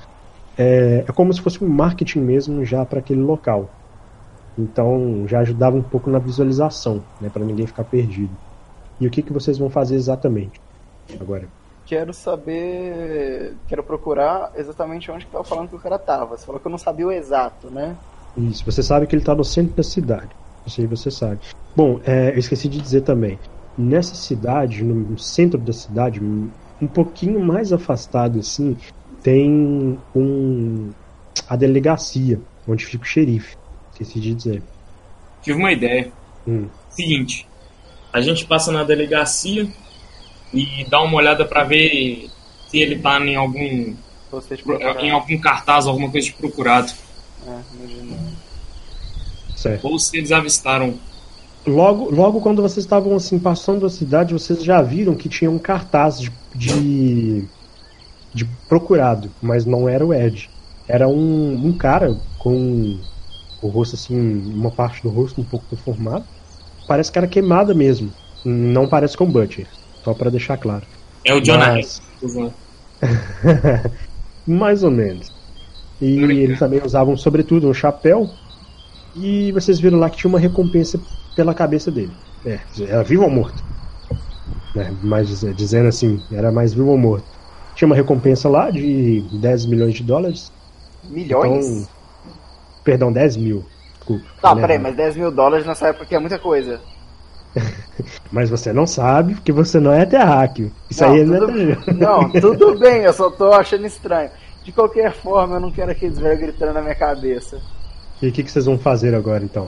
é, 0.56 1.04
é 1.08 1.12
como 1.14 1.34
se 1.34 1.42
fosse 1.42 1.64
um 1.64 1.68
marketing 1.68 2.20
mesmo 2.20 2.64
já 2.64 2.86
para 2.86 3.00
aquele 3.00 3.22
local. 3.22 3.68
Então 4.56 5.26
já 5.28 5.40
ajudava 5.40 5.76
um 5.76 5.82
pouco 5.82 6.12
na 6.12 6.20
visualização, 6.20 7.02
né, 7.20 7.28
para 7.28 7.44
ninguém 7.44 7.66
ficar 7.66 7.86
perdido. 7.86 8.38
E 9.00 9.08
o 9.08 9.10
que, 9.10 9.24
que 9.24 9.34
vocês 9.34 9.58
vão 9.58 9.72
fazer 9.72 9.96
exatamente 9.96 10.62
agora? 11.20 11.48
Quero 11.86 12.14
saber. 12.14 13.56
Quero 13.68 13.84
procurar 13.84 14.52
exatamente 14.56 15.12
onde 15.12 15.26
que 15.26 15.32
tava 15.32 15.44
falando 15.44 15.70
que 15.70 15.76
o 15.76 15.80
cara 15.80 16.00
tava. 16.00 16.38
Você 16.38 16.46
falou 16.46 16.60
que 16.60 16.68
eu 16.68 16.72
não 16.72 16.78
sabia 16.78 17.08
o 17.08 17.12
exato, 17.12 17.70
né? 17.70 17.96
Isso, 18.38 18.66
você 18.66 18.82
sabe 18.82 19.06
que 19.06 19.14
ele 19.14 19.22
está 19.22 19.36
no 19.36 19.44
centro 19.44 19.76
da 19.76 19.84
cidade. 19.84 20.30
Isso 20.66 20.82
aí 20.82 20.88
você 20.88 21.12
sabe. 21.12 21.40
Bom, 21.76 22.00
é, 22.06 22.30
eu 22.30 22.40
esqueci 22.40 22.70
de 22.70 22.80
dizer 22.80 23.02
também. 23.02 23.38
Nessa 23.78 24.16
cidade, 24.16 24.84
no 24.84 25.18
centro 25.18 25.60
da 25.60 25.74
cidade, 25.74 26.24
um 26.24 26.50
um 26.84 26.88
pouquinho 26.88 27.40
mais 27.40 27.72
afastado 27.72 28.40
assim, 28.40 28.78
tem 29.22 29.98
um 30.16 30.92
a 31.48 31.56
delegacia, 31.56 32.40
onde 32.68 32.86
fica 32.86 33.04
o 33.04 33.08
xerife. 33.08 33.56
Esqueci 33.92 34.20
de 34.20 34.34
dizer. 34.34 34.64
Tive 35.42 35.58
uma 35.58 35.72
ideia. 35.72 36.12
Hum. 36.48 36.68
Seguinte, 36.90 37.48
a 38.12 38.22
gente 38.22 38.46
passa 38.46 38.72
na 38.72 38.84
delegacia 38.84 39.68
e 40.54 40.86
dá 40.90 41.02
uma 41.02 41.18
olhada 41.18 41.46
pra 41.46 41.64
ver 41.64 42.30
se 42.68 42.78
ele 42.80 43.00
tá 43.00 43.20
em 43.20 43.36
algum 43.36 43.94
em 45.00 45.12
algum 45.12 45.38
cartaz, 45.40 45.86
alguma 45.86 46.10
coisa 46.10 46.28
de 46.28 46.34
procurado, 46.34 46.92
É, 47.46 47.60
imagina. 47.76 48.18
Certo. 49.56 49.88
ou 49.88 50.00
se 50.00 50.18
eles 50.18 50.32
avistaram. 50.32 50.96
Logo, 51.66 52.10
logo 52.14 52.42
quando 52.42 52.62
vocês 52.62 52.84
estavam 52.84 53.16
assim 53.16 53.40
passando 53.40 53.86
a 53.86 53.90
cidade, 53.90 54.34
vocês 54.34 54.64
já 54.64 54.82
viram 54.82 55.16
que 55.16 55.30
tinha 55.30 55.50
um 55.50 55.60
cartaz 55.60 56.20
de, 56.20 56.32
de, 56.56 57.46
de 58.34 58.46
procurado, 58.68 59.32
mas 59.42 59.66
não 59.66 59.88
era 59.88 60.06
o 60.06 60.14
Ed. 60.14 60.50
Era 60.88 61.08
um, 61.08 61.68
um 61.68 61.72
cara 61.78 62.18
com 62.38 63.00
o 63.62 63.68
rosto 63.70 63.96
assim, 63.96 64.18
uma 64.54 64.72
parte 64.72 65.02
do 65.02 65.10
rosto 65.10 65.40
um 65.40 65.44
pouco 65.46 65.66
deformado. 65.72 66.26
Parece 66.86 67.10
que 67.10 67.18
era 67.18 67.28
queimada 67.28 67.74
mesmo. 67.74 68.12
Não 68.44 68.86
parece 68.90 69.16
com 69.16 69.24
o 69.24 69.28
Butcher, 69.32 69.68
só 70.04 70.14
para 70.14 70.30
deixar 70.30 70.58
claro. 70.58 70.84
É 71.26 71.34
o 71.34 71.42
Jonah 71.42 71.74
Mas-. 71.74 72.02
Mais 74.46 74.84
ou 74.84 74.92
menos. 74.92 75.34
E 76.02 76.20
eles 76.22 76.60
também 76.60 76.82
usavam, 76.84 77.16
sobretudo, 77.16 77.70
um 77.70 77.74
chapéu. 77.74 78.30
E 79.16 79.52
vocês 79.52 79.80
viram 79.80 80.00
lá 80.00 80.10
que 80.10 80.18
tinha 80.18 80.30
uma 80.30 80.40
recompensa 80.40 81.00
pela 81.36 81.54
cabeça 81.54 81.90
dele. 81.90 82.12
É, 82.46 82.60
era 82.82 83.04
vivo 83.04 83.24
ou 83.24 83.30
morto? 83.30 83.64
É, 84.76 84.92
mais 85.02 85.30
dizendo 85.56 85.88
assim, 85.88 86.22
era 86.32 86.52
mais 86.52 86.74
vivo 86.74 86.90
ou 86.90 86.98
morto. 86.98 87.26
Tinha 87.76 87.86
uma 87.86 87.96
recompensa 87.96 88.50
lá 88.50 88.70
de 88.70 89.22
10 89.32 89.66
milhões 89.68 89.94
de 89.94 90.04
dólares. 90.04 90.52
Milhões? 91.06 91.66
Então, 91.66 91.88
perdão, 92.84 93.12
10 93.12 93.38
mil. 93.38 93.64
Desculpa. 93.94 94.26
Tá, 94.42 94.50
falei 94.50 94.62
peraí, 94.62 94.80
mas 94.80 94.96
10 94.96 95.16
mil 95.16 95.32
dólares 95.32 95.66
nessa 95.66 95.88
época 95.88 96.14
é 96.14 96.20
muita 96.20 96.38
coisa. 96.38 96.82
Mas 98.32 98.50
você 98.50 98.74
não 98.74 98.88
sabe 98.88 99.36
porque 99.36 99.52
você 99.52 99.80
não 99.80 99.94
é 99.94 100.06
terráqueo. 100.06 100.72
Isso 100.90 101.04
Não, 101.04 101.12
aí 101.14 101.24
não 101.26 101.36
é 101.36 101.40
tudo- 101.40 101.54
terrível. 101.54 101.94
Não, 101.96 102.30
tudo 102.32 102.78
bem, 102.80 103.02
eu 103.04 103.14
só 103.14 103.30
tô 103.30 103.52
achando 103.54 103.86
estranho. 103.86 104.30
De 104.64 104.72
qualquer 104.72 105.12
forma, 105.14 105.56
eu 105.58 105.60
não 105.60 105.72
quero 105.72 105.92
aqueles 105.92 106.18
velhos 106.18 106.40
gritando 106.40 106.74
na 106.74 106.82
minha 106.82 106.96
cabeça. 106.96 107.62
E 108.22 108.28
o 108.28 108.32
que, 108.32 108.44
que 108.44 108.50
vocês 108.52 108.66
vão 108.66 108.78
fazer 108.80 109.14
agora 109.14 109.44
então? 109.44 109.68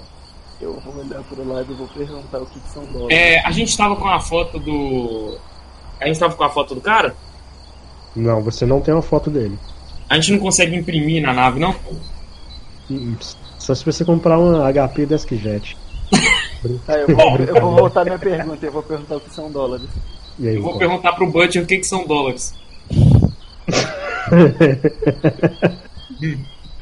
Eu 0.61 0.79
vou 0.79 1.03
olhar 1.03 1.21
pro 1.23 1.47
lado 1.47 1.67
e 1.69 1.75
vou 1.75 1.87
perguntar 1.87 2.39
o 2.39 2.45
que, 2.45 2.59
que 2.59 2.69
são 2.69 2.85
dólares. 2.85 3.17
É, 3.17 3.39
a 3.45 3.51
gente 3.51 3.75
tava 3.77 3.95
com 3.97 4.07
a 4.07 4.19
foto 4.21 4.57
do. 4.57 5.37
A 5.99 6.07
gente 6.07 6.17
tava 6.19 6.33
com 6.35 6.43
a 6.45 6.49
foto 6.49 6.73
do 6.73 6.79
cara? 6.81 7.13
Não, 8.15 8.41
você 8.41 8.65
não 8.65 8.79
tem 8.79 8.93
uma 8.93 9.01
foto 9.03 9.29
dele. 9.29 9.59
A 10.09 10.15
gente 10.15 10.31
não 10.31 10.39
consegue 10.39 10.75
imprimir 10.75 11.21
na 11.21 11.33
nave, 11.33 11.59
não? 11.59 11.75
Hum, 12.89 13.15
Só 13.59 13.75
se 13.75 13.83
você 13.83 14.05
comprar 14.05 14.37
uma 14.39 14.71
HP 14.71 15.05
Deskjet. 15.05 15.75
Tá, 16.85 16.97
eu, 16.97 17.15
vou, 17.15 17.37
eu 17.37 17.61
vou 17.61 17.75
voltar 17.75 18.01
à 18.01 18.05
minha 18.05 18.19
pergunta, 18.19 18.65
eu 18.65 18.71
vou 18.71 18.83
perguntar 18.83 19.17
o 19.17 19.19
que 19.19 19.33
são 19.33 19.51
dólares. 19.51 19.87
E 20.39 20.47
aí, 20.47 20.55
Eu 20.55 20.61
vou 20.61 20.73
Lucas? 20.73 20.87
perguntar 20.87 21.13
pro 21.13 21.27
Butcher 21.31 21.63
o 21.63 21.65
que, 21.65 21.77
que 21.77 21.87
são 21.87 22.05
dólares. 22.05 22.53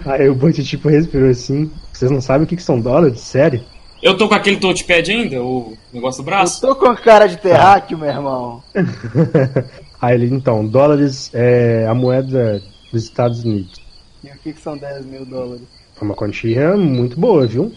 Aí 0.05 0.29
o 0.29 0.35
Butch 0.35 0.59
tipo 0.63 0.89
respirou 0.89 1.29
assim. 1.29 1.71
Vocês 1.91 2.11
não 2.11 2.21
sabem 2.21 2.43
o 2.43 2.47
que, 2.47 2.55
que 2.55 2.63
são 2.63 2.79
dólares? 2.79 3.19
Sério? 3.21 3.63
Eu 4.01 4.17
tô 4.17 4.27
com 4.27 4.35
aquele 4.35 4.57
touchpad 4.57 5.09
ainda, 5.09 5.41
o 5.41 5.77
negócio 5.93 6.21
do 6.21 6.27
Eu 6.27 6.33
braço? 6.33 6.59
tô 6.59 6.75
com 6.75 6.87
a 6.87 6.95
cara 6.95 7.25
de 7.25 7.37
terráqueo, 7.37 7.97
meu 7.97 8.09
irmão. 8.09 8.61
Aí 10.01 10.15
ele, 10.15 10.25
então, 10.35 10.67
dólares 10.67 11.31
é 11.33 11.87
a 11.87 11.93
moeda 11.93 12.61
dos 12.91 13.03
Estados 13.03 13.45
Unidos. 13.45 13.79
E 14.21 14.27
o 14.27 14.37
que, 14.39 14.51
que 14.51 14.59
são 14.61 14.77
10 14.77 15.05
mil 15.05 15.25
dólares? 15.25 15.63
É 15.99 16.03
uma 16.03 16.13
quantia 16.15 16.75
muito 16.75 17.17
boa, 17.17 17.47
viu? 17.47 17.71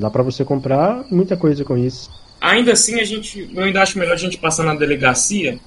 Dá 0.00 0.08
pra 0.08 0.22
você 0.22 0.44
comprar 0.46 1.04
muita 1.10 1.36
coisa 1.36 1.62
com 1.62 1.76
isso. 1.76 2.10
Ainda 2.40 2.72
assim, 2.72 2.98
a 2.98 3.04
gente. 3.04 3.50
Eu 3.54 3.64
ainda 3.64 3.82
acho 3.82 3.98
melhor 3.98 4.14
a 4.14 4.16
gente 4.16 4.38
passar 4.38 4.64
na 4.64 4.74
delegacia 4.74 5.58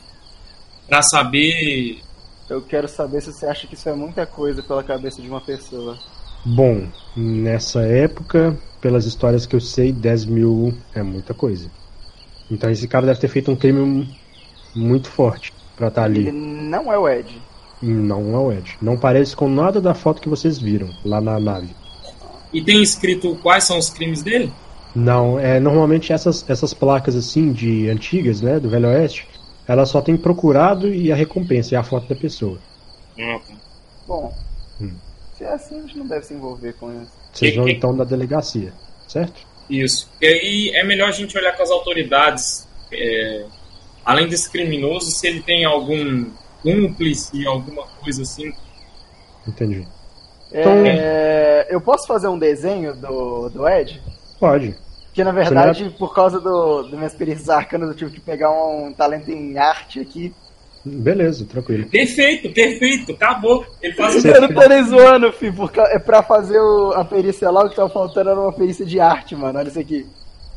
pra 0.88 1.03
saber. 1.03 1.99
Eu 2.49 2.61
quero 2.63 2.88
saber 2.88 3.21
se 3.21 3.31
você 3.31 3.45
acha 3.45 3.67
que 3.67 3.75
isso 3.75 3.88
é 3.88 3.93
muita 3.93 4.25
coisa 4.25 4.63
pela 4.63 4.84
cabeça 4.84 5.21
de 5.21 5.29
uma 5.29 5.39
pessoa. 5.39 5.97
Bom, 6.43 6.88
nessa 7.15 7.84
época, 7.84 8.57
pelas 8.81 9.05
histórias 9.05 9.45
que 9.45 9.55
eu 9.55 9.61
sei, 9.61 9.91
10 9.91 10.25
mil 10.25 10.73
é 10.95 11.03
muita 11.03 11.34
coisa. 11.36 11.69
Então 12.49 12.71
esse 12.71 12.88
cara 12.88 13.05
deve 13.05 13.19
ter 13.19 13.27
feito 13.27 13.51
um 13.51 13.55
crime 13.55 14.09
muito 14.75 15.09
forte 15.09 15.53
pra 15.77 15.89
estar 15.89 16.09
Ele 16.09 16.29
ali. 16.29 16.31
não 16.31 16.91
é 16.91 16.97
o 16.97 17.07
Ed. 17.07 17.39
Não 17.81 18.34
é 18.34 18.38
o 18.39 18.51
Ed. 18.51 18.77
Não 18.81 18.97
parece 18.97 19.36
com 19.36 19.47
nada 19.47 19.79
da 19.79 19.93
foto 19.93 20.21
que 20.21 20.27
vocês 20.29 20.57
viram 20.57 20.89
lá 21.05 21.21
na 21.21 21.39
nave. 21.39 21.69
E 22.53 22.61
tem 22.63 22.81
escrito 22.81 23.35
quais 23.41 23.63
são 23.63 23.77
os 23.77 23.89
crimes 23.89 24.21
dele? 24.21 24.51
Não, 24.95 25.39
é 25.39 25.59
normalmente 25.59 26.13
essas, 26.13 26.47
essas 26.47 26.73
placas 26.73 27.15
assim 27.15 27.51
de 27.51 27.89
antigas, 27.89 28.41
né, 28.41 28.59
do 28.59 28.69
Velho 28.69 28.87
Oeste, 28.89 29.27
elas 29.67 29.89
só 29.89 30.01
tem 30.01 30.15
procurado 30.15 30.93
e 30.93 31.11
a 31.11 31.15
recompensa, 31.15 31.73
e 31.73 31.77
a 31.77 31.83
foto 31.83 32.07
da 32.07 32.15
pessoa. 32.15 32.59
Ah, 33.19 33.39
tá. 33.47 33.53
Bom, 34.07 34.33
Hum. 34.79 34.91
se 35.35 35.43
é 35.43 35.53
assim, 35.53 35.79
a 35.79 35.81
gente 35.81 35.97
não 35.97 36.07
deve 36.07 36.25
se 36.25 36.33
envolver 36.33 36.73
com 36.73 36.91
isso. 37.01 37.11
Vocês 37.31 37.55
vão 37.55 37.67
então 37.67 37.93
na 37.93 38.03
delegacia, 38.03 38.73
certo? 39.07 39.41
Isso. 39.69 40.09
E 40.21 40.27
aí 40.27 40.71
é 40.75 40.83
melhor 40.83 41.09
a 41.09 41.11
gente 41.11 41.35
olhar 41.37 41.55
com 41.55 41.63
as 41.63 41.71
autoridades, 41.71 42.67
é, 42.91 43.45
além 44.05 44.27
desse 44.27 44.49
criminoso, 44.51 45.09
se 45.09 45.25
ele 45.27 45.41
tem 45.41 45.65
algum 45.65 46.25
cúmplice, 46.61 47.47
alguma 47.47 47.87
coisa 48.01 48.21
assim. 48.21 48.51
Entendi. 49.47 49.87
É, 50.53 51.67
eu 51.69 51.81
posso 51.81 52.05
fazer 52.07 52.27
um 52.27 52.37
desenho 52.37 52.93
do, 52.95 53.49
do 53.49 53.67
Ed? 53.67 54.01
Pode. 54.39 54.75
Que 55.13 55.23
na 55.23 55.31
verdade, 55.31 55.93
por 55.97 56.13
causa 56.13 56.39
do, 56.39 56.83
do 56.83 56.95
minhas 56.97 57.11
experiências 57.11 57.49
arcanas, 57.49 57.89
eu 57.89 57.95
tive 57.95 58.11
que 58.11 58.19
pegar 58.19 58.51
um 58.51 58.91
talento 58.93 59.29
em 59.29 59.57
arte 59.57 59.99
aqui. 59.99 60.33
Beleza, 60.85 61.45
tranquilo. 61.45 61.85
Perfeito, 61.87 62.51
perfeito, 62.51 63.13
acabou. 63.13 63.65
Ele 63.81 63.93
faz 63.93 64.15
Você- 64.15 64.35
Eu 64.35 64.41
não 64.41 64.49
tô 64.53 64.67
nem 64.67 64.83
zoando, 64.83 65.31
filho, 65.31 65.53
porque 65.53 65.79
é 65.79 65.97
pra 65.99 66.21
fazer 66.23 66.59
o- 66.59 66.91
a 66.93 67.05
perícia 67.05 67.49
lá, 67.49 67.63
o 67.63 67.69
que 67.69 67.75
tava 67.75 67.89
faltando 67.89 68.31
era 68.31 68.39
uma 68.39 68.51
perícia 68.51 68.85
de 68.85 68.99
arte, 68.99 69.35
mano. 69.35 69.59
Olha 69.59 69.69
isso 69.69 69.79
aqui. 69.79 70.05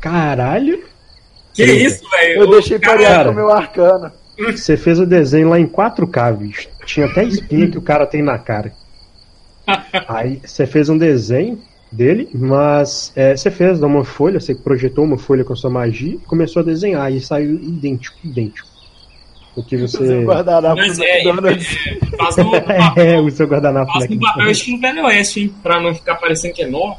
Caralho! 0.01 0.84
Que 1.55 1.64
isso, 1.64 2.03
velho? 2.11 2.40
Eu 2.42 2.51
deixei 2.51 2.78
Cara, 2.78 2.97
parear 2.99 3.24
com 3.26 3.30
o 3.30 3.34
meu 3.34 3.51
arcano. 3.53 4.11
Você 4.38 4.76
fez 4.76 4.99
o 4.99 5.07
desenho 5.07 5.49
lá 5.49 5.59
em 5.61 5.66
4K, 5.66 6.32
bicho. 6.32 6.68
Tinha 6.84 7.07
até 7.07 7.22
espinha 7.24 7.70
que 7.70 7.78
o 7.78 7.82
cara 7.82 8.07
tem 8.07 8.22
na 8.22 8.38
cara. 8.38 8.72
Aí 10.09 10.41
você 10.45 10.67
fez 10.67 10.89
um 10.89 10.97
desenho 10.97 11.61
dele, 11.91 12.29
mas 12.35 13.12
é, 13.17 13.37
você 13.37 13.51
fez 13.51 13.83
uma 13.83 14.05
folha, 14.05 14.41
você 14.41 14.55
projetou 14.55 15.05
uma 15.05 15.19
folha 15.19 15.45
com 15.45 15.53
a 15.53 15.57
sua 15.57 15.71
magia 15.71 16.14
e 16.14 16.19
começou 16.19 16.61
a 16.61 16.64
desenhar 16.64 17.12
e 17.12 17.21
saiu 17.21 17.55
idêntico, 17.55 18.17
idêntico. 18.25 18.69
O 19.57 19.62
que 19.62 19.77
você. 19.77 20.19
um 20.19 20.27
guardanapo 20.27 20.77
Mas 20.77 20.99
é, 21.01 21.23
é, 21.23 21.35
faz 22.19 22.37
no, 22.37 22.55
É, 23.01 23.19
o 23.19 23.31
seu 23.31 23.47
guardanapo 23.47 23.91
faz 23.91 24.05
no 24.05 24.17
naquele 24.17 24.21
papel 24.21 24.51
estilo 24.51 24.81
Velho 24.81 25.05
Oeste, 25.05 25.41
hein? 25.41 25.55
Pra 25.62 25.81
não 25.81 25.95
ficar 25.95 26.17
parecendo 26.17 26.55
que 26.55 26.62
é 26.62 26.67
novo. 26.67 26.99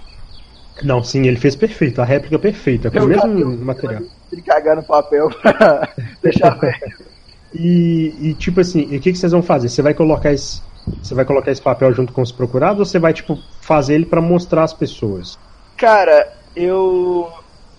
Não, 0.83 1.03
sim, 1.03 1.25
ele 1.27 1.37
fez 1.37 1.55
perfeito, 1.55 2.01
a 2.01 2.05
réplica 2.05 2.37
perfeita, 2.37 2.89
com 2.89 2.97
o 2.97 3.01
Eu 3.01 3.07
mesmo 3.07 3.21
catei 3.21 3.63
material. 3.63 4.01
Ele 4.31 4.41
cagar 4.41 4.75
no 4.75 4.83
papel 4.83 5.29
pra 5.41 5.89
deixar 6.21 6.51
velho. 6.59 7.07
E, 7.53 8.13
e, 8.19 8.33
tipo 8.33 8.59
assim, 8.59 8.83
o 8.83 8.99
que, 8.99 9.11
que 9.11 9.17
vocês 9.17 9.31
vão 9.31 9.41
fazer? 9.41 9.69
Você 9.69 9.81
vai 9.81 9.93
colocar 9.93 10.33
esse. 10.33 10.61
Você 11.01 11.15
vai 11.15 11.25
colocar 11.25 11.51
esse 11.51 11.61
papel 11.61 11.93
junto 11.93 12.13
com 12.13 12.21
os 12.21 12.31
procurados 12.31 12.79
ou 12.79 12.85
você 12.85 12.99
vai, 12.99 13.13
tipo, 13.13 13.37
fazer 13.61 13.95
ele 13.95 14.05
pra 14.05 14.21
mostrar 14.21 14.63
às 14.63 14.73
pessoas? 14.73 15.37
Cara, 15.75 16.33
eu 16.55 17.31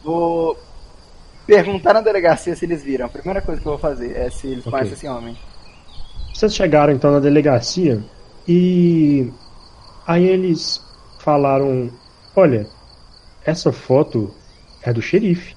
vou 0.02 0.56
perguntar 1.46 1.94
na 1.94 2.00
delegacia 2.00 2.54
se 2.56 2.64
eles 2.64 2.82
viram. 2.82 3.06
A 3.06 3.10
primeira 3.10 3.42
coisa 3.42 3.60
que 3.60 3.66
eu 3.66 3.72
vou 3.72 3.78
fazer 3.80 4.16
é 4.16 4.30
se 4.30 4.46
eles 4.48 4.66
Ok. 4.66 4.70
conhecem 4.70 4.94
esse 4.94 5.08
homem. 5.08 5.36
Vocês 6.32 6.54
chegaram 6.54 6.92
então 6.92 7.10
na 7.12 7.20
delegacia 7.20 8.04
e 8.46 9.34
aí 10.06 10.24
eles 10.26 10.80
falaram: 11.18 11.90
Olha, 12.34 12.72
essa 13.44 13.72
foto 13.72 14.38
é 14.82 14.92
do 14.92 15.02
xerife, 15.02 15.56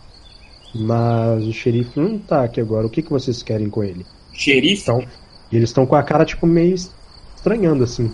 mas 0.74 1.46
o 1.48 1.54
xerife 1.54 2.00
não 2.00 2.20
tá 2.20 2.44
aqui 2.46 2.62
agora. 2.62 2.88
O 2.88 2.90
que, 2.90 3.04
que 3.04 3.12
vocês 3.12 3.44
querem 3.44 3.70
com 3.70 3.84
ele? 3.84 4.08
Xerife? 4.34 4.82
Então, 4.82 5.08
e 5.52 5.56
eles 5.58 5.70
estão 5.70 5.86
com 5.86 5.96
a 5.96 6.04
cara 6.04 6.26
tipo 6.26 6.48
meio 6.48 6.76
estranhando 7.42 7.84
assim. 7.84 8.14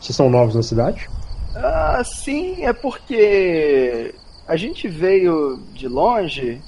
Vocês 0.00 0.16
são 0.16 0.30
novos 0.30 0.54
na 0.54 0.62
cidade? 0.62 1.08
Ah, 1.54 2.02
sim, 2.04 2.64
é 2.64 2.72
porque 2.72 4.14
a 4.48 4.56
gente 4.56 4.88
veio 4.88 5.62
de 5.74 5.86
longe 5.86 6.60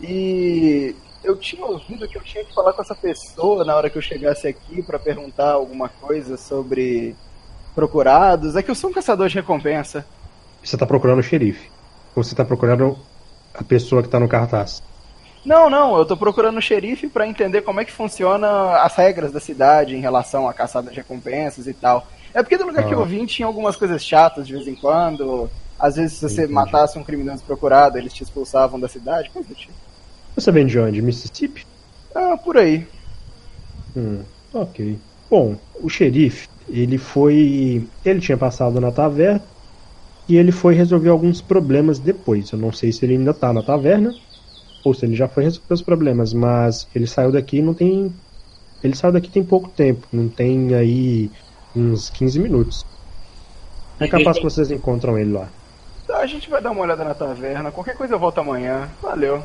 e 0.00 0.94
eu 1.24 1.36
tinha 1.36 1.64
ouvido 1.64 2.06
que 2.06 2.18
eu 2.18 2.22
tinha 2.22 2.44
que 2.44 2.54
falar 2.54 2.74
com 2.74 2.82
essa 2.82 2.94
pessoa 2.94 3.64
na 3.64 3.74
hora 3.74 3.88
que 3.88 3.96
eu 3.96 4.02
chegasse 4.02 4.46
aqui 4.46 4.82
pra 4.82 4.98
perguntar 4.98 5.52
alguma 5.52 5.88
coisa 5.88 6.36
sobre 6.36 7.16
procurados. 7.74 8.54
É 8.54 8.62
que 8.62 8.70
eu 8.70 8.74
sou 8.74 8.90
um 8.90 8.92
caçador 8.92 9.28
de 9.28 9.36
recompensa. 9.36 10.04
Você 10.62 10.76
tá 10.76 10.86
procurando 10.86 11.20
o 11.20 11.22
xerife? 11.22 11.70
Ou 12.14 12.22
você 12.22 12.34
tá 12.34 12.44
procurando 12.44 12.98
a 13.54 13.64
pessoa 13.64 14.02
que 14.02 14.08
tá 14.08 14.20
no 14.20 14.28
cartaz? 14.28 14.82
Não, 15.44 15.68
não, 15.68 15.96
eu 15.98 16.04
tô 16.04 16.16
procurando 16.16 16.58
o 16.58 16.62
xerife 16.62 17.08
pra 17.08 17.26
entender 17.26 17.62
como 17.62 17.80
é 17.80 17.84
que 17.84 17.90
funciona 17.92 18.76
as 18.76 18.94
regras 18.94 19.32
da 19.32 19.40
cidade 19.40 19.96
em 19.96 20.00
relação 20.00 20.48
à 20.48 20.54
caçada 20.54 20.88
de 20.90 20.96
recompensas 20.96 21.66
e 21.66 21.74
tal. 21.74 22.06
É 22.32 22.42
porque 22.42 22.56
do 22.56 22.64
lugar 22.66 22.86
que 22.86 22.94
Ah. 22.94 22.96
eu 22.96 23.04
vim 23.04 23.26
tinha 23.26 23.46
algumas 23.46 23.74
coisas 23.76 24.04
chatas 24.04 24.46
de 24.46 24.52
vez 24.52 24.68
em 24.68 24.74
quando. 24.74 25.50
Às 25.78 25.96
vezes, 25.96 26.12
se 26.16 26.22
você 26.28 26.42
Entendi. 26.42 26.52
matasse 26.52 26.96
um 26.98 27.02
criminoso 27.02 27.42
procurado, 27.44 27.98
eles 27.98 28.12
te 28.12 28.22
expulsavam 28.22 28.78
da 28.78 28.88
cidade, 28.88 29.30
coisa 29.30 29.48
do 29.48 29.54
tipo. 29.54 29.72
Você 30.36 30.52
vem 30.52 30.64
de 30.64 30.78
onde? 30.78 31.02
Mississippi? 31.02 31.66
Ah, 32.14 32.36
por 32.36 32.56
aí. 32.56 32.86
Hum, 33.96 34.20
ok. 34.54 34.96
Bom, 35.28 35.56
o 35.80 35.88
xerife, 35.88 36.48
ele 36.68 36.98
foi. 36.98 37.84
Ele 38.04 38.20
tinha 38.20 38.38
passado 38.38 38.80
na 38.80 38.92
taverna 38.92 39.42
e 40.28 40.36
ele 40.36 40.52
foi 40.52 40.74
resolver 40.74 41.08
alguns 41.10 41.40
problemas 41.42 41.98
depois. 41.98 42.50
Eu 42.52 42.58
não 42.58 42.72
sei 42.72 42.92
se 42.92 43.04
ele 43.04 43.14
ainda 43.14 43.34
tá 43.34 43.52
na 43.52 43.62
taverna 43.62 44.14
se 44.92 45.06
ele 45.06 45.14
já 45.14 45.28
foi 45.28 45.44
resolver 45.44 45.74
os 45.74 45.82
problemas, 45.82 46.32
mas 46.32 46.88
ele 46.94 47.06
saiu 47.06 47.30
daqui 47.30 47.58
e 47.58 47.62
não 47.62 47.74
tem. 47.74 48.12
Ele 48.82 48.96
saiu 48.96 49.12
daqui 49.12 49.30
tem 49.30 49.44
pouco 49.44 49.68
tempo, 49.68 50.06
não 50.12 50.28
tem 50.28 50.74
aí 50.74 51.30
uns 51.74 52.10
15 52.10 52.40
minutos. 52.40 52.86
É 54.00 54.08
capaz 54.08 54.38
que 54.38 54.44
vocês 54.44 54.70
encontram 54.70 55.16
ele 55.18 55.32
lá. 55.32 55.48
Tá, 56.06 56.18
a 56.18 56.26
gente 56.26 56.50
vai 56.50 56.60
dar 56.60 56.72
uma 56.72 56.82
olhada 56.82 57.04
na 57.04 57.14
taverna. 57.14 57.70
Qualquer 57.70 57.96
coisa 57.96 58.14
eu 58.14 58.18
volto 58.18 58.38
amanhã. 58.38 58.88
Valeu. 59.00 59.42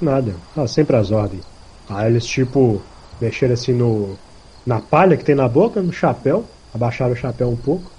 Nada. 0.00 0.34
Ah, 0.54 0.66
sempre 0.66 0.96
as 0.96 1.10
ordens. 1.10 1.44
Aí 1.88 2.10
eles, 2.10 2.26
tipo, 2.26 2.82
mexeram 3.20 3.54
assim 3.54 3.72
no. 3.72 4.18
na 4.66 4.80
palha 4.80 5.16
que 5.16 5.24
tem 5.24 5.34
na 5.34 5.48
boca, 5.48 5.80
no 5.80 5.92
chapéu. 5.92 6.44
Abaixaram 6.74 7.12
o 7.12 7.16
chapéu 7.16 7.48
um 7.48 7.56
pouco. 7.56 7.90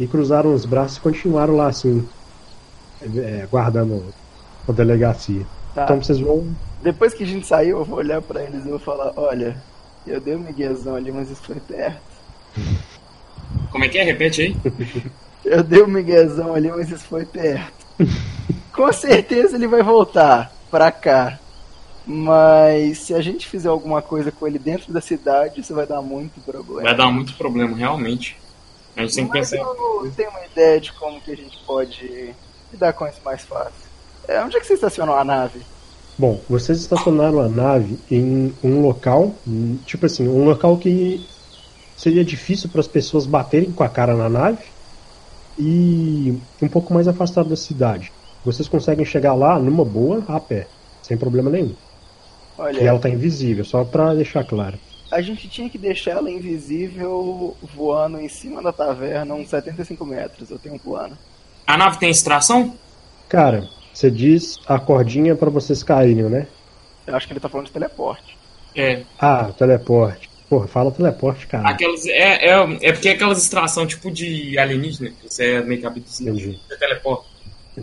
E 0.00 0.06
cruzaram 0.06 0.54
os 0.54 0.64
braços 0.64 0.96
e 0.96 1.00
continuaram 1.00 1.56
lá 1.56 1.66
assim. 1.66 2.08
é, 3.02 3.46
guardando 3.50 4.14
a 4.68 4.72
delegacia. 4.72 5.46
Tá. 5.74 5.84
Então 5.84 6.02
vocês 6.02 6.18
vão. 6.18 6.54
Depois 6.82 7.14
que 7.14 7.24
a 7.24 7.26
gente 7.26 7.46
saiu, 7.46 7.78
eu 7.78 7.84
vou 7.84 7.98
olhar 7.98 8.20
pra 8.22 8.42
eles 8.42 8.64
e 8.64 8.68
vou 8.68 8.78
falar: 8.78 9.12
olha, 9.16 9.56
eu 10.06 10.20
dei 10.20 10.36
um 10.36 10.40
miguezão 10.40 10.94
ali, 10.96 11.10
mas 11.10 11.30
isso 11.30 11.42
foi 11.42 11.56
perto. 11.56 12.00
Como 13.70 13.84
é 13.84 13.88
que 13.88 13.98
é? 13.98 14.04
Repete 14.04 14.42
aí. 14.42 14.56
Eu 15.44 15.62
dei 15.62 15.82
um 15.82 15.86
miguezão 15.86 16.54
ali, 16.54 16.70
mas 16.70 16.90
isso 16.90 17.04
foi 17.04 17.26
perto. 17.26 17.84
Com 18.72 18.90
certeza 18.92 19.56
ele 19.56 19.66
vai 19.66 19.82
voltar 19.82 20.50
pra 20.70 20.90
cá. 20.90 21.38
Mas 22.06 22.98
se 22.98 23.14
a 23.14 23.20
gente 23.20 23.46
fizer 23.46 23.68
alguma 23.68 24.00
coisa 24.00 24.32
com 24.32 24.46
ele 24.46 24.58
dentro 24.58 24.92
da 24.92 25.00
cidade, 25.00 25.60
isso 25.60 25.74
vai 25.74 25.86
dar 25.86 26.00
muito 26.02 26.40
problema. 26.40 26.82
Vai 26.82 26.96
dar 26.96 27.10
muito 27.10 27.34
problema, 27.34 27.76
realmente. 27.76 28.38
A 28.96 29.02
gente 29.02 29.14
tem 29.14 29.26
que 29.26 29.38
Mas 29.38 29.50
pensar. 29.50 29.62
eu 29.62 30.12
tenho 30.16 30.30
uma 30.30 30.44
ideia 30.44 30.80
de 30.80 30.92
como 30.92 31.20
que 31.20 31.32
a 31.32 31.36
gente 31.36 31.58
pode 31.66 32.34
lidar 32.72 32.92
com 32.92 33.06
isso 33.06 33.20
mais 33.24 33.42
fácil. 33.44 33.83
É, 34.28 34.42
onde 34.42 34.56
é 34.56 34.60
que 34.60 34.66
você 34.66 34.74
estacionou 34.74 35.16
a 35.16 35.24
nave? 35.24 35.60
Bom, 36.16 36.40
vocês 36.48 36.78
estacionaram 36.78 37.40
a 37.40 37.48
nave 37.48 37.98
em 38.10 38.54
um 38.62 38.82
local, 38.82 39.34
tipo 39.84 40.06
assim, 40.06 40.28
um 40.28 40.44
local 40.44 40.76
que 40.78 41.26
seria 41.96 42.24
difícil 42.24 42.68
para 42.68 42.80
as 42.80 42.86
pessoas 42.86 43.26
baterem 43.26 43.72
com 43.72 43.82
a 43.82 43.88
cara 43.88 44.14
na 44.14 44.28
nave 44.28 44.62
e 45.58 46.38
um 46.62 46.68
pouco 46.68 46.94
mais 46.94 47.08
afastado 47.08 47.48
da 47.48 47.56
cidade. 47.56 48.12
Vocês 48.44 48.68
conseguem 48.68 49.04
chegar 49.04 49.34
lá 49.34 49.58
numa 49.58 49.84
boa 49.84 50.22
a 50.28 50.38
pé, 50.38 50.68
sem 51.02 51.16
problema 51.16 51.50
nenhum. 51.50 51.74
Olha, 52.56 52.80
E 52.80 52.86
ela 52.86 52.98
tá 52.98 53.08
invisível, 53.08 53.64
só 53.64 53.82
para 53.84 54.14
deixar 54.14 54.44
claro. 54.44 54.78
a 55.10 55.20
gente 55.20 55.48
tinha 55.48 55.68
que 55.68 55.78
deixar 55.78 56.12
ela 56.12 56.30
invisível 56.30 57.56
voando 57.74 58.20
em 58.20 58.28
cima 58.28 58.62
da 58.62 58.72
taverna 58.72 59.34
uns 59.34 59.48
75 59.48 60.04
metros. 60.04 60.50
Eu 60.50 60.58
tenho 60.58 60.76
um 60.76 60.78
plano. 60.78 61.18
A 61.66 61.76
nave 61.76 61.98
tem 61.98 62.10
extração? 62.10 62.74
Cara, 63.28 63.68
você 63.94 64.10
diz 64.10 64.58
a 64.66 64.78
cordinha 64.78 65.36
para 65.36 65.48
vocês 65.48 65.82
caírem, 65.82 66.24
né? 66.24 66.48
Eu 67.06 67.14
acho 67.14 67.26
que 67.26 67.32
ele 67.32 67.40
tá 67.40 67.48
falando 67.48 67.66
de 67.66 67.72
teleporte. 67.72 68.36
É. 68.74 69.02
Ah, 69.18 69.52
teleporte. 69.56 70.28
Porra, 70.48 70.66
fala 70.66 70.90
teleporte, 70.90 71.46
cara. 71.46 71.68
Aquelas, 71.68 72.04
é, 72.06 72.50
é, 72.50 72.78
é 72.82 72.92
porque 72.92 73.08
é 73.08 73.12
aquelas 73.12 73.38
extração 73.38 73.86
tipo 73.86 74.10
de 74.10 74.58
alienígena. 74.58 75.10
que 75.10 75.30
Você 75.30 75.54
é 75.54 75.62
meio 75.62 75.80
que 75.80 75.86
abduzido. 75.86 76.30
Entendi. 76.30 76.60
Você 76.68 76.76
teleporta. 76.76 77.24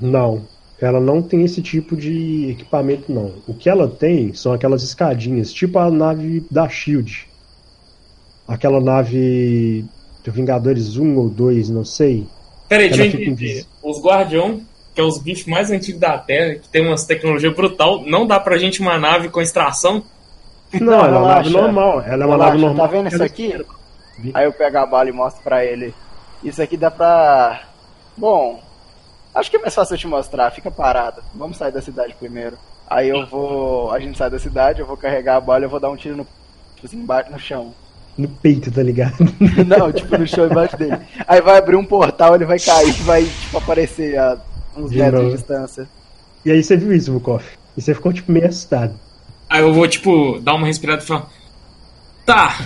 Não, 0.01 0.45
ela 0.79 0.99
não 0.99 1.21
tem 1.21 1.43
esse 1.43 1.61
tipo 1.61 1.95
de 1.95 2.51
equipamento, 2.51 3.11
não. 3.11 3.35
O 3.47 3.53
que 3.53 3.69
ela 3.69 3.87
tem 3.87 4.33
são 4.33 4.51
aquelas 4.51 4.83
escadinhas, 4.83 5.53
tipo 5.53 5.79
a 5.79 5.89
nave 5.89 6.45
da 6.51 6.67
Shield. 6.67 7.27
Aquela 8.47 8.81
nave 8.81 9.85
do 10.23 10.31
Vingadores 10.31 10.97
1 10.97 11.17
ou 11.17 11.29
2, 11.29 11.69
não 11.69 11.85
sei. 11.85 12.27
Peraí, 12.67 12.89
deixa 12.89 13.17
eu 13.17 13.21
entender. 13.21 13.65
Os 13.83 14.01
Guardião, 14.01 14.61
que 14.93 15.01
é 15.01 15.03
os 15.03 15.17
bichos 15.17 15.45
mais 15.45 15.71
antigos 15.71 15.99
da 15.99 16.17
Terra, 16.17 16.55
que 16.55 16.67
tem 16.67 16.85
umas 16.85 17.05
tecnologias 17.05 17.55
brutal, 17.55 18.03
não 18.05 18.27
dá 18.27 18.39
pra 18.39 18.57
gente 18.57 18.81
uma 18.81 18.97
nave 18.97 19.29
com 19.29 19.41
extração? 19.41 20.03
Não, 20.73 20.93
ela 20.93 21.07
é 21.07 21.19
uma 21.19 21.35
nave 21.35 21.49
normal. 21.49 22.01
Ela 22.01 22.23
é 22.23 22.27
uma 22.27 22.35
Relaxa, 22.35 22.51
nave 22.51 22.61
normal. 22.61 22.87
Tá 22.87 22.91
vendo 22.91 23.07
isso 23.07 23.23
aqui? 23.23 23.65
Aí 24.33 24.45
eu 24.45 24.53
pego 24.53 24.77
a 24.77 24.85
bala 24.85 25.09
e 25.09 25.13
mostro 25.13 25.41
pra 25.43 25.65
ele. 25.65 25.93
Isso 26.43 26.61
aqui 26.61 26.77
dá 26.77 26.89
pra. 26.89 27.63
Bom, 28.15 28.61
acho 29.33 29.49
que 29.49 29.57
é 29.57 29.59
mais 29.59 29.73
fácil 29.73 29.95
eu 29.95 29.99
te 29.99 30.07
mostrar. 30.07 30.51
Fica 30.51 30.71
parado. 30.71 31.21
Vamos 31.33 31.57
sair 31.57 31.71
da 31.71 31.81
cidade 31.81 32.15
primeiro. 32.17 32.57
Aí 32.89 33.09
eu 33.09 33.25
vou. 33.25 33.91
A 33.91 33.99
gente 33.99 34.17
sai 34.17 34.29
da 34.29 34.39
cidade, 34.39 34.79
eu 34.79 34.85
vou 34.85 34.97
carregar 34.97 35.37
a 35.37 35.41
bala 35.41 35.61
e 35.61 35.65
eu 35.65 35.69
vou 35.69 35.79
dar 35.79 35.89
um 35.89 35.95
tiro 35.95 36.17
no. 36.17 36.27
Tipo 36.75 36.87
assim, 36.87 36.97
embaixo 36.97 37.31
no 37.31 37.39
chão. 37.39 37.73
No 38.17 38.27
peito, 38.27 38.71
tá 38.71 38.83
ligado? 38.83 39.15
Não, 39.65 39.91
tipo 39.91 40.17
no 40.17 40.27
chão 40.27 40.45
embaixo 40.45 40.77
dele. 40.77 40.97
Aí 41.27 41.41
vai 41.41 41.57
abrir 41.57 41.75
um 41.75 41.85
portal, 41.85 42.35
ele 42.35 42.45
vai 42.45 42.59
cair 42.59 42.89
e 42.89 43.03
vai, 43.03 43.23
tipo, 43.23 43.57
aparecer 43.57 44.17
a 44.17 44.37
uns 44.75 44.91
De 44.91 44.97
metros 44.97 45.21
novo. 45.21 45.31
de 45.31 45.37
distância. 45.37 45.89
E 46.45 46.51
aí 46.51 46.63
você 46.63 46.75
viu 46.77 46.93
isso, 46.93 47.11
Vukov. 47.13 47.43
E 47.77 47.81
você 47.81 47.93
ficou, 47.93 48.11
tipo, 48.11 48.31
meio 48.31 48.47
assustado. 48.47 48.93
Aí 49.49 49.61
eu 49.61 49.73
vou, 49.73 49.87
tipo, 49.87 50.39
dar 50.39 50.55
uma 50.55 50.67
respirada 50.67 51.03
e 51.03 51.05
falar: 51.05 51.29
Tá, 52.25 52.65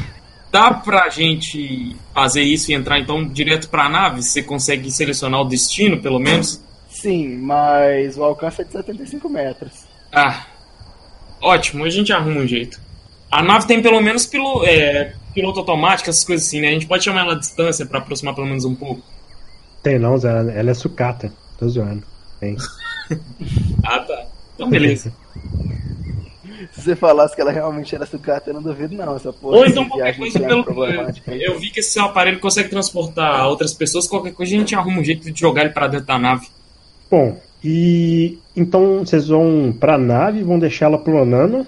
dá 0.52 0.74
pra 0.74 1.10
gente 1.10 1.96
fazer 2.14 2.42
isso 2.42 2.72
e 2.72 2.76
entrar 2.76 3.00
então 3.00 3.28
direto 3.28 3.70
pra 3.70 3.90
nave? 3.90 4.22
Você 4.24 4.42
consegue 4.44 4.92
selecionar 4.92 5.42
o 5.42 5.46
destino, 5.46 6.02
pelo 6.02 6.20
menos? 6.20 6.62
Sim, 6.90 7.38
mas 7.38 8.18
o 8.18 8.24
alcance 8.24 8.62
é 8.62 8.64
de 8.64 8.72
75 8.72 9.28
metros. 9.30 9.86
Ah, 10.14 10.46
ótimo, 11.42 11.84
a 11.84 11.90
gente 11.90 12.14
arruma 12.14 12.42
um 12.42 12.48
jeito. 12.48 12.80
A 13.32 13.44
nave 13.44 13.68
tem 13.68 13.82
pelo 13.82 14.00
menos 14.00 14.26
pilo, 14.26 14.64
é, 14.66 15.14
piloto 15.34 15.60
automático, 15.60 16.10
essas 16.10 16.24
coisas 16.24 16.48
assim, 16.48 16.62
né? 16.62 16.70
A 16.70 16.72
gente 16.72 16.88
pode 16.88 17.04
chamar 17.04 17.22
ela 17.22 17.34
à 17.34 17.38
distância 17.40 17.86
pra 17.86 18.00
aproximar 18.00 18.34
pelo 18.34 18.48
menos 18.48 18.64
um 18.64 18.76
pouco. 18.76 19.02
Tem 19.84 20.00
não, 20.00 20.18
Zé. 20.18 20.30
Ela 20.30 20.52
ela 20.54 20.72
é 20.72 20.74
sucata. 20.74 21.32
Tô 21.58 21.68
zoando. 21.68 22.04
Tem. 22.40 22.56
Ah, 23.86 24.00
tá. 24.00 24.26
Então, 24.56 24.68
beleza. 24.68 25.14
Se 26.72 26.82
você 26.82 26.96
falasse 26.96 27.36
que 27.36 27.42
ela 27.42 27.52
realmente 27.52 27.94
era 27.94 28.06
sucata, 28.06 28.50
eu 28.50 28.56
não 28.56 28.64
duvido 28.64 28.96
não. 28.96 29.16
Essa 29.16 29.32
porra 29.32 29.58
Ou 29.58 29.66
então 29.68 29.88
qualquer 29.88 30.18
coisa 30.18 30.40
pelo. 30.40 30.66
Eu 31.28 31.60
vi 31.60 31.70
que 31.70 31.82
esse 31.82 31.92
seu 31.92 32.04
aparelho 32.06 32.40
consegue 32.40 32.70
transportar 32.70 33.48
outras 33.48 33.74
pessoas, 33.76 34.08
qualquer 34.08 34.34
coisa 34.34 34.56
a 34.56 34.58
gente 34.60 34.74
arruma 34.74 35.02
um 35.02 35.04
jeito 35.04 35.30
de 35.32 35.40
jogar 35.40 35.62
ele 35.66 35.70
pra 35.74 35.88
dentro 35.88 36.08
da 36.08 36.18
nave. 36.18 36.48
Bom, 37.12 37.40
e 37.64 38.40
então 38.56 39.00
vocês 39.06 39.28
vão 39.28 39.72
pra 39.80 39.98
nave, 40.00 40.42
vão 40.42 40.58
deixar 40.58 40.86
ela 40.88 40.98
planando. 40.98 41.68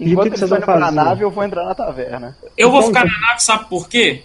E 0.00 0.06
o 0.06 0.12
Enquanto 0.12 0.24
que, 0.24 0.30
que 0.32 0.38
vocês 0.38 0.50
vão 0.50 0.58
indo 0.58 0.64
pra 0.64 0.80
fazer? 0.80 0.96
nave, 0.96 1.22
eu 1.22 1.30
vou 1.30 1.44
entrar 1.44 1.64
na 1.64 1.74
taverna. 1.76 2.36
Eu 2.56 2.70
vou 2.72 2.80
Então, 2.80 2.88
ficar 2.92 3.06
então- 3.06 3.20
na 3.20 3.26
nave, 3.28 3.42
sabe 3.44 3.68
por 3.68 3.88
quê? 3.88 4.22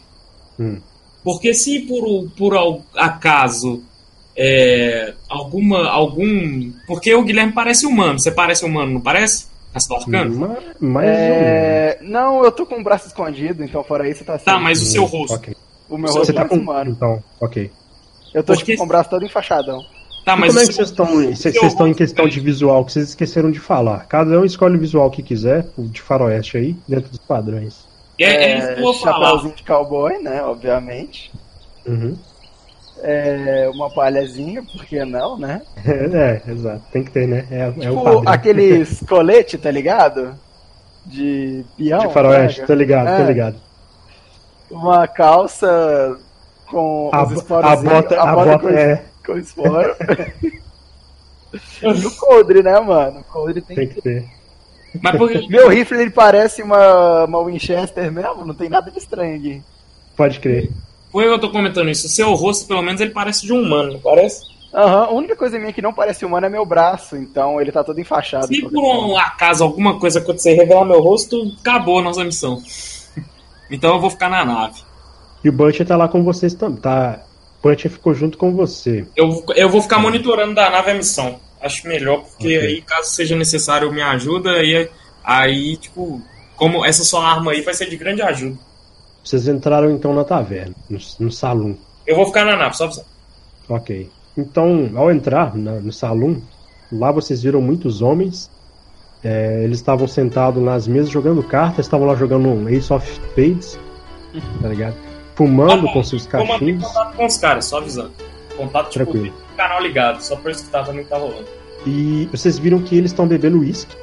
Hum. 0.60 0.80
Porque 1.24 1.53
se 1.53 1.82
por, 1.82 2.30
por 2.36 2.82
acaso 2.95 3.84
é, 4.38 5.14
alguma. 5.28 5.90
algum. 5.90 6.72
Porque 6.86 7.14
o 7.16 7.24
Guilherme 7.24 7.52
parece 7.54 7.86
humano. 7.86 8.20
Você 8.20 8.32
parece 8.32 8.64
humano, 8.64 8.94
não 8.94 9.02
parece? 9.02 9.48
Tá 9.74 9.80
se 9.80 9.92
lascando? 9.92 10.38
Ma- 10.38 10.48
Mais 10.48 10.66
ou 10.80 10.82
menos. 10.82 11.08
É... 11.08 12.00
Não, 12.02 12.44
eu 12.44 12.52
tô 12.52 12.66
com 12.66 12.76
o 12.80 12.84
braço 12.84 13.08
escondido, 13.08 13.64
então 13.64 13.84
fora 13.84 14.10
isso 14.10 14.24
tá 14.24 14.34
Tá, 14.34 14.40
certo. 14.40 14.62
mas 14.62 14.82
o 14.82 14.86
seu 14.86 15.06
rosto. 15.06 15.34
Ok. 15.36 15.56
O 15.90 15.98
meu 15.98 16.08
Você 16.08 16.18
rosto 16.20 16.26
Você 16.28 16.34
tá 16.34 16.42
é 16.44 16.48
com. 16.48 16.56
humano. 16.56 16.92
Então, 16.92 17.24
ok. 17.42 17.72
Eu 18.34 18.44
tô 18.44 18.54
Porque- 18.54 18.66
tipo, 18.74 18.78
com 18.80 18.86
o 18.86 18.88
braço 18.88 19.10
todo 19.10 19.26
enfaixadão. 19.26 19.82
Tá, 20.26 20.36
E 20.36 20.40
mas 20.40 20.50
como 20.50 20.60
é 20.60 20.68
que 20.68 20.74
vocês 20.74 20.90
estão? 20.90 21.06
Vocês 21.06 21.56
estão 21.64 21.88
em 21.88 21.94
questão 21.94 22.28
de 22.28 22.40
visual 22.42 22.84
que 22.84 22.92
vocês 22.92 23.10
esqueceram 23.10 23.50
de 23.50 23.60
falar. 23.60 24.06
Cada 24.08 24.40
um 24.40 24.44
escolhe 24.46 24.76
o 24.76 24.80
visual 24.80 25.10
que 25.10 25.24
quiser, 25.24 25.66
o 25.78 25.84
de 25.84 26.02
faroeste 26.02 26.58
aí, 26.58 26.76
dentro 26.88 27.10
dos 27.10 27.20
padrões. 27.20 27.88
É, 28.20 28.26
é 28.26 28.58
isso 28.58 28.68
que 28.68 28.74
eu 28.80 28.84
vou 28.84 28.94
falar. 28.96 29.26
chapéuzinho 29.26 29.56
de 29.56 29.64
cowboy, 29.64 30.18
né? 30.22 30.44
Obviamente. 30.44 31.32
Uhum. 31.86 32.18
É, 33.02 33.70
uma 33.74 33.89
palhazinha, 33.93 34.64
por 34.64 34.86
que 34.86 35.04
não, 35.06 35.38
né? 35.38 35.62
É, 35.86 36.41
é, 36.48 36.52
exato. 36.52 36.82
Tem 36.91 37.04
que 37.04 37.12
ter, 37.12 37.28
né? 37.28 37.45
É, 37.52 37.60
é 37.60 37.70
o 37.70 37.74
Tipo, 37.74 38.04
padrão. 38.04 38.24
aqueles 38.26 39.02
colete, 39.08 39.58
tá 39.58 39.70
ligado? 39.72 40.36
De 41.06 41.64
peão. 41.78 42.00
De 42.00 42.14
faroeste, 42.14 42.66
tá 42.66 42.76
ligado, 42.76 43.08
É. 43.08 43.18
tá 43.18 43.24
ligado. 43.24 43.56
Uma 44.70 45.08
calça 45.08 46.18
com 46.70 47.10
A, 47.14 47.24
os 47.24 47.52
a 47.52 47.76
bota, 47.78 48.22
a 48.22 48.34
bota 48.36 48.60
com, 48.60 48.70
é. 48.70 49.04
com 49.26 49.38
esporo. 49.38 49.95
e 51.82 52.06
o 52.06 52.12
coldre, 52.18 52.62
né, 52.62 52.80
mano? 52.80 53.22
O 53.22 53.24
coldre 53.24 53.62
tem, 53.62 53.76
Tem 53.76 53.88
que 53.88 53.95
que 53.95 54.02
ter. 54.02 54.26
Mas 55.02 55.18
por 55.18 55.30
Meu 55.50 55.70
rifle 55.70 56.02
ele 56.02 56.12
parece 56.12 56.62
uma, 56.64 57.26
uma 57.26 57.43
Winchester 57.45 58.12
mesmo, 58.12 58.45
não 58.45 58.54
tem 58.56 58.70
nada 58.70 58.89
de 58.91 58.98
estranho 58.98 59.38
aqui. 59.38 59.64
Pode 60.16 60.39
crer. 60.39 60.70
Por 61.18 61.24
que 61.24 61.30
eu 61.30 61.39
tô 61.39 61.49
comentando 61.49 61.89
isso? 61.89 62.05
O 62.05 62.09
seu 62.11 62.32
rosto, 62.36 62.68
pelo 62.68 62.84
menos, 62.84 63.01
ele 63.01 63.09
parece 63.09 63.43
de 63.43 63.51
um 63.51 63.59
humano, 63.59 63.93
não 63.93 63.99
parece? 63.99 64.45
Aham, 64.72 65.05
a 65.05 65.09
única 65.09 65.36
coisa 65.36 65.57
minha 65.57 65.74
que 65.74 65.82
não 65.82 65.91
parece 65.91 66.24
humano 66.24 66.45
é 66.45 66.49
meu 66.49 66.63
braço, 66.63 67.15
então 67.15 67.59
ele 67.59 67.72
tá 67.72 67.84
todo 67.84 67.99
enfaixado. 67.99 68.45
Se 68.45 68.61
por 68.61 68.84
um 68.84 69.18
acaso 69.18 69.63
alguma 69.63 69.99
coisa 69.99 70.20
acontecer 70.20 70.51
e 70.51 70.57
revelar 70.57 70.86
meu 70.86 71.01
rosto, 71.01 71.51
acabou 71.59 71.97
a 71.97 72.03
nossa 72.03 72.24
missão. 72.24 72.61
Então 73.70 73.95
eu 73.95 73.99
vou 73.99 74.09
ficar 74.09 74.30
na 74.30 74.45
nave. 74.45 74.80
E 75.43 75.49
o 75.49 75.51
Butcher 75.51 75.86
tá 75.86 75.97
lá 75.97 76.07
com 76.07 76.24
vocês 76.24 76.53
também. 76.53 76.80
Tá. 76.80 77.20
Butcher 77.61 77.91
ficou 77.91 78.13
junto 78.13 78.38
com 78.38 78.55
você. 78.55 79.05
Eu, 79.13 79.43
eu 79.57 79.68
vou 79.68 79.82
ficar 79.82 79.99
monitorando 79.99 80.53
da 80.55 80.70
nave 80.70 80.91
a 80.91 80.93
missão. 80.93 81.38
Acho 81.59 81.86
melhor, 81.86 82.22
porque 82.22 82.55
Ok. 82.55 82.59
aí, 82.59 82.82
caso 82.82 83.09
seja 83.09 83.36
necessário, 83.36 83.91
me 83.91 84.01
ajuda. 84.01 84.51
Aí, 84.51 84.89
aí, 85.22 85.76
tipo, 85.76 86.22
como 86.55 86.86
essa 86.86 87.03
sua 87.03 87.28
arma 87.28 87.51
aí 87.51 87.61
vai 87.61 87.74
ser 87.74 87.89
de 87.89 87.97
grande 87.97 88.22
ajuda. 88.22 88.57
Vocês 89.28 89.48
entraram 89.48 89.92
então 89.92 90.14
na 90.14 90.24
taverna, 90.24 90.74
no, 90.90 90.98
no 91.20 91.32
salão. 91.32 91.78
Eu 92.06 92.16
vou 92.16 92.26
ficar 92.28 92.46
na 92.46 92.56
nave, 92.56 92.78
só 92.78 92.86
avisar. 92.86 93.06
Ok. 93.68 94.10
Então, 94.38 94.90
ao 94.96 95.12
entrar 95.12 95.56
na- 95.56 95.80
no 95.82 95.92
salão, 95.92 96.42
lá 96.92 97.12
vocês 97.12 97.42
viram 97.44 97.60
muitos 97.62 98.02
homens. 98.02 98.50
É, 99.24 99.64
eles 99.64 99.80
estavam 99.80 100.08
sentados 100.08 100.64
nas 100.64 100.88
mesas 100.88 101.10
jogando 101.10 101.42
cartas, 101.44 101.86
estavam 101.86 102.08
lá 102.08 102.16
jogando 102.16 102.48
um 102.48 102.70
Ace 102.70 102.94
of 102.94 103.06
Spades, 103.12 103.78
tá 104.62 104.68
ligado? 104.70 104.96
Fumando 105.36 105.88
Ah, 105.88 105.92
com 105.94 106.04
seus 106.04 106.26
manter 106.28 106.48
cachimbos. 106.50 106.88
contato 106.88 107.16
com 107.18 107.26
os 107.26 107.38
caras, 107.38 107.66
só 107.66 107.78
avisando. 107.80 108.12
Contato 108.56 108.90
tipo, 108.92 109.06
Tranquilo. 109.12 109.34
canal 109.58 109.82
ligado, 109.82 110.22
só 110.22 110.36
pra 110.36 110.52
eu 110.52 110.56
escutar 110.56 110.86
também 110.86 111.04
que 111.04 111.10
tá 111.10 111.18
rolando. 111.18 111.46
E 111.86 112.30
vocês 112.32 112.58
viram 112.58 112.80
que 112.80 112.96
eles 112.98 113.12
estão 113.12 113.28
bebendo 113.28 113.60
uísque. 113.60 113.96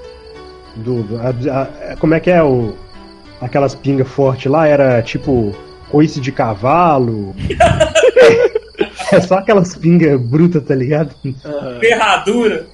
Do, 0.76 1.02
do- 1.04 1.16
a- 1.18 1.62
a- 1.92 1.96
como 1.96 2.12
é 2.14 2.20
que 2.20 2.30
é 2.30 2.42
o. 2.42 2.74
Aquelas 3.40 3.74
pingas 3.74 4.08
fortes 4.08 4.50
lá? 4.50 4.66
Era 4.66 5.02
tipo 5.02 5.54
coice 5.90 6.20
de 6.20 6.32
cavalo. 6.32 7.34
é 9.12 9.20
só 9.20 9.38
aquelas 9.38 9.76
pingas 9.76 10.20
brutas, 10.20 10.62
tá 10.64 10.74
ligado? 10.74 11.14
Ferradura! 11.80 12.66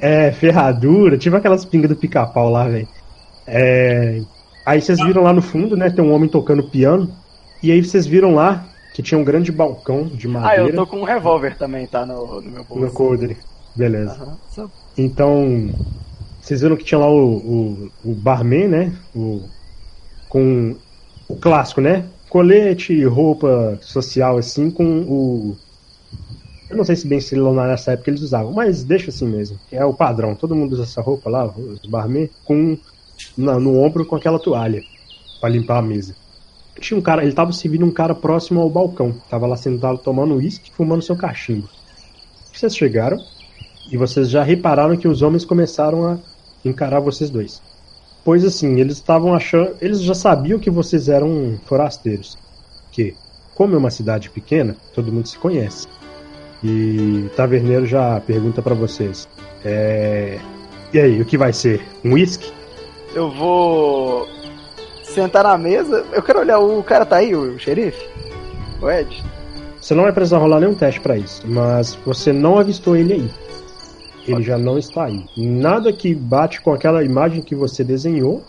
É, 0.00 0.32
ferradura, 0.32 1.16
tipo 1.16 1.36
aquelas 1.36 1.64
pingas 1.64 1.88
do 1.90 1.96
pica-pau 1.96 2.50
lá, 2.50 2.66
velho. 2.68 2.88
É, 3.46 4.20
Aí 4.66 4.80
vocês 4.82 4.98
viram 4.98 5.22
lá 5.22 5.32
no 5.32 5.40
fundo, 5.40 5.76
né? 5.76 5.88
Tem 5.90 6.04
um 6.04 6.12
homem 6.12 6.28
tocando 6.28 6.68
piano. 6.68 7.08
E 7.62 7.70
aí 7.70 7.82
vocês 7.84 8.04
viram 8.04 8.34
lá 8.34 8.66
que 8.92 9.00
tinha 9.00 9.16
um 9.16 9.22
grande 9.22 9.52
balcão 9.52 10.06
de 10.06 10.26
Ah, 10.26 10.30
madeira 10.30 10.62
eu 10.70 10.74
tô 10.74 10.86
com 10.88 10.96
um 10.96 11.04
revólver 11.04 11.56
também, 11.56 11.86
tá? 11.86 12.04
No, 12.04 12.40
no 12.40 12.50
meu 12.50 12.58
no 12.62 12.64
bolso. 12.64 12.92
coldre. 12.92 13.36
Beleza. 13.76 14.36
Só- 14.50 14.68
Então, 14.98 15.70
vocês 16.40 16.62
viram 16.62 16.76
que 16.76 16.82
tinha 16.82 16.98
lá 16.98 17.08
o, 17.08 17.36
o, 17.36 17.90
o 18.04 18.12
barman, 18.14 18.66
né? 18.66 18.92
O, 19.14 19.44
com 20.36 20.76
o 21.26 21.34
clássico, 21.34 21.80
né? 21.80 22.04
Colete, 22.28 23.02
roupa 23.06 23.78
social, 23.80 24.36
assim, 24.36 24.70
com 24.70 24.84
o. 24.84 25.56
Eu 26.68 26.76
não 26.76 26.84
sei 26.84 26.94
se 26.94 27.08
bem 27.08 27.20
se 27.20 27.34
lá 27.34 27.66
nessa 27.66 27.92
época 27.92 28.10
eles 28.10 28.20
usavam, 28.20 28.52
mas 28.52 28.84
deixa 28.84 29.08
assim 29.08 29.26
mesmo. 29.26 29.58
É 29.72 29.82
o 29.82 29.94
padrão. 29.94 30.34
Todo 30.34 30.54
mundo 30.54 30.72
usa 30.74 30.82
essa 30.82 31.00
roupa 31.00 31.30
lá, 31.30 31.46
os 31.46 31.80
barman, 31.88 32.28
com 32.44 32.76
no 33.34 33.82
ombro 33.82 34.04
com 34.04 34.14
aquela 34.14 34.38
toalha 34.38 34.82
pra 35.40 35.48
limpar 35.48 35.78
a 35.78 35.82
mesa. 35.82 36.14
Tinha 36.78 36.98
um 36.98 37.02
cara, 37.02 37.22
ele 37.22 37.32
tava 37.32 37.50
servindo 37.52 37.86
um 37.86 37.90
cara 37.90 38.14
próximo 38.14 38.60
ao 38.60 38.68
balcão. 38.68 39.14
Tava 39.30 39.46
lá 39.46 39.56
sentado 39.56 39.96
tomando 39.96 40.34
uísque, 40.34 40.70
fumando 40.70 41.00
seu 41.00 41.16
cachimbo. 41.16 41.66
Vocês 42.52 42.76
chegaram, 42.76 43.16
e 43.90 43.96
vocês 43.96 44.28
já 44.28 44.42
repararam 44.42 44.98
que 44.98 45.08
os 45.08 45.22
homens 45.22 45.46
começaram 45.46 46.04
a 46.06 46.18
encarar 46.62 47.00
vocês 47.00 47.30
dois. 47.30 47.62
Pois 48.26 48.44
assim, 48.44 48.80
eles 48.80 48.94
estavam 48.94 49.32
achando. 49.32 49.76
Eles 49.80 50.02
já 50.02 50.12
sabiam 50.12 50.58
que 50.58 50.68
vocês 50.68 51.08
eram 51.08 51.60
forasteiros. 51.64 52.36
Que, 52.90 53.14
como 53.54 53.76
é 53.76 53.78
uma 53.78 53.88
cidade 53.88 54.30
pequena, 54.30 54.76
todo 54.92 55.12
mundo 55.12 55.28
se 55.28 55.38
conhece. 55.38 55.86
E 56.60 57.26
o 57.26 57.36
taverneiro 57.36 57.86
já 57.86 58.20
pergunta 58.20 58.60
pra 58.60 58.74
vocês: 58.74 59.28
é, 59.64 60.40
E 60.92 60.98
aí, 60.98 61.22
o 61.22 61.24
que 61.24 61.38
vai 61.38 61.52
ser? 61.52 61.86
Um 62.04 62.14
uísque? 62.14 62.52
Eu 63.14 63.30
vou 63.30 64.26
sentar 65.04 65.44
na 65.44 65.56
mesa. 65.56 66.04
Eu 66.12 66.20
quero 66.20 66.40
olhar. 66.40 66.58
O 66.58 66.82
cara 66.82 67.06
tá 67.06 67.18
aí, 67.18 67.32
o 67.32 67.56
xerife? 67.60 68.04
O 68.82 68.90
Ed? 68.90 69.24
Você 69.80 69.94
não 69.94 70.02
vai 70.02 70.12
precisar 70.12 70.38
rolar 70.38 70.58
nenhum 70.58 70.74
teste 70.74 71.00
pra 71.00 71.16
isso, 71.16 71.44
mas 71.46 71.94
você 72.04 72.32
não 72.32 72.58
avistou 72.58 72.96
ele 72.96 73.12
aí. 73.12 73.30
Ele 74.26 74.42
já 74.42 74.58
não 74.58 74.78
está 74.78 75.04
aí. 75.04 75.24
Nada 75.36 75.92
que 75.92 76.14
bate 76.14 76.60
com 76.60 76.72
aquela 76.72 77.04
imagem 77.04 77.42
que 77.42 77.54
você 77.54 77.84
desenhou 77.84 78.42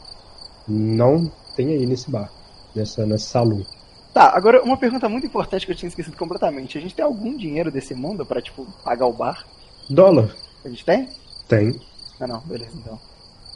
não 0.68 1.32
tem 1.56 1.70
aí 1.70 1.86
nesse 1.86 2.10
bar, 2.10 2.30
nessa, 2.76 3.06
nesse 3.06 3.26
salão. 3.26 3.66
Tá, 4.14 4.32
agora 4.36 4.64
uma 4.64 4.78
pergunta 4.78 5.08
muito 5.08 5.28
importante 5.28 5.66
que 5.66 5.72
eu 5.72 5.76
tinha 5.76 5.90
esquecido 5.90 6.18
completamente. 6.18 6.78
A 6.78 6.82
gente 6.82 6.96
tem 6.96 7.06
algum 7.06 7.38
dinheiro 7.38 7.72
desse 7.72 7.94
mundo 7.94 8.26
pra, 8.26 8.42
tipo, 8.42 8.66
pagar 8.84 9.06
o 9.06 9.14
bar? 9.14 9.46
Dólar? 9.90 10.36
A 10.66 10.70
gente 10.70 10.84
tem? 10.84 11.08
Tem. 11.48 11.80
Ah, 12.20 12.28
não, 12.28 12.40
beleza, 12.42 12.72
então. 12.76 13.00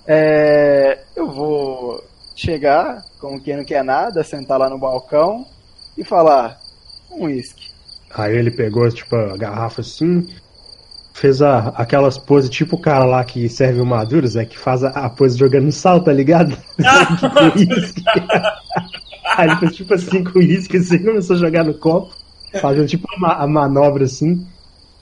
É, 0.08 1.04
eu 1.16 1.32
vou 1.32 2.04
chegar, 2.36 3.04
como 3.20 3.42
quem 3.42 3.58
não 3.58 3.66
quer 3.66 3.84
nada, 3.84 4.24
sentar 4.24 4.60
lá 4.60 4.70
no 4.70 4.78
balcão 4.78 5.46
e 5.98 6.04
falar: 6.04 6.60
um 7.12 7.26
uísque. 7.26 7.72
Aí 8.14 8.36
ele 8.36 8.52
pegou, 8.52 8.90
tipo, 8.90 9.16
a 9.16 9.38
garrafa 9.38 9.82
assim, 9.82 10.28
fez 11.14 11.42
a, 11.42 11.70
aquelas 11.70 12.18
poses 12.18 12.50
tipo 12.50 12.76
o 12.76 12.80
cara 12.80 13.06
lá 13.06 13.24
que 13.24 13.48
serve 13.50 13.80
o 13.82 13.86
Maduros, 13.86 14.36
é 14.36 14.46
que 14.46 14.58
faz 14.58 14.84
a, 14.84 14.90
a 14.90 15.10
pose 15.10 15.38
jogando 15.38 15.72
sal, 15.72 16.02
tá 16.04 16.12
ligado? 16.14 16.56
Aí 19.38 19.48
ele 19.48 19.56
fez 19.58 19.76
tipo 19.76 19.94
assim 19.94 20.24
com 20.24 20.40
uísque, 20.40 20.78
assim, 20.78 21.00
começou 21.04 21.36
a 21.36 21.40
jogar 21.40 21.64
no 21.64 21.74
copo, 21.74 22.14
fazendo 22.60 22.88
tipo 22.88 23.08
a, 23.16 23.20
ma- 23.20 23.36
a 23.36 23.48
manobra 23.48 24.06
assim. 24.06 24.46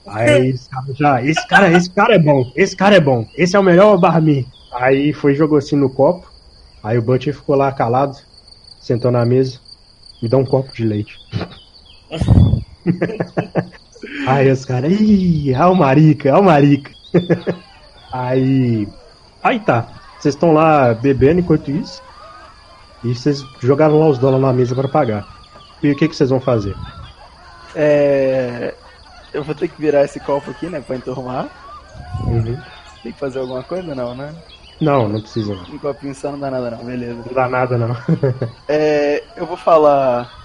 Aí 0.06 0.50
esse 0.50 0.68
cara 0.68 0.94
já, 0.94 1.24
esse 1.24 1.46
cara, 1.46 1.72
esse 1.72 1.90
cara 1.90 2.14
é 2.14 2.18
bom, 2.18 2.50
esse 2.56 2.76
cara 2.76 2.96
é 2.96 3.00
bom, 3.00 3.26
esse 3.36 3.56
é 3.56 3.58
o 3.58 3.62
melhor 3.62 3.98
barman. 3.98 4.46
Aí 4.72 5.12
foi 5.12 5.32
e 5.32 5.36
jogou 5.36 5.58
assim 5.58 5.76
no 5.76 5.90
copo, 5.90 6.30
aí 6.82 6.98
o 6.98 7.02
Butcher 7.02 7.34
ficou 7.34 7.56
lá 7.56 7.70
calado, 7.72 8.16
sentou 8.80 9.10
na 9.10 9.24
mesa, 9.24 9.58
me 10.22 10.28
dá 10.28 10.36
um 10.36 10.44
copo 10.44 10.72
de 10.72 10.84
leite. 10.84 11.18
Aí 14.26 14.50
os 14.50 14.64
caras, 14.64 14.92
ih, 14.92 15.52
é 15.52 15.66
o 15.66 15.74
marica, 15.74 16.28
é 16.28 16.34
o 16.34 16.42
marica. 16.42 16.90
aí, 18.12 18.88
aí 19.42 19.60
tá, 19.60 19.88
vocês 20.18 20.34
estão 20.34 20.52
lá 20.52 20.94
bebendo 20.94 21.40
enquanto 21.40 21.70
isso, 21.70 22.02
e 23.04 23.14
vocês 23.14 23.44
jogaram 23.60 23.98
lá 23.98 24.08
os 24.08 24.18
dólares 24.18 24.44
na 24.44 24.52
mesa 24.52 24.74
para 24.74 24.88
pagar. 24.88 25.26
E 25.82 25.90
o 25.90 25.96
que 25.96 26.08
que 26.08 26.16
vocês 26.16 26.30
vão 26.30 26.40
fazer? 26.40 26.74
É, 27.74 28.74
eu 29.32 29.42
vou 29.42 29.54
ter 29.54 29.68
que 29.68 29.80
virar 29.80 30.04
esse 30.04 30.20
copo 30.20 30.50
aqui, 30.50 30.66
né, 30.66 30.80
pra 30.80 30.96
enturmar. 30.96 31.48
Uhum. 32.26 32.58
Tem 33.02 33.12
que 33.12 33.18
fazer 33.18 33.38
alguma 33.38 33.62
coisa? 33.62 33.94
Não, 33.94 34.14
né? 34.14 34.34
Não, 34.80 35.08
não 35.08 35.20
precisa 35.20 35.54
não. 35.54 35.62
Um 35.62 35.78
copinho 35.78 36.14
só 36.14 36.32
não 36.32 36.40
dá 36.40 36.50
nada, 36.50 36.70
não, 36.70 36.84
beleza. 36.84 37.22
Não 37.26 37.34
dá 37.34 37.48
nada 37.48 37.76
não. 37.76 37.96
É, 38.68 39.22
eu 39.36 39.46
vou 39.46 39.56
falar. 39.56 40.39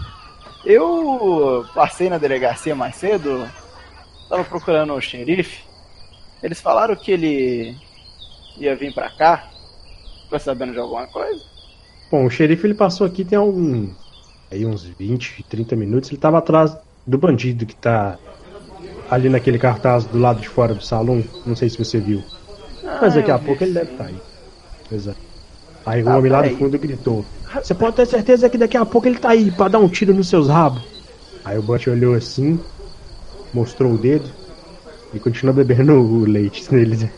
Eu 0.66 1.66
passei 1.74 2.10
na 2.10 2.18
delegacia 2.18 2.76
mais 2.76 2.96
cedo, 2.96 3.48
tava 4.28 4.44
procurando 4.44 4.94
o 4.94 5.02
xerife. 5.02 5.64
Eles 6.42 6.60
falaram 6.60 6.96
que 6.96 7.12
ele 7.12 7.76
ia 8.58 8.76
vir 8.76 8.94
pra 8.94 9.10
cá. 9.10 9.48
Ficou 10.24 10.40
sabendo 10.40 10.74
de 10.74 10.80
alguma 10.80 11.06
coisa? 11.08 11.44
Bom, 12.12 12.26
o 12.26 12.30
xerife 12.30 12.66
ele 12.66 12.74
passou 12.74 13.06
aqui 13.06 13.24
tem 13.24 13.38
aí 14.52 14.66
uns 14.66 14.84
20, 14.84 15.44
30 15.44 15.76
minutos. 15.76 16.10
Ele 16.10 16.20
tava 16.20 16.40
atrás 16.40 16.76
do 17.06 17.18
bandido 17.18 17.66
que 17.66 17.76
tá 17.76 18.18
ali 19.10 19.30
naquele 19.30 19.60
cartaz 19.60 20.06
do 20.06 20.18
lado 20.20 20.42
de 20.42 20.50
fora 20.50 20.74
do 20.74 20.84
salão. 20.84 21.24
Não 21.46 21.56
sei 21.56 21.70
se 21.70 21.78
você 21.78 22.00
viu. 22.00 22.24
Mas 23.02 23.14
daqui 23.14 23.32
a 23.32 23.38
vi 23.38 23.46
pouco 23.46 23.64
ele 23.64 23.74
deve 23.74 23.92
estar 23.92 24.06
aí. 24.06 24.20
Exato. 24.92 25.25
Aí 25.86 26.02
o 26.04 26.10
Ah, 26.10 26.18
homem 26.18 26.32
lá 26.32 26.40
do 26.40 26.44
peraí. 26.46 26.58
fundo 26.58 26.78
gritou: 26.80 27.26
Você 27.62 27.74
pode 27.74 27.96
ter 27.96 28.06
certeza 28.08 28.50
que 28.50 28.58
daqui 28.58 28.76
a 28.78 28.86
pouco 28.86 29.08
ele 29.08 29.20
tá 29.20 29.30
aí 29.30 29.52
pra 29.52 29.68
dar 29.68 29.80
um 29.80 29.88
tiro 29.88 30.14
nos 30.14 30.28
seus 30.30 30.48
rabos. 30.50 30.82
Aí 31.44 31.58
o 31.58 31.62
Butch 31.62 31.88
olhou 31.88 32.16
assim, 32.16 32.60
mostrou 33.54 33.94
o 33.94 33.98
dedo 33.98 34.30
e 35.14 35.20
continuou 35.20 35.56
bebendo 35.56 35.94
o 36.02 36.26
leite 36.26 36.68
dele. 36.70 37.10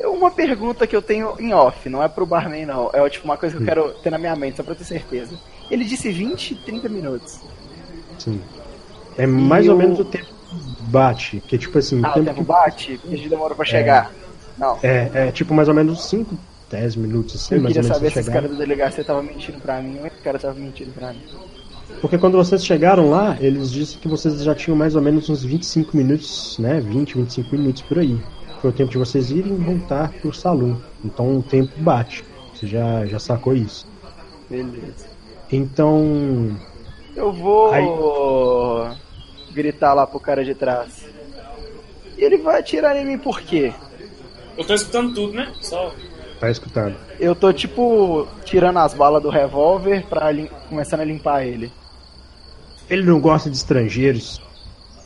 Uma 0.00 0.30
pergunta 0.30 0.86
que 0.86 0.94
eu 0.94 1.02
tenho 1.02 1.34
em 1.40 1.52
off, 1.52 1.88
não 1.88 2.02
é 2.02 2.08
pro 2.08 2.24
barman 2.24 2.64
não, 2.64 2.88
é 2.94 3.08
tipo 3.10 3.24
uma 3.26 3.36
coisa 3.36 3.56
que 3.56 3.62
eu 3.62 3.66
quero 3.66 3.90
ter 4.02 4.10
na 4.10 4.18
minha 4.18 4.34
mente, 4.36 4.56
só 4.56 4.62
pra 4.62 4.72
eu 4.72 4.76
ter 4.76 4.84
certeza. 4.84 5.34
Ele 5.70 5.84
disse 5.84 6.10
20, 6.10 6.54
30 6.56 6.88
minutos. 6.88 7.40
Sim. 8.18 8.40
É 9.18 9.26
mais 9.26 9.66
E 9.66 9.70
ou 9.70 9.74
o- 9.74 9.78
menos 9.78 9.98
o 9.98 10.04
tempo 10.04 10.24
que 10.26 10.82
bate, 10.84 11.42
que 11.46 11.56
é 11.56 11.58
tipo 11.58 11.76
assim, 11.78 12.00
o 12.00 12.06
Ah, 12.06 12.10
o 12.10 12.12
tempo 12.14 12.26
tempo 12.26 12.38
que 12.38 12.44
bate, 12.44 12.98
porque 12.98 13.14
a 13.14 13.18
gente 13.18 13.28
demorou 13.28 13.56
pra 13.56 13.64
chegar. 13.66 14.10
Não. 14.56 14.78
É, 14.82 15.10
é 15.28 15.32
tipo 15.32 15.52
mais 15.52 15.68
ou 15.68 15.74
menos 15.74 15.94
uns 15.98 16.08
5, 16.08 16.36
10 16.74 16.96
minutos 16.96 17.36
assim, 17.36 17.54
Eu 17.54 17.62
mais 17.62 17.72
queria 17.72 17.88
ou 17.88 17.88
menos 17.88 17.96
saber 17.96 18.12
pra 18.12 18.22
se 18.22 18.28
esse 18.28 18.36
cara 18.36 18.48
da 18.48 18.54
delegacia 18.56 19.04
tava 19.04 19.22
mentindo 19.22 19.60
pra 19.60 19.80
mim 19.80 19.98
ou 20.00 20.06
esse 20.06 20.16
cara 20.16 20.38
tava 20.38 20.58
mentindo 20.58 20.90
pra 20.90 21.12
mim. 21.12 21.22
Porque 22.00 22.18
quando 22.18 22.36
vocês 22.36 22.64
chegaram 22.64 23.10
lá, 23.10 23.36
eles 23.40 23.70
disseram 23.70 24.00
que 24.00 24.08
vocês 24.08 24.42
já 24.42 24.54
tinham 24.54 24.76
mais 24.76 24.96
ou 24.96 25.02
menos 25.02 25.28
uns 25.30 25.44
25 25.44 25.96
minutos, 25.96 26.58
né? 26.58 26.80
20, 26.80 27.16
25 27.18 27.56
minutos 27.56 27.82
por 27.82 27.98
aí. 27.98 28.18
Foi 28.60 28.70
o 28.70 28.72
tempo 28.72 28.90
de 28.90 28.98
vocês 28.98 29.30
irem 29.30 29.54
e 29.54 29.56
voltar 29.56 30.10
pro 30.20 30.32
salão. 30.32 30.80
Então 31.04 31.38
o 31.38 31.42
tempo 31.42 31.72
bate. 31.76 32.24
Você 32.52 32.66
já, 32.66 33.06
já 33.06 33.18
sacou 33.18 33.54
isso. 33.54 33.86
Beleza. 34.50 35.06
Então. 35.52 36.56
Eu 37.14 37.32
vou 37.32 37.70
gritar 39.52 39.94
lá 39.94 40.06
pro 40.06 40.18
cara 40.18 40.44
de 40.44 40.54
trás. 40.54 41.06
E 42.18 42.24
ele 42.24 42.38
vai 42.38 42.58
atirar 42.58 42.96
em 42.96 43.06
mim 43.06 43.18
por 43.18 43.40
quê? 43.40 43.72
Eu 44.56 44.64
tô 44.64 44.74
escutando 44.74 45.14
tudo, 45.14 45.34
né? 45.34 45.52
Só. 45.60 45.94
Tá 46.44 46.50
escutando. 46.50 46.94
Eu 47.18 47.34
tô 47.34 47.50
tipo 47.54 48.28
tirando 48.44 48.78
as 48.78 48.92
balas 48.92 49.22
do 49.22 49.30
revólver 49.30 50.04
pra 50.08 50.30
lim- 50.30 50.50
começando 50.68 51.00
a 51.00 51.04
limpar 51.04 51.46
ele. 51.46 51.72
Ele 52.90 53.02
não 53.02 53.18
gosta 53.18 53.48
de 53.48 53.56
estrangeiros. 53.56 54.42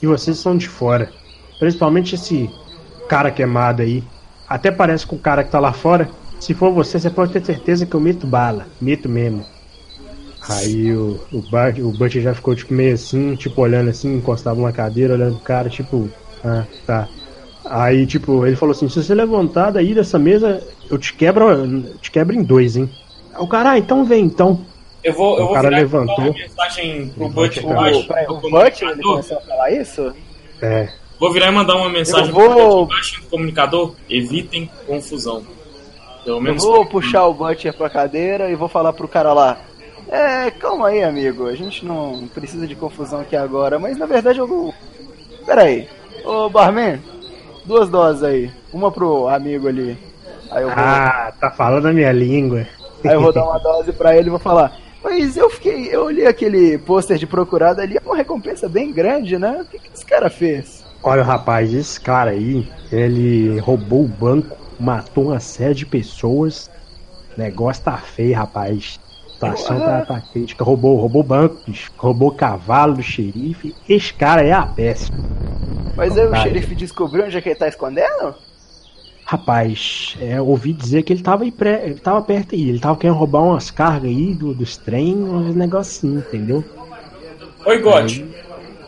E 0.03 0.07
vocês 0.07 0.37
são 0.39 0.57
de 0.57 0.69
fora. 0.69 1.13
Principalmente 1.61 2.17
esse 2.17 2.51
cara 3.09 3.31
queimado 3.31 3.83
aí. 3.83 4.03
Até 4.49 4.71
parece 4.73 5.07
com 5.07 5.15
o 5.15 5.21
cara 5.21 5.45
que 5.45 5.51
tá 5.53 5.61
lá 5.61 5.73
fora. 5.73 6.09
Se 6.41 6.55
for 6.55 6.73
você, 6.73 6.99
você 6.99 7.09
pode 7.09 7.33
ter 7.33 7.45
certeza 7.45 7.87
que 7.87 7.95
eu 7.95 8.01
meto 8.01 8.27
bala. 8.27 8.67
Meto 8.81 9.09
mesmo. 9.09 9.47
Aí 10.49 10.93
o, 10.93 11.21
o, 11.33 11.41
Bart, 11.51 11.79
o 11.79 11.95
já 12.09 12.35
ficou 12.35 12.55
tipo 12.57 12.75
meio 12.75 12.95
assim, 12.95 13.37
tipo 13.37 13.61
olhando 13.61 13.91
assim, 13.91 14.17
encostava 14.17 14.59
uma 14.59 14.73
cadeira, 14.73 15.15
olhando 15.15 15.37
pro 15.37 15.45
cara, 15.45 15.69
tipo, 15.69 16.09
ah, 16.45 16.65
tá. 16.87 17.09
Aí, 17.71 18.07
tipo, 18.07 18.47
ele 18.47 18.57
falou 18.57 18.73
assim, 18.73 18.89
se 18.89 19.03
você 19.03 19.15
levantar 19.15 19.71
daí 19.71 19.95
dessa 19.95 20.19
mesa, 20.19 20.63
eu 20.91 20.97
te 20.99 21.13
quebro, 21.15 21.49
eu 21.51 21.99
te 21.99 22.11
quebro 22.11 22.35
em 22.35 22.43
dois, 22.43 22.77
hein? 22.77 22.89
Aí 23.35 23.43
O 23.43 23.47
cara, 23.47 23.73
ah, 23.73 23.79
então 23.79 24.05
vem 24.05 24.25
então. 24.25 24.61
Eu 25.05 25.13
vou, 25.13 25.37
eu 25.39 25.45
O 25.45 25.47
vou 25.47 25.55
cara 25.55 25.69
virar 25.69 25.79
e 25.79 25.83
levantou. 25.83 26.17
mandar 26.19 26.31
uma 26.31 26.39
mensagem 26.39 27.09
pro 27.11 27.29
Butch 27.29 27.55
chegar. 27.55 27.75
baixo. 27.75 28.07
o 28.29 28.51
Butch, 28.51 28.83
ele 28.83 29.03
começou 29.03 29.37
a 29.37 29.41
falar 29.43 29.71
isso? 29.71 30.13
É, 30.63 30.89
Vou 31.21 31.33
virar 31.33 31.49
e 31.49 31.51
mandar 31.51 31.75
uma 31.77 31.89
mensagem 31.89 32.29
Eu 32.29 32.33
vou- 32.35 32.87
pro 32.87 32.95
baixo 32.97 33.21
do 33.21 33.27
comunicador. 33.29 33.95
Evitem 34.09 34.71
confusão. 34.87 35.43
Pelo 36.25 36.37
Eu 36.37 36.41
menos. 36.41 36.63
vou 36.63 36.87
puxar 36.87 37.27
o 37.27 37.35
Butcher 37.35 37.75
pra 37.77 37.91
cadeira 37.91 38.49
e 38.51 38.55
vou 38.55 38.69
falar 38.69 38.93
pro 38.93 39.09
cara 39.09 39.33
lá. 39.33 39.59
É, 40.09 40.51
calma 40.53 40.89
aí, 40.89 41.03
amigo. 41.03 41.47
A 41.49 41.55
gente 41.57 41.85
não 41.85 42.29
precisa 42.33 42.67
de 42.67 42.75
confusão 42.77 43.21
aqui 43.21 43.35
agora, 43.37 43.79
mas 43.79 43.99
na 43.99 44.07
verdade 44.07 44.39
eu. 44.39 44.73
Pera 45.45 45.63
aí. 45.63 45.89
Ô, 46.25 46.49
barman, 46.49 47.01
duas 47.69 47.89
doses 47.89 48.23
aí. 48.25 48.51
Uma 48.73 48.91
pro 48.91 49.29
amigo 49.29 49.69
ali. 49.69 49.97
Aí 50.51 50.63
eu 50.63 50.69
vou, 50.71 50.79
Ah, 50.79 51.33
tá 51.39 51.51
falando 51.51 51.87
a 51.87 51.93
minha 51.93 52.11
língua. 52.11 52.67
aí 53.05 53.15
eu 53.15 53.21
vou 53.21 53.33
dar 53.33 53.45
uma 53.49 53.59
dose 53.59 53.93
pra 53.93 54.17
ele 54.17 54.29
e 54.29 54.31
vou 54.31 54.39
falar. 54.41 54.73
Mas 55.05 55.37
eu 55.37 55.49
fiquei. 55.49 55.95
Eu 55.95 56.07
olhei 56.07 56.27
aquele 56.27 56.79
pôster 56.79 57.17
de 57.19 57.27
procurado 57.27 57.81
ali, 57.81 57.97
é 57.97 58.03
uma 58.05 58.17
recompensa 58.17 58.69
bem 58.69 58.93
grande, 58.93 59.39
né? 59.39 59.61
O 59.61 59.65
que, 59.67 59.79
que 59.79 59.91
esse 59.95 60.05
cara 60.05 60.29
fez? 60.29 60.85
Olha, 61.03 61.23
rapaz, 61.23 61.73
esse 61.73 62.01
cara 62.01 62.31
aí, 62.33 62.69
ele 62.91 63.61
roubou 63.61 64.03
o 64.05 64.09
banco, 64.09 64.57
matou 64.81 65.27
uma 65.27 65.39
série 65.39 65.75
de 65.75 65.87
pessoas. 65.87 66.69
Negócio 67.37 67.85
tá 67.85 67.97
feio, 67.99 68.35
rapaz. 68.35 68.99
A 69.29 69.33
situação 69.55 69.79
tá, 69.79 70.05
tá 70.05 70.21
crítica. 70.21 70.65
Roubou, 70.65 70.97
roubou 70.97 71.23
banco, 71.23 71.59
roubou 71.97 72.33
cavalo 72.33 72.95
do 72.95 73.03
xerife. 73.03 73.73
Esse 73.89 74.13
cara 74.13 74.43
é 74.43 74.51
a 74.53 74.67
peça. 74.67 75.13
Mas 75.99 76.17
aí 76.17 76.27
o 76.27 76.35
xerife 76.37 76.75
descobriu 76.75 77.25
onde 77.27 77.37
é 77.37 77.41
que 77.41 77.49
ele 77.49 77.57
tá 77.59 77.69
escondendo? 77.69 78.35
Rapaz, 79.25 80.17
é, 80.21 80.41
ouvi 80.41 80.73
dizer 80.73 81.03
que 81.03 81.13
ele 81.13 81.23
tava, 81.23 81.45
aí 81.45 81.53
pré- 81.53 81.83
ele 81.85 81.97
tava 81.97 82.23
perto 82.23 82.55
aí. 82.55 82.69
Ele 82.69 82.79
tava 82.79 82.97
querendo 82.97 83.17
roubar 83.17 83.43
umas 83.43 83.71
cargas 83.71 84.09
aí 84.09 84.33
do, 84.33 84.55
dos 84.55 84.77
trem, 84.79 85.15
uns 85.17 85.55
negocinhos, 85.55 86.25
entendeu? 86.27 86.65
Oi, 87.67 87.79
God. 87.83 88.23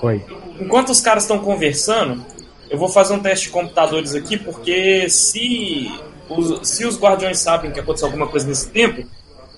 Oi. 0.01 0.25
Enquanto 0.59 0.91
os 0.91 1.01
caras 1.01 1.25
estão 1.25 1.41
conversando, 1.41 2.25
eu 2.71 2.79
vou 2.79 2.89
fazer 2.89 3.13
um 3.13 3.19
teste 3.21 3.47
de 3.47 3.53
computadores 3.53 4.15
aqui, 4.15 4.39
porque 4.39 5.11
se 5.11 5.91
os, 6.29 6.67
se 6.67 6.87
os 6.87 6.99
guardiões 6.99 7.39
sabem 7.39 7.71
que 7.71 7.81
aconteceu 7.81 8.07
alguma 8.07 8.27
coisa 8.29 8.47
nesse 8.47 8.71
tempo, 8.71 9.07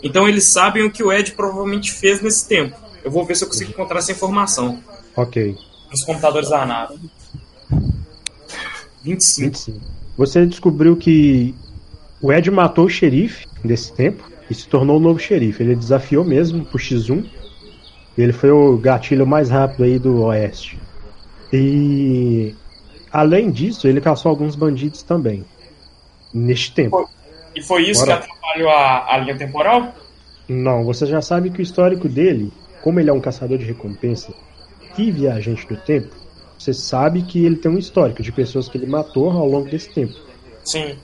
então 0.03 0.27
eles 0.29 0.45
sabem 0.45 0.83
o 0.85 0.91
que 0.91 1.05
o 1.05 1.13
Ed 1.13 1.33
provavelmente 1.33 1.93
fez 1.93 2.21
nesse 2.21 2.49
tempo. 2.49 2.75
Eu 3.05 3.11
vou 3.11 3.25
ver 3.25 3.37
se 3.37 3.45
eu 3.45 3.49
consigo 3.49 3.71
encontrar 3.71 3.99
essa 3.99 4.11
informação 4.11 4.81
Ok. 5.15 5.57
nos 5.91 6.03
computadores 6.05 6.49
da 6.49 6.67
nave. 6.67 6.95
25. 9.03 9.49
25. 9.49 9.81
Você 10.17 10.47
descobriu 10.47 10.97
que 10.97 11.55
o 12.21 12.33
Ed 12.33 12.51
matou 12.51 12.85
o 12.85 12.91
xerife 12.91 13.47
nesse 13.65 13.93
tempo 13.93 14.31
e 14.49 14.55
se 14.55 14.69
tornou 14.69 14.99
o 14.99 15.01
novo 15.01 15.19
xerife. 15.19 15.63
Ele 15.63 15.75
desafiou 15.75 16.25
mesmo 16.25 16.65
pro 16.65 16.79
X1. 16.79 17.25
E 18.17 18.23
ele 18.23 18.33
foi 18.33 18.51
o 18.51 18.77
gatilho 18.77 19.27
mais 19.27 19.49
rápido 19.51 19.85
aí 19.85 19.99
do 19.99 20.23
Oeste. 20.23 20.79
E 21.53 22.55
além 23.11 23.51
disso, 23.51 23.89
ele 23.89 24.01
caçou 24.01 24.31
alguns 24.31 24.55
bandidos 24.55 25.03
também. 25.03 25.45
Neste 26.33 26.73
tempo. 26.73 27.09
E 27.55 27.63
foi 27.63 27.91
isso 27.91 28.05
Bora. 28.05 28.19
que 28.19 28.25
atrapalhou 28.25 28.71
a, 28.71 29.15
a 29.15 29.19
linha 29.19 29.37
temporal? 29.37 29.95
Não, 30.49 30.85
você 30.85 31.07
já 31.07 31.21
sabe 31.21 31.51
que 31.51 31.61
o 31.61 31.63
histórico 31.63 32.09
dele, 32.09 32.53
como 32.83 33.01
ele 33.01 33.11
é 33.11 33.13
um 33.13 33.21
caçador 33.21 33.59
de 33.59 33.65
recompensa 33.65 34.33
e 34.97 35.11
viajante 35.11 35.67
do 35.67 35.77
tempo, 35.77 36.15
você 36.63 36.73
sabe 36.73 37.23
que 37.23 37.45
ele 37.45 37.57
tem 37.57 37.71
um 37.71 37.79
histórico 37.79 38.23
de 38.23 38.31
pessoas 38.31 38.69
que 38.69 38.79
ele 38.79 38.87
matou 38.87 39.31
ao 39.31 39.49
longo 39.49 39.69
desse 39.69 39.93
tempo. 39.93 40.15
Sim. 40.65 40.97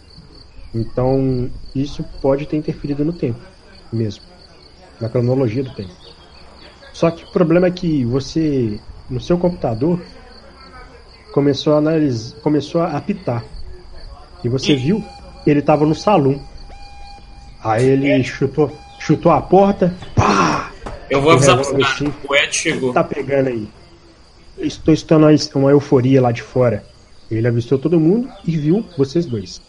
Então, 0.72 1.50
isso 1.74 2.04
pode 2.22 2.46
ter 2.46 2.56
interferido 2.56 3.04
no 3.04 3.12
tempo 3.12 3.40
mesmo, 3.92 4.22
na 5.00 5.08
cronologia 5.08 5.64
do 5.64 5.74
tempo. 5.74 5.90
Só 6.92 7.10
que 7.10 7.24
o 7.24 7.32
problema 7.32 7.66
é 7.66 7.70
que 7.70 8.04
você, 8.04 8.78
no 9.10 9.20
seu 9.20 9.36
computador, 9.36 10.00
começou 11.32 11.74
a 11.74 11.78
analisar, 11.78 12.36
começou 12.40 12.82
a 12.82 12.96
apitar. 12.96 13.44
E 14.44 14.48
você 14.48 14.76
viu 14.76 15.04
que 15.42 15.50
ele 15.50 15.60
estava 15.60 15.84
no 15.84 15.94
salão. 15.94 16.40
Aí 17.62 17.84
ele 17.84 18.22
chutou, 18.22 18.70
chutou 19.00 19.32
a 19.32 19.40
porta, 19.42 19.94
pá! 20.14 20.70
Eu 21.10 21.20
vou 21.22 21.32
avisar 21.32 21.56
pros 21.56 21.68
revólver, 21.68 21.84
caras. 21.84 21.98
sim. 21.98 22.28
O 22.28 22.34
Ed 22.34 22.56
chegou. 22.56 22.92
tá 22.92 23.02
pegando 23.02 23.48
aí? 23.48 23.68
Estou 24.58 24.92
estando 24.92 25.26
uma 25.54 25.70
euforia 25.70 26.20
lá 26.20 26.32
de 26.32 26.42
fora. 26.42 26.84
Ele 27.30 27.46
avistou 27.46 27.78
todo 27.78 28.00
mundo 28.00 28.28
e 28.46 28.56
viu 28.56 28.84
vocês 28.96 29.26
dois. 29.26 29.60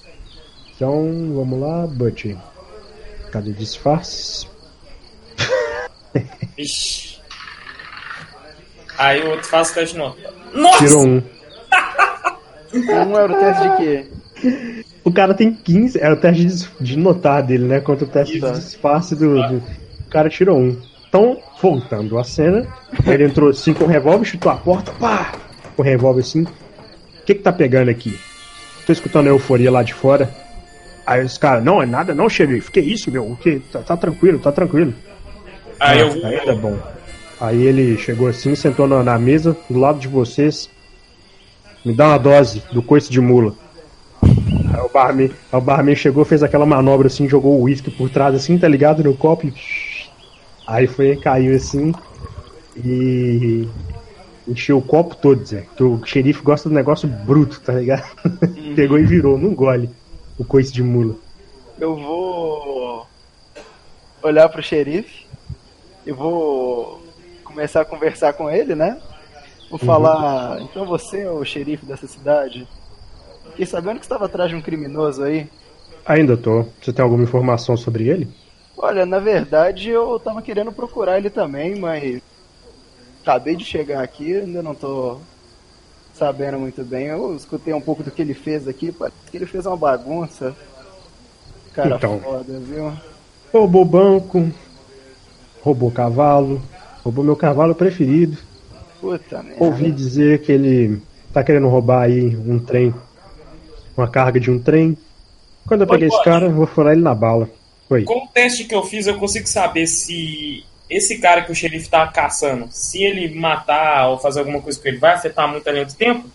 Então, 0.76 1.34
vamos 1.36 1.60
lá, 1.60 1.86
Butch. 1.86 2.36
Cadê 3.32 3.52
disfarce? 3.52 4.48
Ixi. 6.58 7.20
Aí 8.98 9.22
o 9.22 9.30
outro 9.32 9.48
faz 9.48 9.70
o 9.70 9.74
teste 9.76 9.94
de 9.94 10.00
nota. 10.00 10.34
Nossa! 10.54 10.78
Tirou 10.80 11.06
um. 11.06 11.22
Um 12.72 13.18
era 13.18 13.34
o 13.34 13.40
teste 13.40 13.64
de 13.70 13.78
quê? 13.78 14.84
O 15.04 15.12
cara 15.12 15.34
tem 15.34 15.52
15. 15.56 16.00
É 16.00 16.12
o 16.12 16.16
teste 16.16 16.46
de, 16.46 16.68
de 16.80 16.98
notar 16.98 17.42
dele, 17.42 17.66
né? 17.66 17.80
Contra 17.80 18.06
o 18.06 18.08
teste 18.08 18.38
Isso. 18.38 18.46
de 18.46 18.60
disfarce 18.60 19.16
do, 19.16 19.36
do- 19.48 19.58
O 19.58 20.10
cara 20.10 20.30
tirou 20.30 20.60
um. 20.60 20.80
Então, 21.10 21.40
voltando 21.60 22.20
à 22.20 22.24
cena, 22.24 22.68
ele 23.06 23.26
entrou 23.26 23.50
assim 23.50 23.74
com 23.74 23.86
o 23.86 23.88
revólver, 23.88 24.26
chutou 24.26 24.52
a 24.52 24.56
porta, 24.56 24.92
pá! 24.94 25.34
Com 25.76 25.82
o 25.82 25.86
revólver 25.86 26.22
assim. 26.22 26.44
O 26.44 27.26
que 27.26 27.34
que 27.36 27.42
tá 27.42 27.52
pegando 27.52 27.90
aqui? 27.90 28.18
Tô 28.86 28.94
escutando 28.94 29.26
a 29.28 29.32
euforia 29.32 29.72
lá 29.72 29.82
de 29.82 29.94
fora. 29.94 30.30
Aí 31.06 31.24
os 31.26 31.38
caras, 31.38 31.64
não, 31.64 31.82
é 31.82 31.86
nada 31.88 32.14
não, 32.14 32.30
xerife. 32.30 32.72
Que 32.72 32.80
isso, 32.80 33.10
meu? 33.12 33.32
O 33.32 33.36
que? 33.36 33.60
Tá, 33.72 33.80
tá 33.80 33.98
tranquilo, 33.98 34.38
tá 34.38 34.52
tranquilo. 34.52 34.94
Aí 35.80 36.00
Ah, 36.00 36.02
eu. 36.02 36.26
Aí 36.26 36.40
tá 36.46 36.54
bom. 36.54 36.78
Aí 37.42 37.64
ele 37.64 37.98
chegou 37.98 38.28
assim, 38.28 38.54
sentou 38.54 38.88
na, 38.88 39.04
na 39.04 39.18
mesa, 39.18 39.58
do 39.70 39.80
lado 39.80 39.98
de 40.00 40.08
vocês. 40.08 40.70
Me 41.84 41.94
dá 41.94 42.10
uma 42.10 42.20
dose 42.20 42.62
do 42.72 42.84
coice 42.84 43.10
de 43.10 43.20
mula. 43.20 43.54
Aí 44.22 44.82
o 44.84 44.90
barman, 44.90 45.32
aí 45.52 45.58
o 45.58 45.62
barman 45.62 45.96
chegou, 45.96 46.24
fez 46.26 46.44
aquela 46.44 46.66
manobra 46.66 47.08
assim, 47.08 47.28
jogou 47.28 47.58
o 47.58 47.64
uísque 47.64 47.90
por 47.90 48.10
trás 48.10 48.36
assim, 48.36 48.58
tá 48.58 48.68
ligado? 48.68 49.04
No 49.04 49.16
copo 49.16 49.48
e... 49.48 49.54
Aí 50.70 50.86
foi, 50.86 51.16
caiu 51.16 51.56
assim 51.56 51.92
e 52.78 53.68
encheu 54.48 54.78
o 54.78 54.82
copo 54.84 55.16
todo, 55.16 55.44
Zé. 55.44 55.66
Que 55.76 55.84
o 55.84 56.06
xerife 56.06 56.44
gosta 56.44 56.70
do 56.70 56.76
negócio 56.76 57.10
bruto, 57.10 57.60
tá 57.60 57.74
ligado? 57.74 58.08
Pegou 58.76 59.00
e 59.00 59.04
virou, 59.04 59.36
não 59.36 59.56
gole 59.56 59.90
o 60.38 60.46
coice 60.46 60.72
de 60.72 60.84
mula. 60.84 61.16
Eu 61.80 61.96
vou 61.96 63.08
olhar 64.22 64.48
pro 64.48 64.62
xerife 64.62 65.26
e 66.06 66.12
vou 66.12 67.02
começar 67.44 67.82
a 67.82 67.86
conversar 67.86 68.34
com 68.34 68.48
ele, 68.48 68.76
né? 68.76 69.02
Vou 69.72 69.80
falar, 69.80 70.62
então 70.62 70.86
você 70.86 71.22
é 71.22 71.32
o 71.32 71.44
xerife 71.44 71.84
dessa 71.84 72.06
cidade? 72.06 72.68
Fiquei 73.52 73.66
sabendo 73.66 73.98
que 73.98 74.06
estava 74.06 74.26
atrás 74.26 74.52
de 74.52 74.56
um 74.56 74.62
criminoso 74.62 75.24
aí. 75.24 75.50
Ainda 76.06 76.38
tô. 76.38 76.68
Você 76.80 76.94
tem 76.94 77.02
alguma 77.02 77.24
informação 77.24 77.76
sobre 77.76 78.08
ele? 78.08 78.28
Olha, 78.82 79.06
na 79.06 79.20
verdade 79.20 79.90
eu 79.90 80.18
tava 80.18 80.42
querendo 80.42 80.72
procurar 80.72 81.18
ele 81.18 81.30
também, 81.30 81.76
mas 81.76 82.22
acabei 83.22 83.54
de 83.54 83.66
chegar 83.66 84.02
aqui, 84.02 84.38
ainda 84.38 84.64
não 84.64 84.74
tô 84.74 85.18
sabendo 86.14 86.58
muito 86.58 86.82
bem. 86.86 87.08
Eu 87.08 87.36
escutei 87.36 87.74
um 87.74 87.82
pouco 87.82 88.04
do 88.04 88.10
que 88.10 88.22
ele 88.22 88.34
fez 88.34 88.70
aqui, 88.70 88.90
parece 88.90 89.18
que 89.30 89.36
ele 89.36 89.46
fez 89.46 89.66
uma 89.66 89.76
bagunça. 89.76 90.56
Cara 91.74 91.98
Então. 91.98 92.20
foda, 92.20 92.58
viu? 92.58 92.94
Roubou 93.52 93.84
banco, 93.84 94.50
roubou 95.62 95.92
cavalo, 95.92 96.62
roubou 97.04 97.24
meu 97.24 97.36
cavalo 97.36 97.76
preferido. 97.76 98.38
Puta 99.02 99.44
merda. 99.44 99.62
Ouvi 99.62 99.92
dizer 99.92 100.42
que 100.42 100.54
ele 100.54 101.02
tá 101.34 101.44
querendo 101.44 101.68
roubar 101.68 102.04
aí 102.04 102.34
um 102.34 102.58
trem, 102.58 102.96
uma 103.98 104.08
carga 104.08 104.40
de 104.40 104.50
um 104.50 104.58
trem. 104.58 104.98
Quando 105.68 105.82
eu 105.82 105.88
peguei 105.88 106.08
esse 106.08 106.24
cara, 106.24 106.46
eu 106.46 106.54
vou 106.54 106.66
furar 106.66 106.94
ele 106.94 107.02
na 107.02 107.14
bala. 107.14 107.59
Oi. 107.90 108.04
Com 108.04 108.26
o 108.26 108.28
teste 108.28 108.66
que 108.66 108.76
eu 108.76 108.84
fiz, 108.84 109.08
eu 109.08 109.18
consigo 109.18 109.48
saber 109.48 109.88
se 109.88 110.64
esse 110.90 111.18
cara 111.20 111.44
que 111.44 111.52
o 111.52 111.56
xerife 111.56 111.90
tá 111.90 112.08
caçando, 112.08 112.68
se 112.70 113.04
ele 113.04 113.34
matar 113.34 114.10
ou 114.10 114.20
fazer 114.20 114.40
alguma 114.40 114.62
coisa 114.62 114.80
com 114.80 114.88
ele, 114.88 114.98
vai 114.98 115.14
afetar 115.14 115.52
muito 115.52 115.68
a 115.68 115.72
linha 115.72 115.86
do 115.86 115.94
tempo? 115.94 116.30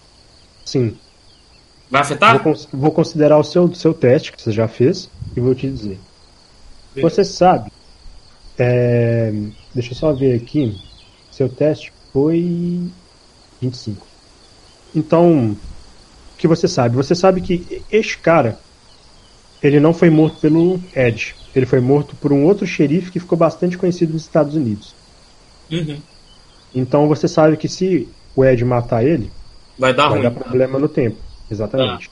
Sim. 0.65 0.97
Vai 1.91 2.03
afetar? 2.03 2.43
Vou, 2.43 2.55
vou 2.73 2.91
considerar 2.91 3.39
o 3.39 3.45
seu, 3.45 3.73
seu 3.75 3.95
teste 3.95 4.33
que 4.33 4.43
você 4.43 4.51
já 4.51 4.67
fez 4.67 5.09
e 5.37 5.41
vou 5.41 5.55
te 5.55 5.69
dizer. 5.69 5.99
Beleza. 6.95 7.15
Você 7.15 7.25
sabe. 7.25 7.71
é, 8.59 9.33
deixa 9.73 9.93
eu 9.93 9.97
só 9.97 10.13
ver 10.13 10.35
aqui. 10.35 10.77
Seu 11.31 11.49
teste 11.49 11.93
foi 12.13 12.91
25. 13.61 14.07
Então, 14.95 15.51
o 15.53 16.37
que 16.37 16.47
você 16.47 16.69
sabe? 16.69 16.97
Você 16.97 17.15
sabe 17.15 17.41
que 17.41 17.83
este 17.91 18.19
cara 18.19 18.59
ele 19.63 19.81
não 19.81 19.95
foi 19.95 20.11
morto 20.11 20.41
pelo 20.41 20.81
Ed. 20.95 21.35
Ele 21.55 21.67
foi 21.67 21.81
morto 21.81 22.17
por 22.17 22.33
um 22.33 22.45
outro 22.45 22.67
xerife 22.67 23.11
que 23.11 23.21
ficou 23.21 23.39
bastante 23.39 23.79
conhecido 23.79 24.13
nos 24.13 24.23
Estados 24.23 24.55
Unidos. 24.57 24.95
Uhum. 25.71 26.01
Então 26.75 27.07
você 27.09 27.29
sabe 27.29 27.57
que 27.57 27.69
se 27.69 28.09
o 28.35 28.45
Ed 28.45 28.65
matar 28.65 29.05
ele, 29.05 29.31
Vai 29.79 29.93
dar 29.95 30.09
vai 30.09 30.19
ruim. 30.19 30.23
dar 30.23 30.31
problema 30.31 30.79
no 30.79 30.89
tempo. 30.89 31.17
Exatamente. 31.51 32.11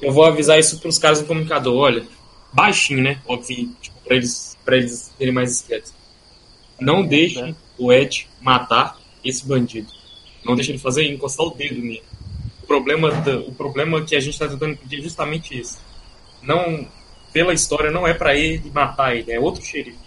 Eu 0.00 0.12
vou 0.12 0.24
avisar 0.24 0.58
isso 0.58 0.78
pros 0.80 0.98
caras 0.98 1.20
do 1.20 1.26
comunicador. 1.26 1.74
Olha, 1.76 2.02
baixinho, 2.52 3.02
né? 3.02 3.18
Óbvio, 3.26 3.68
tipo, 3.80 3.96
pra 4.04 4.16
eles, 4.16 4.56
pra 4.64 4.76
eles 4.76 5.10
terem 5.18 5.32
mais 5.32 5.50
discretos. 5.50 5.92
Não 6.80 7.04
deixem 7.06 7.42
né? 7.44 7.54
o 7.78 7.92
Ed 7.92 8.28
matar 8.40 8.98
esse 9.24 9.46
bandido. 9.46 9.88
Não 10.44 10.54
deixem 10.56 10.74
ele 10.74 10.82
fazer 10.82 11.04
encostar 11.10 11.46
o 11.46 11.50
dedo 11.54 11.80
nele. 11.80 12.02
problema, 12.66 13.10
do- 13.12 13.48
o 13.48 13.54
problema 13.54 14.02
que 14.02 14.16
a 14.16 14.20
gente 14.20 14.38
tá 14.38 14.48
tentando 14.48 14.72
impedir 14.72 14.98
é 14.98 15.02
justamente 15.02 15.58
isso. 15.58 15.78
Não, 16.42 16.86
pela 17.32 17.52
história, 17.54 17.90
não 17.90 18.06
é 18.06 18.14
pra 18.14 18.34
ele 18.34 18.70
matar 18.74 19.16
ele, 19.16 19.32
é 19.32 19.38
outro 19.40 19.62
xerife. 19.62 19.98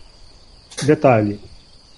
Detalhe. 0.84 1.39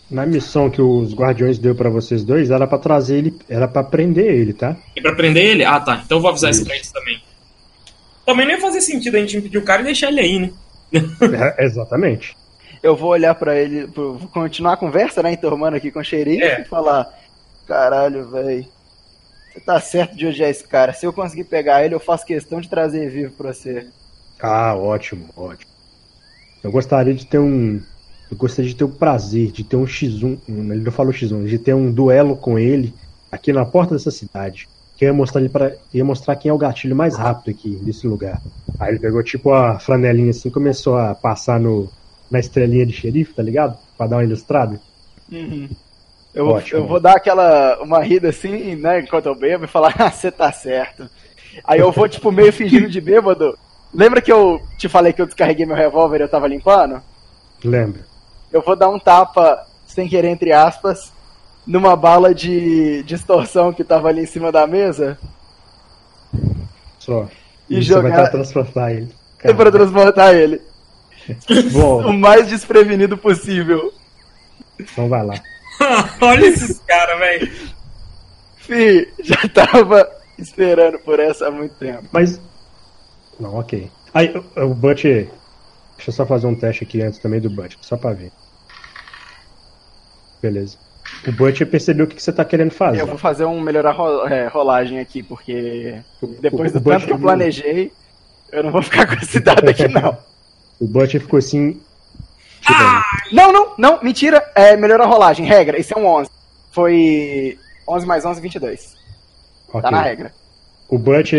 Na 0.10 0.26
missão 0.26 0.70
que 0.70 0.82
os 0.82 1.14
Guardiões 1.14 1.58
deu 1.60 1.76
pra 1.76 1.90
vocês 1.90 2.24
dois, 2.24 2.50
era 2.50 2.66
pra 2.66 2.78
trazer 2.78 3.18
ele, 3.18 3.36
era 3.50 3.68
pra 3.68 3.84
prender 3.84 4.26
ele, 4.34 4.54
tá? 4.54 4.76
É 4.96 5.02
pra 5.02 5.14
prender 5.16 5.44
ele? 5.44 5.66
Ah, 5.66 5.80
tá. 5.82 6.02
Então 6.06 6.18
eu 6.18 6.22
vou 6.22 6.30
avisar 6.32 6.50
isso 6.52 6.62
Isso. 6.62 6.68
pra 6.68 6.76
eles 6.78 6.92
também. 6.92 7.22
Também 8.26 8.46
não 8.46 8.54
ia 8.56 8.62
fazer 8.62 8.82
sentido 8.82 9.16
a 9.16 9.20
gente 9.20 9.38
impedir 9.38 9.58
o 9.58 9.64
cara 9.64 9.82
e 9.82 9.86
deixar 9.86 10.08
ele 10.10 10.20
aí, 10.22 10.40
né? 10.40 10.52
É, 11.58 11.66
exatamente. 11.66 12.36
Eu 12.82 12.96
vou 12.96 13.10
olhar 13.10 13.36
pra 13.36 13.58
ele, 13.60 13.86
vou 13.88 14.18
continuar 14.32 14.74
a 14.74 14.78
conversa, 14.78 15.22
né? 15.22 15.34
Entormando 15.34 15.76
aqui 15.76 15.92
com 15.92 16.00
o 16.00 16.04
xerife 16.04 16.44
É. 16.44 16.62
e 16.62 16.66
falar: 16.66 17.06
Caralho, 17.68 18.30
velho. 18.30 18.66
Você 19.52 19.60
tá 19.60 19.80
certo 19.82 20.16
de 20.16 20.26
odiar 20.28 20.50
esse 20.50 20.64
cara. 20.66 20.94
Se 20.94 21.06
eu 21.06 21.12
conseguir 21.12 21.46
pegar 21.46 21.84
ele, 21.84 21.96
eu 21.96 22.00
faço 22.00 22.26
questão 22.26 22.62
de 22.62 22.70
trazer 22.70 23.10
vivo 23.10 23.34
pra 23.34 23.52
você. 23.54 23.88
Ah, 24.42 24.76
ótimo, 24.76 25.26
ótimo. 25.36 25.72
Eu 26.64 26.72
gostaria 26.72 27.14
de 27.14 27.26
ter 27.26 27.40
um. 27.40 27.82
Eu 28.30 28.38
gostaria 28.38 28.70
de 28.70 28.76
ter 28.76 28.84
o 28.84 28.90
prazer 28.90 29.52
de 29.52 29.64
ter 29.64 29.76
um 29.78 29.86
X1. 29.86 30.38
um- 30.50 30.72
Ele 30.74 30.84
não 30.84 30.92
falou 30.92 31.14
X1, 31.14 31.46
de 31.46 31.58
ter 31.58 31.74
um 31.74 31.92
duelo 31.92 32.36
com 32.36 32.60
ele 32.60 32.94
aqui 33.32 33.54
na 33.54 33.66
porta 33.66 33.96
dessa 33.96 34.12
cidade. 34.12 34.68
Que 34.98 35.06
ia 35.06 35.14
mostrar 35.14 35.40
ele 35.42 35.50
para 35.50 35.74
ia 35.94 36.04
mostrar 36.04 36.36
quem 36.36 36.50
é 36.50 36.54
o 36.54 36.58
gatilho 36.58 36.96
mais 36.96 37.16
rápido 37.16 37.52
aqui 37.56 37.80
nesse 37.84 38.08
lugar. 38.08 38.42
Aí 38.80 38.90
ele 38.92 39.00
pegou 39.00 39.22
tipo 39.24 39.52
a 39.54 39.80
flanelinha 39.80 40.32
assim, 40.32 40.50
e 40.50 40.52
começou 40.52 40.98
a 40.98 41.14
passar 41.16 41.60
no 41.60 41.88
na 42.30 42.40
estrelinha 42.40 42.86
de 42.86 42.92
xerife, 42.94 43.34
tá 43.34 43.42
ligado? 43.42 43.78
Pra 43.98 44.08
dar 44.08 44.18
uma 44.18 44.24
ilustrada. 44.24 44.80
Eu, 46.34 46.46
vou- 46.46 46.56
Ótimo. 46.56 46.80
eu 46.82 46.88
vou 46.88 47.00
dar 47.00 47.14
aquela. 47.18 47.80
uma 47.82 48.02
rida 48.04 48.30
assim, 48.30 48.76
né? 48.76 49.00
Enquanto 49.02 49.28
eu 49.28 49.36
bebo 49.36 49.66
e 49.66 49.68
falar: 49.68 49.94
Ah, 50.00 50.12
você 50.12 50.32
tá 50.32 50.52
certo. 50.52 51.10
Aí 51.64 51.80
eu 51.80 51.92
vou, 51.92 52.08
tipo, 52.08 52.32
meio 52.32 52.52
fingindo 52.54 52.90
de 52.90 53.00
bêbado. 53.02 53.58
Lembra 53.94 54.22
que 54.22 54.32
eu 54.32 54.62
te 54.78 54.88
falei 54.90 55.14
que 55.14 55.22
eu 55.22 55.26
descarreguei 55.26 55.66
meu 55.66 55.76
revólver 55.76 56.20
e 56.20 56.24
eu 56.24 56.30
tava 56.30 56.48
limpando? 56.48 57.02
Lembra? 57.64 58.06
Eu 58.52 58.62
vou 58.62 58.76
dar 58.76 58.90
um 58.90 59.00
tapa, 59.00 59.66
sem 59.88 60.08
querer, 60.08 60.30
entre 60.30 60.52
aspas, 60.52 61.12
numa 61.66 61.96
bala 61.96 62.34
de 62.34 63.04
distorção 63.04 63.74
que 63.74 63.84
tava 63.84 64.08
ali 64.10 64.22
em 64.24 64.28
cima 64.28 64.52
da 64.52 64.68
mesa. 64.68 65.18
Só. 67.00 67.28
E 67.70 67.80
Isso 67.80 67.94
vai 67.94 68.04
jogar- 68.04 68.26
estar 68.26 68.32
transportar 68.32 68.92
ele. 68.92 69.10
E 69.44 69.54
pra 69.54 69.72
transportar 69.72 70.36
ele. 70.36 70.62
O 71.50 71.70
Bom, 71.72 72.14
mais 72.14 72.48
desprevenido 72.48 73.18
possível. 73.18 73.92
É 74.80 74.84
então 74.84 75.10
vai 75.10 75.26
lá. 75.26 75.34
Olha 76.22 76.46
esses 76.46 76.80
caras, 76.88 77.20
velho. 77.20 77.52
Fi, 78.56 79.14
já 79.20 79.36
tava 79.54 80.10
esperando 80.38 81.00
por 81.00 81.20
essa 81.20 81.48
há 81.48 81.52
muito 81.52 81.76
tempo. 81.76 82.06
Mas. 82.14 82.40
Não, 83.40 83.56
ok. 83.56 83.90
Aí, 84.14 84.34
o, 84.56 84.62
o 84.66 84.74
Butch. 84.74 85.04
Deixa 85.04 86.10
eu 86.10 86.14
só 86.14 86.26
fazer 86.26 86.48
um 86.48 86.56
teste 86.56 86.84
aqui 86.84 87.02
antes 87.02 87.20
também 87.20 87.40
do 87.40 87.50
Butch, 87.50 87.76
só 87.82 87.98
pra 87.98 88.14
ver. 88.14 88.32
Beleza. 90.42 90.78
O 91.28 91.32
Butch 91.32 91.62
percebeu 91.66 92.06
o 92.06 92.08
que, 92.08 92.16
que 92.16 92.22
você 92.22 92.32
tá 92.34 92.46
querendo 92.46 92.72
fazer. 92.72 93.02
Eu 93.02 93.08
vou 93.08 93.18
fazer 93.18 93.46
um 93.46 93.60
melhorar 93.60 93.92
ro- 93.92 94.28
é, 94.28 94.48
rolagem 94.48 95.00
aqui, 95.00 95.24
porque 95.24 96.02
depois 96.42 96.72
o, 96.76 96.80
do 96.80 96.90
o 96.90 96.92
tanto 96.94 97.06
que 97.08 97.14
eu 97.14 97.20
planejei, 97.20 97.92
eu 98.52 98.64
não 98.64 98.72
vou 98.72 98.82
ficar 98.82 99.08
com 99.08 99.14
esse 99.16 99.40
dado 99.40 99.68
aqui, 99.68 99.88
não. 99.88 100.18
O 100.80 100.86
Butch 100.86 101.14
ficou 101.14 101.40
assim. 101.40 101.82
Tipo, 102.62 102.80
Não, 103.32 103.52
não, 103.52 103.74
não, 103.80 104.04
mentira. 104.04 104.48
É 104.54 104.78
melhorar 104.78 105.06
a 105.06 105.08
rolagem, 105.08 105.44
regra. 105.44 105.80
Esse 105.80 105.92
é 105.92 105.98
um 105.98 106.06
11. 106.06 106.30
Foi 106.72 107.58
11 107.90 108.06
mais 108.06 108.24
11, 108.24 108.40
22. 108.40 108.96
ok. 109.70 109.82
Tá 109.82 109.90
na 109.90 110.02
regra. 110.04 110.32
O 110.88 111.00
Butch 111.00 111.34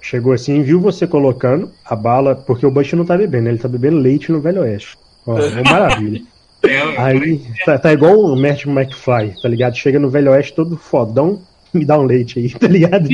chegou 0.00 0.32
assim 0.32 0.60
e 0.60 0.62
viu 0.62 0.80
você 0.80 1.06
colocando 1.06 1.70
a 1.84 1.96
bala, 1.96 2.34
porque 2.34 2.66
o 2.66 2.70
Butch 2.70 2.92
não 2.92 3.04
tá 3.04 3.16
bebendo, 3.16 3.48
ele 3.48 3.58
tá 3.58 3.68
bebendo 3.68 3.98
leite 3.98 4.32
no 4.32 4.40
Velho 4.40 4.62
Oeste. 4.62 4.98
Ó, 5.26 5.34
uma 5.34 5.62
maravilha. 5.62 6.22
É, 6.60 7.00
Aí 7.00 7.40
tá, 7.64 7.78
tá 7.78 7.92
igual 7.92 8.18
o 8.18 8.34
Martin 8.34 8.70
McFly, 8.70 9.40
tá 9.40 9.48
ligado? 9.48 9.76
Chega 9.76 9.96
no 9.96 10.10
Velho 10.10 10.32
Oeste 10.32 10.54
todo 10.54 10.76
fodão 10.76 11.40
e 11.72 11.78
me 11.78 11.84
dá 11.84 11.96
um 11.96 12.02
leite 12.02 12.40
aí, 12.40 12.50
tá 12.50 12.66
ligado? 12.66 13.08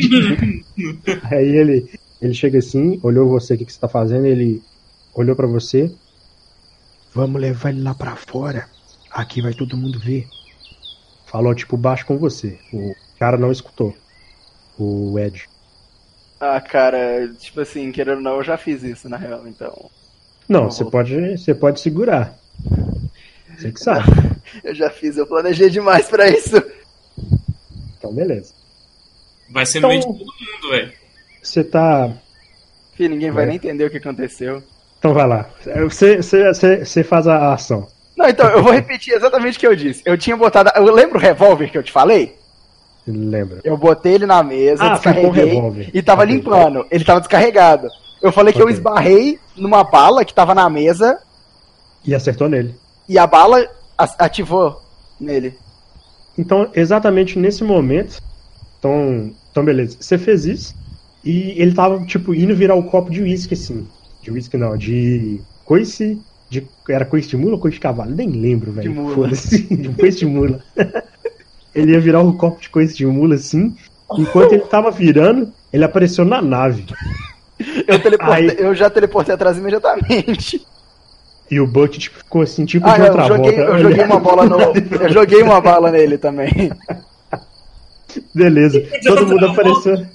aí 1.30 1.46
ele, 1.46 1.90
ele 2.22 2.32
chega 2.32 2.58
assim, 2.58 2.98
olhou 3.02 3.28
você, 3.28 3.52
o 3.52 3.58
que, 3.58 3.66
que 3.66 3.72
você 3.72 3.78
tá 3.78 3.86
fazendo? 3.86 4.24
Ele 4.24 4.62
olhou 5.14 5.36
pra 5.36 5.46
você. 5.46 5.92
Vamos 7.14 7.38
levar 7.38 7.68
ele 7.68 7.82
lá 7.82 7.94
pra 7.94 8.16
fora. 8.16 8.66
Aqui 9.10 9.42
vai 9.42 9.52
todo 9.52 9.76
mundo 9.76 9.98
ver. 9.98 10.26
Falou 11.26 11.54
tipo 11.54 11.76
baixo 11.76 12.06
com 12.06 12.16
você. 12.16 12.58
O 12.72 12.94
cara 13.18 13.36
não 13.36 13.52
escutou. 13.52 13.94
O 14.78 15.18
Ed. 15.18 15.48
Ah, 16.46 16.60
cara, 16.60 17.28
tipo 17.38 17.60
assim, 17.60 17.90
querendo 17.90 18.16
ou 18.18 18.22
não, 18.22 18.36
eu 18.36 18.44
já 18.44 18.56
fiz 18.58 18.82
isso, 18.82 19.08
na 19.08 19.16
real, 19.16 19.46
então. 19.48 19.90
Não, 20.46 20.70
você 20.70 20.84
pode, 20.84 21.38
você 21.38 21.54
pode 21.54 21.80
segurar. 21.80 22.36
Você 23.56 23.72
que 23.72 23.80
sabe. 23.80 24.04
Eu 24.62 24.74
já 24.74 24.88
fiz, 24.90 25.16
eu 25.16 25.26
planejei 25.26 25.68
demais 25.70 26.06
pra 26.06 26.28
isso. 26.28 26.62
Então 27.98 28.12
beleza. 28.12 28.52
vai 29.50 29.66
ser 29.66 29.80
no 29.80 29.88
meio 29.88 30.00
de 30.00 30.06
Então- 30.06 30.18
todo 30.18 30.26
mundo, 30.28 30.70
velho. 30.70 30.92
Você 31.42 31.64
tá 31.64 32.12
Fih, 32.94 33.08
ninguém 33.08 33.30
vai 33.32 33.42
É. 33.44 33.46
nem 33.46 33.56
entender 33.56 33.84
o 33.86 33.90
que 33.90 33.96
aconteceu. 33.96 34.62
Então 34.98 35.12
vai 35.12 35.26
lá. 35.26 35.50
Você, 35.88 36.16
você, 36.18 36.44
você, 36.52 36.84
você 36.84 37.02
faz 37.02 37.26
a 37.26 37.52
ação. 37.52 37.88
Não, 38.16 38.28
então, 38.28 38.48
eu 38.50 38.62
vou 38.62 38.72
repetir 38.72 39.14
exatamente 39.14 39.56
o 39.56 39.60
que 39.60 39.66
eu 39.66 39.74
disse. 39.74 40.02
Eu 40.04 40.16
tinha 40.16 40.36
botado. 40.36 40.70
Eu 40.76 40.92
lembro 40.94 41.18
o 41.18 41.20
revólver 41.20 41.68
que 41.70 41.76
eu 41.76 41.82
te 41.82 41.90
falei? 41.90 42.36
Lembra? 43.06 43.60
Eu 43.64 43.76
botei 43.76 44.14
ele 44.14 44.26
na 44.26 44.42
mesa, 44.42 44.82
Ah, 44.84 44.94
descarreguei 44.94 45.44
revólver. 45.46 45.90
e 45.92 46.02
tava 46.02 46.24
limpando. 46.24 46.86
Ele 46.90 47.04
tava 47.04 47.20
descarregado. 47.20 47.88
Eu 48.22 48.32
falei 48.32 48.52
que 48.54 48.62
eu 48.62 48.68
esbarrei 48.70 49.38
numa 49.56 49.84
bala 49.84 50.24
que 50.24 50.32
tava 50.32 50.54
na 50.54 50.68
mesa 50.70 51.18
E 52.04 52.14
acertou 52.14 52.48
nele. 52.48 52.74
e 53.08 53.18
a 53.18 53.26
bala 53.26 53.68
ativou 54.18 54.80
nele. 55.20 55.54
Então, 56.38 56.68
exatamente 56.74 57.38
nesse 57.38 57.62
momento. 57.62 58.22
Então, 58.78 59.30
então 59.50 59.64
beleza. 59.64 59.96
Você 60.00 60.16
fez 60.16 60.46
isso. 60.46 60.74
E 61.22 61.54
ele 61.60 61.72
tava, 61.74 62.02
tipo, 62.06 62.34
indo 62.34 62.54
virar 62.56 62.74
o 62.74 62.84
copo 62.84 63.10
de 63.10 63.22
uísque, 63.22 63.54
assim. 63.54 63.86
De 64.22 64.30
uísque 64.30 64.56
não, 64.56 64.76
de 64.76 65.40
coice. 65.64 66.18
De, 66.50 66.66
era 66.88 67.04
coice 67.04 67.28
de 67.28 67.36
mula 67.36 67.54
ou 67.54 67.58
coice 67.58 67.74
de 67.76 67.80
cavalo? 67.80 68.10
Nem 68.10 68.28
lembro, 68.30 68.72
velho. 68.72 68.92
mula. 68.92 69.14
Foda-se. 69.14 69.62
De 69.74 69.88
coice 69.94 70.18
de 70.18 70.26
mula. 70.26 70.62
ele 71.74 71.92
ia 71.92 72.00
virar 72.00 72.20
o 72.20 72.32
copo 72.34 72.60
de 72.60 72.68
coice 72.70 72.96
de 72.96 73.06
mula, 73.06 73.34
assim. 73.34 73.74
Enquanto 74.18 74.52
ele 74.52 74.62
tava 74.62 74.90
virando, 74.90 75.52
ele 75.72 75.84
apareceu 75.84 76.24
na 76.24 76.40
nave. 76.42 76.84
Eu, 77.86 77.98
teleportei- 78.00 78.50
Aí- 78.50 78.56
eu 78.58 78.74
já 78.74 78.90
teleportei 78.90 79.34
atrás 79.34 79.56
imediatamente. 79.58 80.64
E 81.50 81.60
o 81.60 81.66
Buck 81.66 81.98
tipo, 81.98 82.18
ficou 82.18 82.42
assim, 82.42 82.64
tipo 82.64 82.86
Ah, 82.88 82.94
de 82.94 83.00
eu 83.00 83.06
outra 83.06 83.24
joguei, 83.24 83.56
volta. 83.56 83.70
eu 83.72 83.78
joguei 83.78 84.04
uma 84.04 84.18
bola 84.20 84.44
no. 84.46 84.58
Eu 85.02 85.12
joguei 85.12 85.42
uma 85.42 85.60
bala 85.60 85.90
nele 85.90 86.16
também. 86.18 86.50
Beleza. 88.34 88.80
Todo 89.04 89.26
mundo 89.26 89.46
apareceu. 89.46 90.06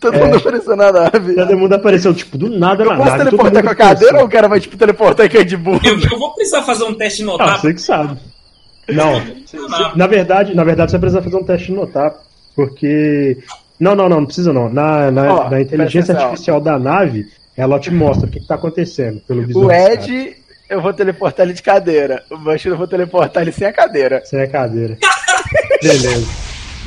Todo 0.00 0.14
É. 0.16 0.24
mundo 0.24 0.36
apareceu 0.36 0.76
na 0.76 0.92
nave. 0.92 1.34
Todo 1.34 1.58
mundo 1.58 1.72
apareceu, 1.74 2.14
tipo, 2.14 2.38
do 2.38 2.48
nada 2.48 2.84
Eu 2.84 2.90
na 2.90 2.96
posso 2.96 3.08
nave. 3.10 3.18
todo 3.30 3.30
teleportar 3.30 3.62
com 3.64 3.68
a 3.70 3.74
cadeira 3.74 3.94
apareceu. 3.96 4.20
ou 4.20 4.26
o 4.26 4.30
cara 4.30 4.48
vai, 4.48 4.60
tipo, 4.60 4.76
teleportar 4.76 5.26
e 5.26 5.28
cair 5.28 5.44
de 5.44 5.56
burro? 5.56 5.80
Eu, 5.84 5.98
eu 6.00 6.18
vou 6.18 6.34
precisar 6.34 6.62
fazer 6.62 6.84
um 6.84 6.94
teste 6.94 7.22
Ah, 7.22 7.26
notar. 7.26 7.60
você 7.60 7.74
que 7.74 7.80
sabe. 7.82 8.16
Não. 8.88 9.12
Na 9.96 10.06
verdade, 10.06 10.54
na 10.54 10.64
verdade, 10.64 10.90
você 10.90 10.98
precisa 10.98 11.22
fazer 11.22 11.36
um 11.36 11.44
teste 11.44 11.66
de 11.68 11.72
notar, 11.72 12.14
porque. 12.56 13.38
Não, 13.78 13.94
não, 13.94 14.08
não, 14.08 14.16
não 14.20 14.26
precisa 14.26 14.52
não. 14.52 14.68
Na, 14.68 15.10
na, 15.10 15.32
Ó, 15.34 15.50
na 15.50 15.60
inteligência 15.60 16.12
artificial 16.16 16.60
da 16.60 16.78
nave, 16.78 17.26
ela 17.56 17.78
te 17.78 17.90
mostra 17.92 18.26
o 18.26 18.30
que, 18.30 18.40
que 18.40 18.46
tá 18.46 18.56
acontecendo 18.56 19.20
pelo 19.20 19.46
visor. 19.46 19.66
O. 19.66 19.70
Ed, 19.72 20.36
eu 20.68 20.80
vou 20.82 20.92
teleportar 20.92 21.46
ele 21.46 21.52
de 21.54 21.62
cadeira. 21.62 22.24
O 22.30 22.36
Bush, 22.36 22.66
eu 22.66 22.76
vou 22.76 22.88
teleportar 22.88 23.42
ele 23.42 23.52
sem 23.52 23.68
a 23.68 23.72
cadeira. 23.72 24.22
Sem 24.24 24.40
a 24.40 24.48
cadeira. 24.48 24.98
Beleza. 25.82 26.26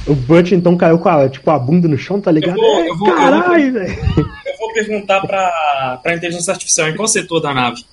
O 0.08 0.16
Butch 0.16 0.52
então 0.52 0.76
caiu 0.76 0.98
com 0.98 1.08
a, 1.10 1.30
tipo, 1.30 1.50
a 1.52 1.58
bunda 1.60 1.88
no 1.88 1.98
chão, 1.98 2.20
tá 2.20 2.32
ligado? 2.32 2.58
Eu 2.58 2.62
vou- 2.64 2.80
eu 2.86 2.98
vou- 2.98 3.08
eu 3.10 3.16
vou- 3.16 3.16
Caralho, 3.16 3.74
velho. 3.74 4.00
Eu 4.18 4.58
vou 4.60 4.74
perguntar 4.74 5.22
pra, 5.22 6.00
pra 6.02 6.16
inteligência 6.16 6.52
artificial 6.52 6.90
em 6.90 6.96
qual 6.96 7.08
setor 7.08 7.40
da 7.40 7.54
nave. 7.54 7.86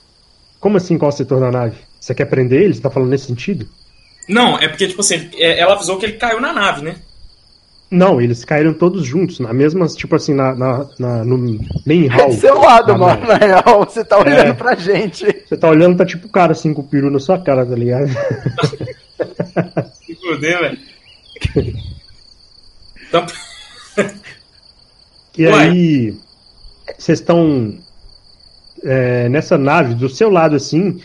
Como 0.59 0.77
assim 0.77 0.99
qual 0.99 1.13
setor 1.13 1.39
da 1.39 1.51
nave? 1.53 1.77
Você 2.01 2.15
quer 2.15 2.25
prender 2.25 2.63
ele? 2.63 2.75
Você 2.75 2.81
tá 2.81 2.91
falando 2.91 3.11
nesse 3.11 3.27
sentido? 3.27 3.69
Não, 4.29 4.59
é 4.59 4.69
porque, 4.69 4.87
tipo 4.89 5.01
assim, 5.01 5.31
é- 5.37 5.59
ela 5.59 5.75
avisou 5.75 5.97
que 5.99 6.05
ele 6.07 6.13
caiu 6.15 6.41
na 6.41 6.53
nave, 6.53 6.83
né? 6.83 6.97
Não, 7.91 8.21
eles 8.21 8.45
caíram 8.45 8.75
todos 8.75 9.07
juntos, 9.07 9.41
na 9.41 9.51
mesma, 9.55 9.87
tipo 9.87 10.15
assim, 10.15 10.35
na, 10.35 10.55
na, 10.55 10.87
na- 10.99 11.25
no 11.25 11.39
main 11.87 12.05
É 12.05 12.09
hall. 12.21 12.29
do 12.29 12.35
seu 12.35 12.59
lado, 12.61 12.99
mano, 12.99 13.27
nave. 13.27 13.27
na 13.27 13.37
real. 13.63 13.81
Você 13.89 14.05
tá 14.05 14.19
olhando 14.19 14.51
É. 14.51 14.53
pra 14.53 14.75
gente. 14.75 15.25
Você 15.47 15.57
tá 15.57 15.69
olhando, 15.69 15.97
tá 15.97 16.05
tipo 16.05 16.27
o 16.27 16.31
cara 16.31 16.53
assim 16.53 16.75
com 16.75 16.83
o 16.83 16.87
peru 16.89 17.11
na 17.11 17.19
sua 17.19 17.39
cara, 17.39 17.65
tá 17.65 17.75
ligado? 17.75 18.09
Se 20.05 20.15
fuder, 20.17 20.61
velho. 20.61 20.79
Então, 23.09 23.25
E 25.39 25.47
Ué. 25.47 25.55
aí, 25.55 26.15
vocês 26.99 27.21
estão 27.21 27.79
é, 28.85 29.29
nessa 29.29 29.57
nave, 29.57 29.95
do 29.95 30.09
seu 30.09 30.29
lado 30.31 30.57
assim, 30.57 31.01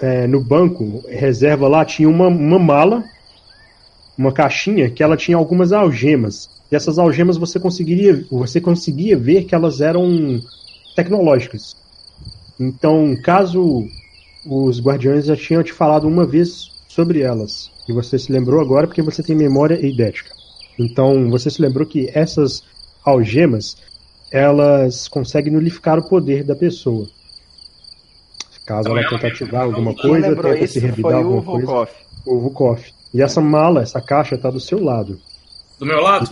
é, 0.00 0.26
no 0.26 0.42
banco, 0.42 1.02
reserva 1.08 1.68
lá, 1.68 1.84
tinha 1.84 2.08
uma, 2.08 2.28
uma 2.28 2.58
mala, 2.58 3.04
uma 4.16 4.32
caixinha 4.32 4.90
que 4.90 5.02
ela 5.02 5.16
tinha 5.16 5.36
algumas 5.36 5.72
algemas. 5.72 6.48
E 6.70 6.76
essas 6.76 6.98
algemas 6.98 7.36
você 7.36 7.58
conseguiria, 7.58 8.24
você 8.30 8.60
conseguia 8.60 9.16
ver 9.16 9.44
que 9.44 9.54
elas 9.54 9.80
eram 9.80 10.40
tecnológicas. 10.94 11.76
Então, 12.58 13.16
caso 13.22 13.86
os 14.44 14.80
guardiões 14.80 15.26
já 15.26 15.36
tinham 15.36 15.62
te 15.62 15.72
falado 15.72 16.06
uma 16.06 16.26
vez 16.26 16.70
sobre 16.88 17.20
elas, 17.20 17.70
e 17.88 17.92
você 17.92 18.18
se 18.18 18.32
lembrou 18.32 18.60
agora 18.60 18.86
porque 18.86 19.02
você 19.02 19.22
tem 19.22 19.36
memória 19.36 19.74
eidética. 19.74 20.30
Então, 20.78 21.30
você 21.30 21.50
se 21.50 21.60
lembrou 21.60 21.86
que 21.86 22.10
essas 22.12 22.62
algemas, 23.04 23.76
elas 24.30 25.08
conseguem 25.08 25.52
nulificar 25.52 25.98
o 25.98 26.08
poder 26.08 26.44
da 26.44 26.54
pessoa. 26.54 27.06
Caso 28.66 28.88
ela 28.88 29.08
tente 29.08 29.26
ativar 29.26 29.62
alguma 29.62 29.94
coisa, 29.94 30.28
isso 30.62 30.74
se 30.74 30.80
revidar 30.80 31.12
foi 31.12 31.14
o 31.14 31.26
alguma 31.26 31.42
coisa. 31.42 31.66
Volkov. 31.66 31.90
O 32.26 32.38
Vukov. 32.38 32.80
E 33.12 33.22
essa 33.22 33.40
mala, 33.40 33.82
essa 33.82 34.00
caixa 34.00 34.38
tá 34.38 34.50
do 34.50 34.60
seu 34.60 34.82
lado. 34.82 35.20
Do 35.78 35.86
meu 35.86 36.00
lado? 36.00 36.30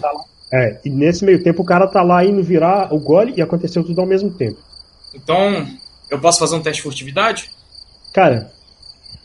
É, 0.53 0.81
e 0.85 0.91
nesse 0.91 1.25
meio 1.25 1.43
tempo 1.43 1.63
o 1.63 1.67
cara 1.67 1.87
tá 1.87 2.03
lá 2.03 2.25
indo 2.25 2.43
virar 2.43 2.93
o 2.93 2.99
gole 2.99 3.35
e 3.37 3.43
aconteceu 3.43 3.83
tudo 3.83 4.01
ao 4.01 4.07
mesmo 4.07 4.31
tempo. 4.31 4.59
Então, 5.15 5.67
eu 6.11 6.19
posso 6.19 6.39
fazer 6.39 6.55
um 6.55 6.63
teste 6.63 6.79
de 6.79 6.83
furtividade? 6.83 7.51
Cara, 8.13 8.51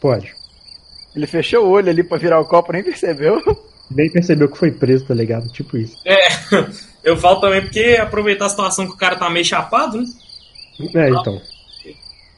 pode. 0.01 0.33
Ele 1.15 1.27
fechou 1.27 1.65
o 1.65 1.69
olho 1.69 1.89
ali 1.89 2.03
pra 2.03 2.17
virar 2.17 2.39
o 2.39 2.45
copo, 2.45 2.73
nem 2.73 2.83
percebeu. 2.83 3.41
Nem 3.91 4.09
percebeu 4.09 4.49
que 4.49 4.57
foi 4.57 4.71
preso, 4.71 5.05
tá 5.05 5.13
ligado? 5.13 5.51
Tipo 5.51 5.77
isso. 5.77 5.97
É, 6.05 6.17
eu 7.03 7.15
falo 7.17 7.41
também 7.41 7.61
porque 7.61 7.97
aproveitar 8.01 8.45
a 8.45 8.49
situação 8.49 8.87
que 8.87 8.93
o 8.93 8.97
cara 8.97 9.17
tá 9.17 9.29
meio 9.29 9.45
chapado, 9.45 9.99
né? 9.99 10.05
É, 10.95 11.09
então. 11.09 11.39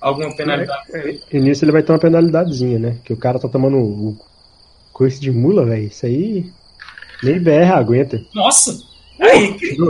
Alguma 0.05 0.35
penalidade. 0.35 1.19
E 1.33 1.39
nisso 1.39 1.65
ele 1.65 1.71
vai 1.71 1.81
ter 1.81 1.91
uma 1.91 1.97
penalidadezinha, 1.97 2.77
né? 2.77 2.97
Que 3.03 3.11
o 3.11 3.17
cara 3.17 3.39
tá 3.39 3.47
tomando 3.47 3.77
o 3.77 4.15
coice 4.93 5.19
de 5.19 5.31
mula, 5.31 5.65
velho. 5.65 5.87
Isso 5.87 6.05
aí. 6.05 6.45
Nem 7.23 7.39
BR 7.39 7.71
aguenta. 7.73 8.21
Nossa! 8.31 8.77
Aí, 9.19 9.57
o 9.81 9.85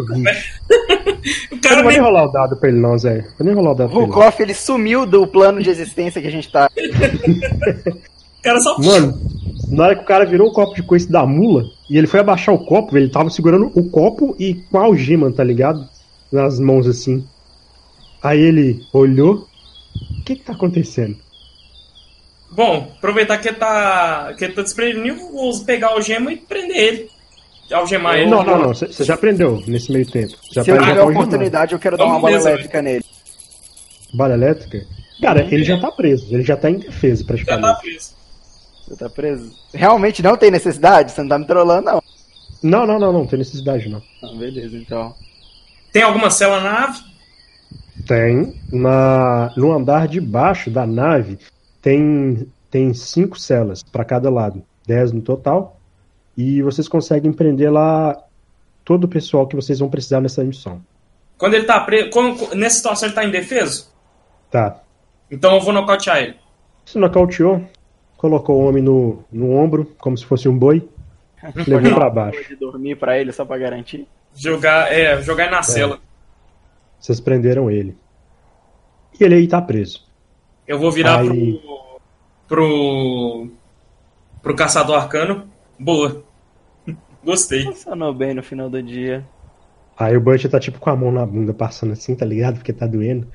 Eu 1.52 1.60
cara 1.62 1.76
não 1.76 1.84
vou 1.84 1.92
nem 1.92 2.00
rolar 2.00 2.26
o 2.26 2.32
dado 2.32 2.56
pra 2.56 2.70
ele, 2.70 2.80
não, 2.80 2.98
Zé. 2.98 3.26
Vou 3.38 3.46
nem 3.46 3.54
rolar 3.54 3.72
o 3.72 3.76
dado 3.76 3.88
O 3.90 4.08
pra 4.08 4.28
ele. 4.28 4.44
Ele 4.44 4.54
sumiu 4.54 5.06
do 5.06 5.28
plano 5.28 5.62
de 5.62 5.70
existência 5.70 6.22
que 6.22 6.28
a 6.28 6.32
gente 6.32 6.50
tá. 6.50 6.70
O 8.40 8.42
cara 8.46 8.62
só. 8.62 8.78
Mano, 8.78 9.20
na 9.70 9.84
hora 9.86 9.96
que 9.96 10.04
o 10.04 10.06
cara 10.06 10.24
virou 10.24 10.48
o 10.50 10.54
copo 10.54 10.76
de 10.76 10.84
coice 10.84 11.12
da 11.12 11.26
mula 11.26 11.66
e 11.90 11.98
ele 11.98 12.06
foi 12.06 12.20
abaixar 12.20 12.54
o 12.54 12.64
copo, 12.64 12.94
velho, 12.94 13.06
ele 13.06 13.12
tava 13.12 13.32
segurando 13.32 13.72
o 13.74 13.90
copo 13.90 14.36
e 14.38 14.54
com 14.54 14.78
a 14.78 14.84
algema, 14.84 15.32
tá 15.32 15.44
ligado? 15.44 15.84
Nas 16.32 16.60
mãos 16.60 16.88
assim. 16.88 17.26
Aí 18.24 18.40
ele 18.40 18.80
olhou. 18.94 19.48
O 20.20 20.24
que 20.24 20.36
que 20.36 20.44
tá 20.44 20.54
acontecendo? 20.54 21.18
Bom, 22.52 22.92
aproveitar 22.98 23.38
que 23.38 23.50
ele 23.50 23.58
tá. 23.58 24.34
que 24.38 24.46
ele 24.46 24.54
tá 24.54 24.62
desprevenido, 24.62 25.18
vou 25.32 25.60
pegar 25.66 25.96
o 25.98 26.02
gema 26.02 26.32
e 26.32 26.38
prender 26.38 26.78
ele. 26.78 27.10
Algemar 27.72 28.16
ele. 28.18 28.30
Não, 28.30 28.44
não, 28.44 28.60
não. 28.60 28.74
Você 28.74 29.04
já 29.04 29.16
aprendeu 29.16 29.62
nesse 29.68 29.92
meio 29.92 30.10
tempo. 30.10 30.34
Já 30.52 30.64
Se 30.64 30.72
eu 30.72 30.76
já 30.76 30.88
tiver 30.88 31.00
a 31.02 31.06
oportunidade, 31.06 31.74
eu 31.74 31.80
quero 31.80 31.98
dar 31.98 32.06
uma 32.06 32.20
bola 32.20 32.28
beleza, 32.28 32.50
elétrica 32.52 32.82
nele. 32.82 33.06
Bala 34.14 34.34
elétrica? 34.36 34.86
Cara, 35.22 35.42
ele 35.52 35.64
já 35.64 35.80
tá 35.80 35.92
preso. 35.92 36.34
Ele 36.34 36.44
já 36.44 36.56
tá 36.56 36.70
em 36.70 36.78
defesa, 36.78 37.24
Já 37.24 37.28
praticamente. 37.28 37.62
tá 37.68 37.76
preso. 37.82 38.14
Você 38.88 38.96
tá 38.96 39.10
preso? 39.10 39.52
Realmente 39.74 40.22
não 40.22 40.38
tem 40.38 40.52
necessidade? 40.52 41.12
Você 41.12 41.22
não 41.22 41.30
tá 41.30 41.40
me 41.40 41.48
trollando, 41.48 41.86
não. 41.86 42.04
Não, 42.62 42.86
não, 42.86 43.00
não, 43.00 43.12
não. 43.12 43.26
Tem 43.26 43.40
necessidade, 43.40 43.90
não. 43.90 44.02
Ah, 44.24 44.38
beleza, 44.38 44.78
então. 44.78 45.16
Tem 45.92 46.04
alguma 46.04 46.30
cela 46.30 46.62
na 46.62 46.72
nave? 46.82 47.00
Tem. 48.08 48.60
Na, 48.72 49.54
no 49.56 49.72
andar 49.72 50.08
de 50.08 50.20
baixo 50.20 50.70
da 50.70 50.86
nave 50.86 51.40
tem, 51.82 52.48
tem 52.70 52.94
cinco 52.94 53.40
celas 53.40 53.84
para 53.84 54.04
cada 54.04 54.30
lado. 54.30 54.64
Dez 54.88 55.12
no 55.12 55.22
total. 55.22 55.80
E 56.38 56.62
vocês 56.62 56.88
conseguem 56.88 57.32
prender 57.32 57.72
lá 57.72 58.22
todo 58.84 59.06
o 59.06 59.08
pessoal 59.08 59.48
que 59.48 59.56
vocês 59.56 59.80
vão 59.80 59.90
precisar 59.90 60.22
nessa 60.22 60.44
missão. 60.44 60.82
Quando 61.38 61.56
ele 61.56 61.66
tá 61.66 61.80
preso. 61.80 62.10
Quando, 62.12 62.56
nessa 62.56 62.78
situação 62.78 63.08
ele 63.08 63.16
tá 63.16 63.24
indefeso? 63.24 63.92
Tá. 64.52 64.82
Então 65.30 65.56
eu 65.56 65.62
vou 65.62 65.74
nocautear 65.74 66.18
ele. 66.18 66.36
Se 66.86 66.98
nocauteou, 66.98 67.64
colocou 68.16 68.62
o 68.62 68.66
homem 68.68 68.84
no, 68.84 69.24
no 69.32 69.52
ombro, 69.52 69.96
como 69.98 70.18
se 70.18 70.26
fosse 70.26 70.48
um 70.48 70.58
boi, 70.58 70.88
levou 71.68 71.96
para 71.96 72.10
baixo. 72.10 72.48
De 72.48 72.56
dormir 72.56 72.96
pra 72.96 73.20
ele 73.20 73.32
só 73.32 73.44
pra 73.44 73.58
garantir. 73.58 74.08
Jogar. 74.36 74.92
É, 74.92 75.22
jogar 75.22 75.46
ele 75.46 75.56
na 75.56 75.64
cela. 75.64 76.00
Vocês 77.06 77.20
prenderam 77.20 77.70
ele. 77.70 77.96
E 79.20 79.24
ele 79.24 79.36
aí 79.36 79.48
tá 79.48 79.62
preso. 79.62 80.04
Eu 80.68 80.80
vou 80.80 80.92
virar 80.92 81.20
Aí. 81.20 81.60
pro. 81.60 82.00
pro. 82.48 83.48
pro 84.42 84.56
caçador 84.56 84.96
arcano. 84.96 85.48
Boa. 85.80 86.24
Gostei. 87.24 87.62
Funcionou 87.62 88.12
bem 88.12 88.34
no 88.34 88.42
final 88.42 88.72
do 88.72 88.82
dia. 88.82 89.24
Aí 89.96 90.18
o 90.18 90.20
Bunch 90.20 90.50
tá 90.50 90.60
tipo 90.60 90.80
com 90.80 90.90
a 90.90 90.96
mão 90.96 91.12
na 91.12 91.24
bunda, 91.28 91.54
passando 91.54 91.94
assim, 91.94 92.16
tá 92.16 92.26
ligado? 92.26 92.56
Porque 92.56 92.74
tá 92.74 92.88
doendo. 92.88 93.28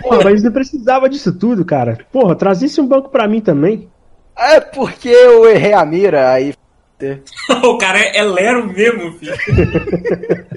Porra, 0.00 0.24
mas 0.24 0.42
não 0.42 0.50
precisava 0.50 1.06
disso 1.06 1.38
tudo, 1.38 1.66
cara. 1.66 1.98
Porra, 2.10 2.34
trazisse 2.34 2.80
um 2.80 2.88
banco 2.88 3.10
pra 3.10 3.28
mim 3.28 3.42
também. 3.42 3.90
É 4.34 4.58
porque 4.58 5.10
eu 5.10 5.50
errei 5.50 5.74
a 5.74 5.84
mira, 5.84 6.32
aí. 6.32 6.54
o 7.62 7.76
cara 7.76 7.98
é, 7.98 8.16
é 8.16 8.24
lero 8.24 8.66
mesmo, 8.66 9.12
filho. 9.18 9.36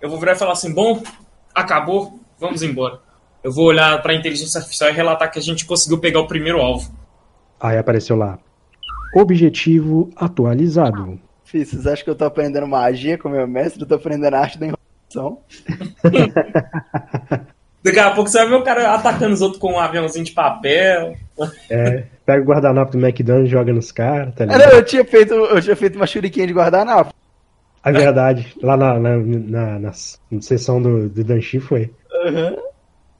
eu 0.00 0.08
vou 0.08 0.20
virar 0.20 0.32
e 0.32 0.38
falar 0.38 0.52
assim: 0.52 0.72
bom, 0.72 1.02
acabou, 1.54 2.20
vamos 2.38 2.62
embora. 2.62 3.00
Eu 3.42 3.52
vou 3.52 3.66
olhar 3.66 4.00
pra 4.02 4.14
inteligência 4.14 4.58
artificial 4.58 4.90
e 4.90 4.92
relatar 4.92 5.30
que 5.30 5.38
a 5.38 5.42
gente 5.42 5.64
conseguiu 5.64 5.98
pegar 5.98 6.20
o 6.20 6.26
primeiro 6.26 6.60
alvo. 6.60 6.92
Aí 7.58 7.78
apareceu 7.78 8.16
lá. 8.16 8.38
Objetivo 9.14 10.10
atualizado. 10.14 11.18
Fih, 11.44 11.64
vocês 11.64 11.86
acham 11.86 12.04
que 12.04 12.10
eu 12.10 12.14
tô 12.14 12.24
aprendendo 12.24 12.66
magia 12.66 13.18
com 13.18 13.28
meu 13.28 13.46
mestre? 13.46 13.82
Eu 13.82 13.88
tô 13.88 13.94
aprendendo 13.94 14.34
arte 14.34 14.58
da 14.58 14.66
enrolação. 14.66 15.40
Daqui 17.82 17.98
a 17.98 18.10
pouco 18.10 18.28
você 18.28 18.38
vai 18.38 18.48
ver 18.48 18.54
o 18.56 18.62
cara 18.62 18.94
atacando 18.94 19.32
os 19.32 19.40
outros 19.40 19.60
com 19.60 19.72
um 19.72 19.78
aviãozinho 19.78 20.24
de 20.24 20.32
papel. 20.32 21.16
É, 21.70 22.04
pega 22.26 22.42
o 22.42 22.44
guardanapo 22.44 22.92
do 22.92 22.98
McDonald's 23.04 23.48
e 23.48 23.50
joga 23.50 23.72
nos 23.72 23.90
caras, 23.90 24.34
tá 24.34 24.44
ligado? 24.44 24.60
não, 24.60 24.70
eu 24.76 24.84
tinha 24.84 25.04
feito, 25.04 25.32
eu 25.32 25.62
tinha 25.62 25.74
feito 25.74 25.96
uma 25.96 26.06
shuriken 26.06 26.46
de 26.46 26.52
guardanapo. 26.52 27.14
É 27.84 27.92
verdade. 27.92 28.54
Lá 28.62 28.76
na, 28.76 28.98
na, 28.98 29.16
na, 29.18 29.78
na 29.78 29.92
sessão 30.40 30.80
do, 30.80 31.08
do 31.08 31.24
Danchi 31.24 31.58
foi. 31.60 31.90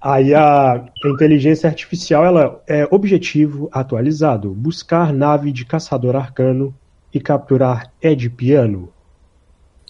Aí 0.00 0.34
a, 0.34 0.72
a 0.72 1.08
inteligência 1.08 1.68
artificial 1.68 2.24
ela 2.24 2.62
é 2.66 2.86
objetivo 2.90 3.68
atualizado: 3.70 4.50
buscar 4.50 5.12
nave 5.12 5.52
de 5.52 5.64
caçador 5.64 6.16
arcano 6.16 6.74
e 7.12 7.20
capturar 7.20 7.92
Ed 8.02 8.30
Piano. 8.30 8.90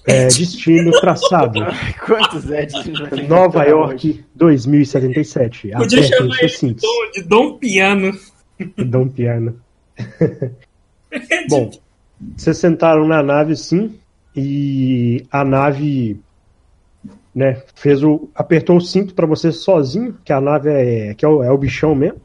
É, 0.07 0.27
destino 0.27 0.91
traçado: 1.01 1.61
Quantos 2.05 2.45
de 2.45 3.29
Nova 3.29 3.65
York 3.65 4.25
2077. 4.35 5.71
Podia 5.77 6.03
chamar 6.03 6.39
ele 6.41 6.77
de 7.13 7.23
Dom 7.23 7.59
Piano. 7.59 8.13
Dom 8.77 9.09
Piano. 9.09 9.61
Bom, 11.49 11.71
vocês 12.37 12.57
sentaram 12.57 13.07
na 13.07 13.23
nave 13.23 13.55
sim 13.55 14.00
e 14.37 15.27
a 15.31 15.45
nave 15.45 16.21
né, 17.35 17.63
fez 17.75 18.03
o 18.03 18.29
apertou 18.35 18.77
o 18.77 18.81
cinto 18.81 19.15
pra 19.15 19.27
você 19.27 19.53
sozinho, 19.53 20.17
que 20.25 20.33
a 20.33 20.41
nave 20.41 20.71
é 20.71 21.15
que 21.15 21.25
é 21.25 21.29
o, 21.29 21.43
é 21.43 21.51
o 21.51 21.59
bichão 21.59 21.95
mesmo. 21.95 22.21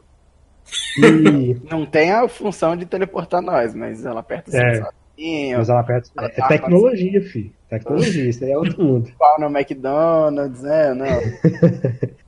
E 0.98 1.56
Não 1.70 1.86
tem 1.86 2.12
a 2.12 2.28
função 2.28 2.76
de 2.76 2.86
teleportar 2.86 3.42
nós, 3.42 3.74
mas 3.76 4.06
ela 4.06 4.20
aperta 4.22 4.50
assim, 4.50 4.58
É. 4.60 4.74
sozinho, 4.76 5.58
mas 5.60 5.70
ela 5.70 5.80
aperta, 5.80 6.10
é, 6.20 6.26
é 6.26 6.48
tecnologia, 6.48 7.22
fi. 7.22 7.54
Tecnologia, 7.70 8.30
isso 8.30 8.44
aí 8.44 8.52
é 8.52 8.58
outro 8.58 8.84
mundo. 8.84 9.12
pau 9.18 9.40
no 9.40 9.46
McDonald's, 9.48 10.62
né? 10.62 10.94
Não. 10.94 11.06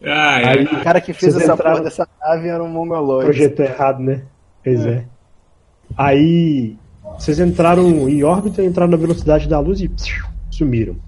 Ah, 0.00 0.40
é. 0.40 0.48
Aí 0.50 0.64
O 0.64 0.80
cara 0.84 1.00
que 1.00 1.12
fez 1.12 1.34
essa 1.34 1.54
entraram- 1.54 1.72
porra 1.78 1.82
dessa 1.84 2.08
nave 2.20 2.46
era 2.46 2.62
um 2.62 2.68
mongoloide. 2.68 3.24
projetou 3.24 3.66
errado, 3.66 3.98
né? 3.98 4.22
Pois 4.62 4.86
é. 4.86 5.04
Aí 5.96 6.76
vocês 7.18 7.40
entraram 7.40 8.08
em 8.08 8.22
órbita, 8.22 8.62
entraram 8.62 8.90
na 8.90 8.96
velocidade 8.96 9.48
da 9.48 9.58
luz 9.58 9.80
e 9.80 9.88
psiu, 9.88 10.24
sumiram. 10.50 11.07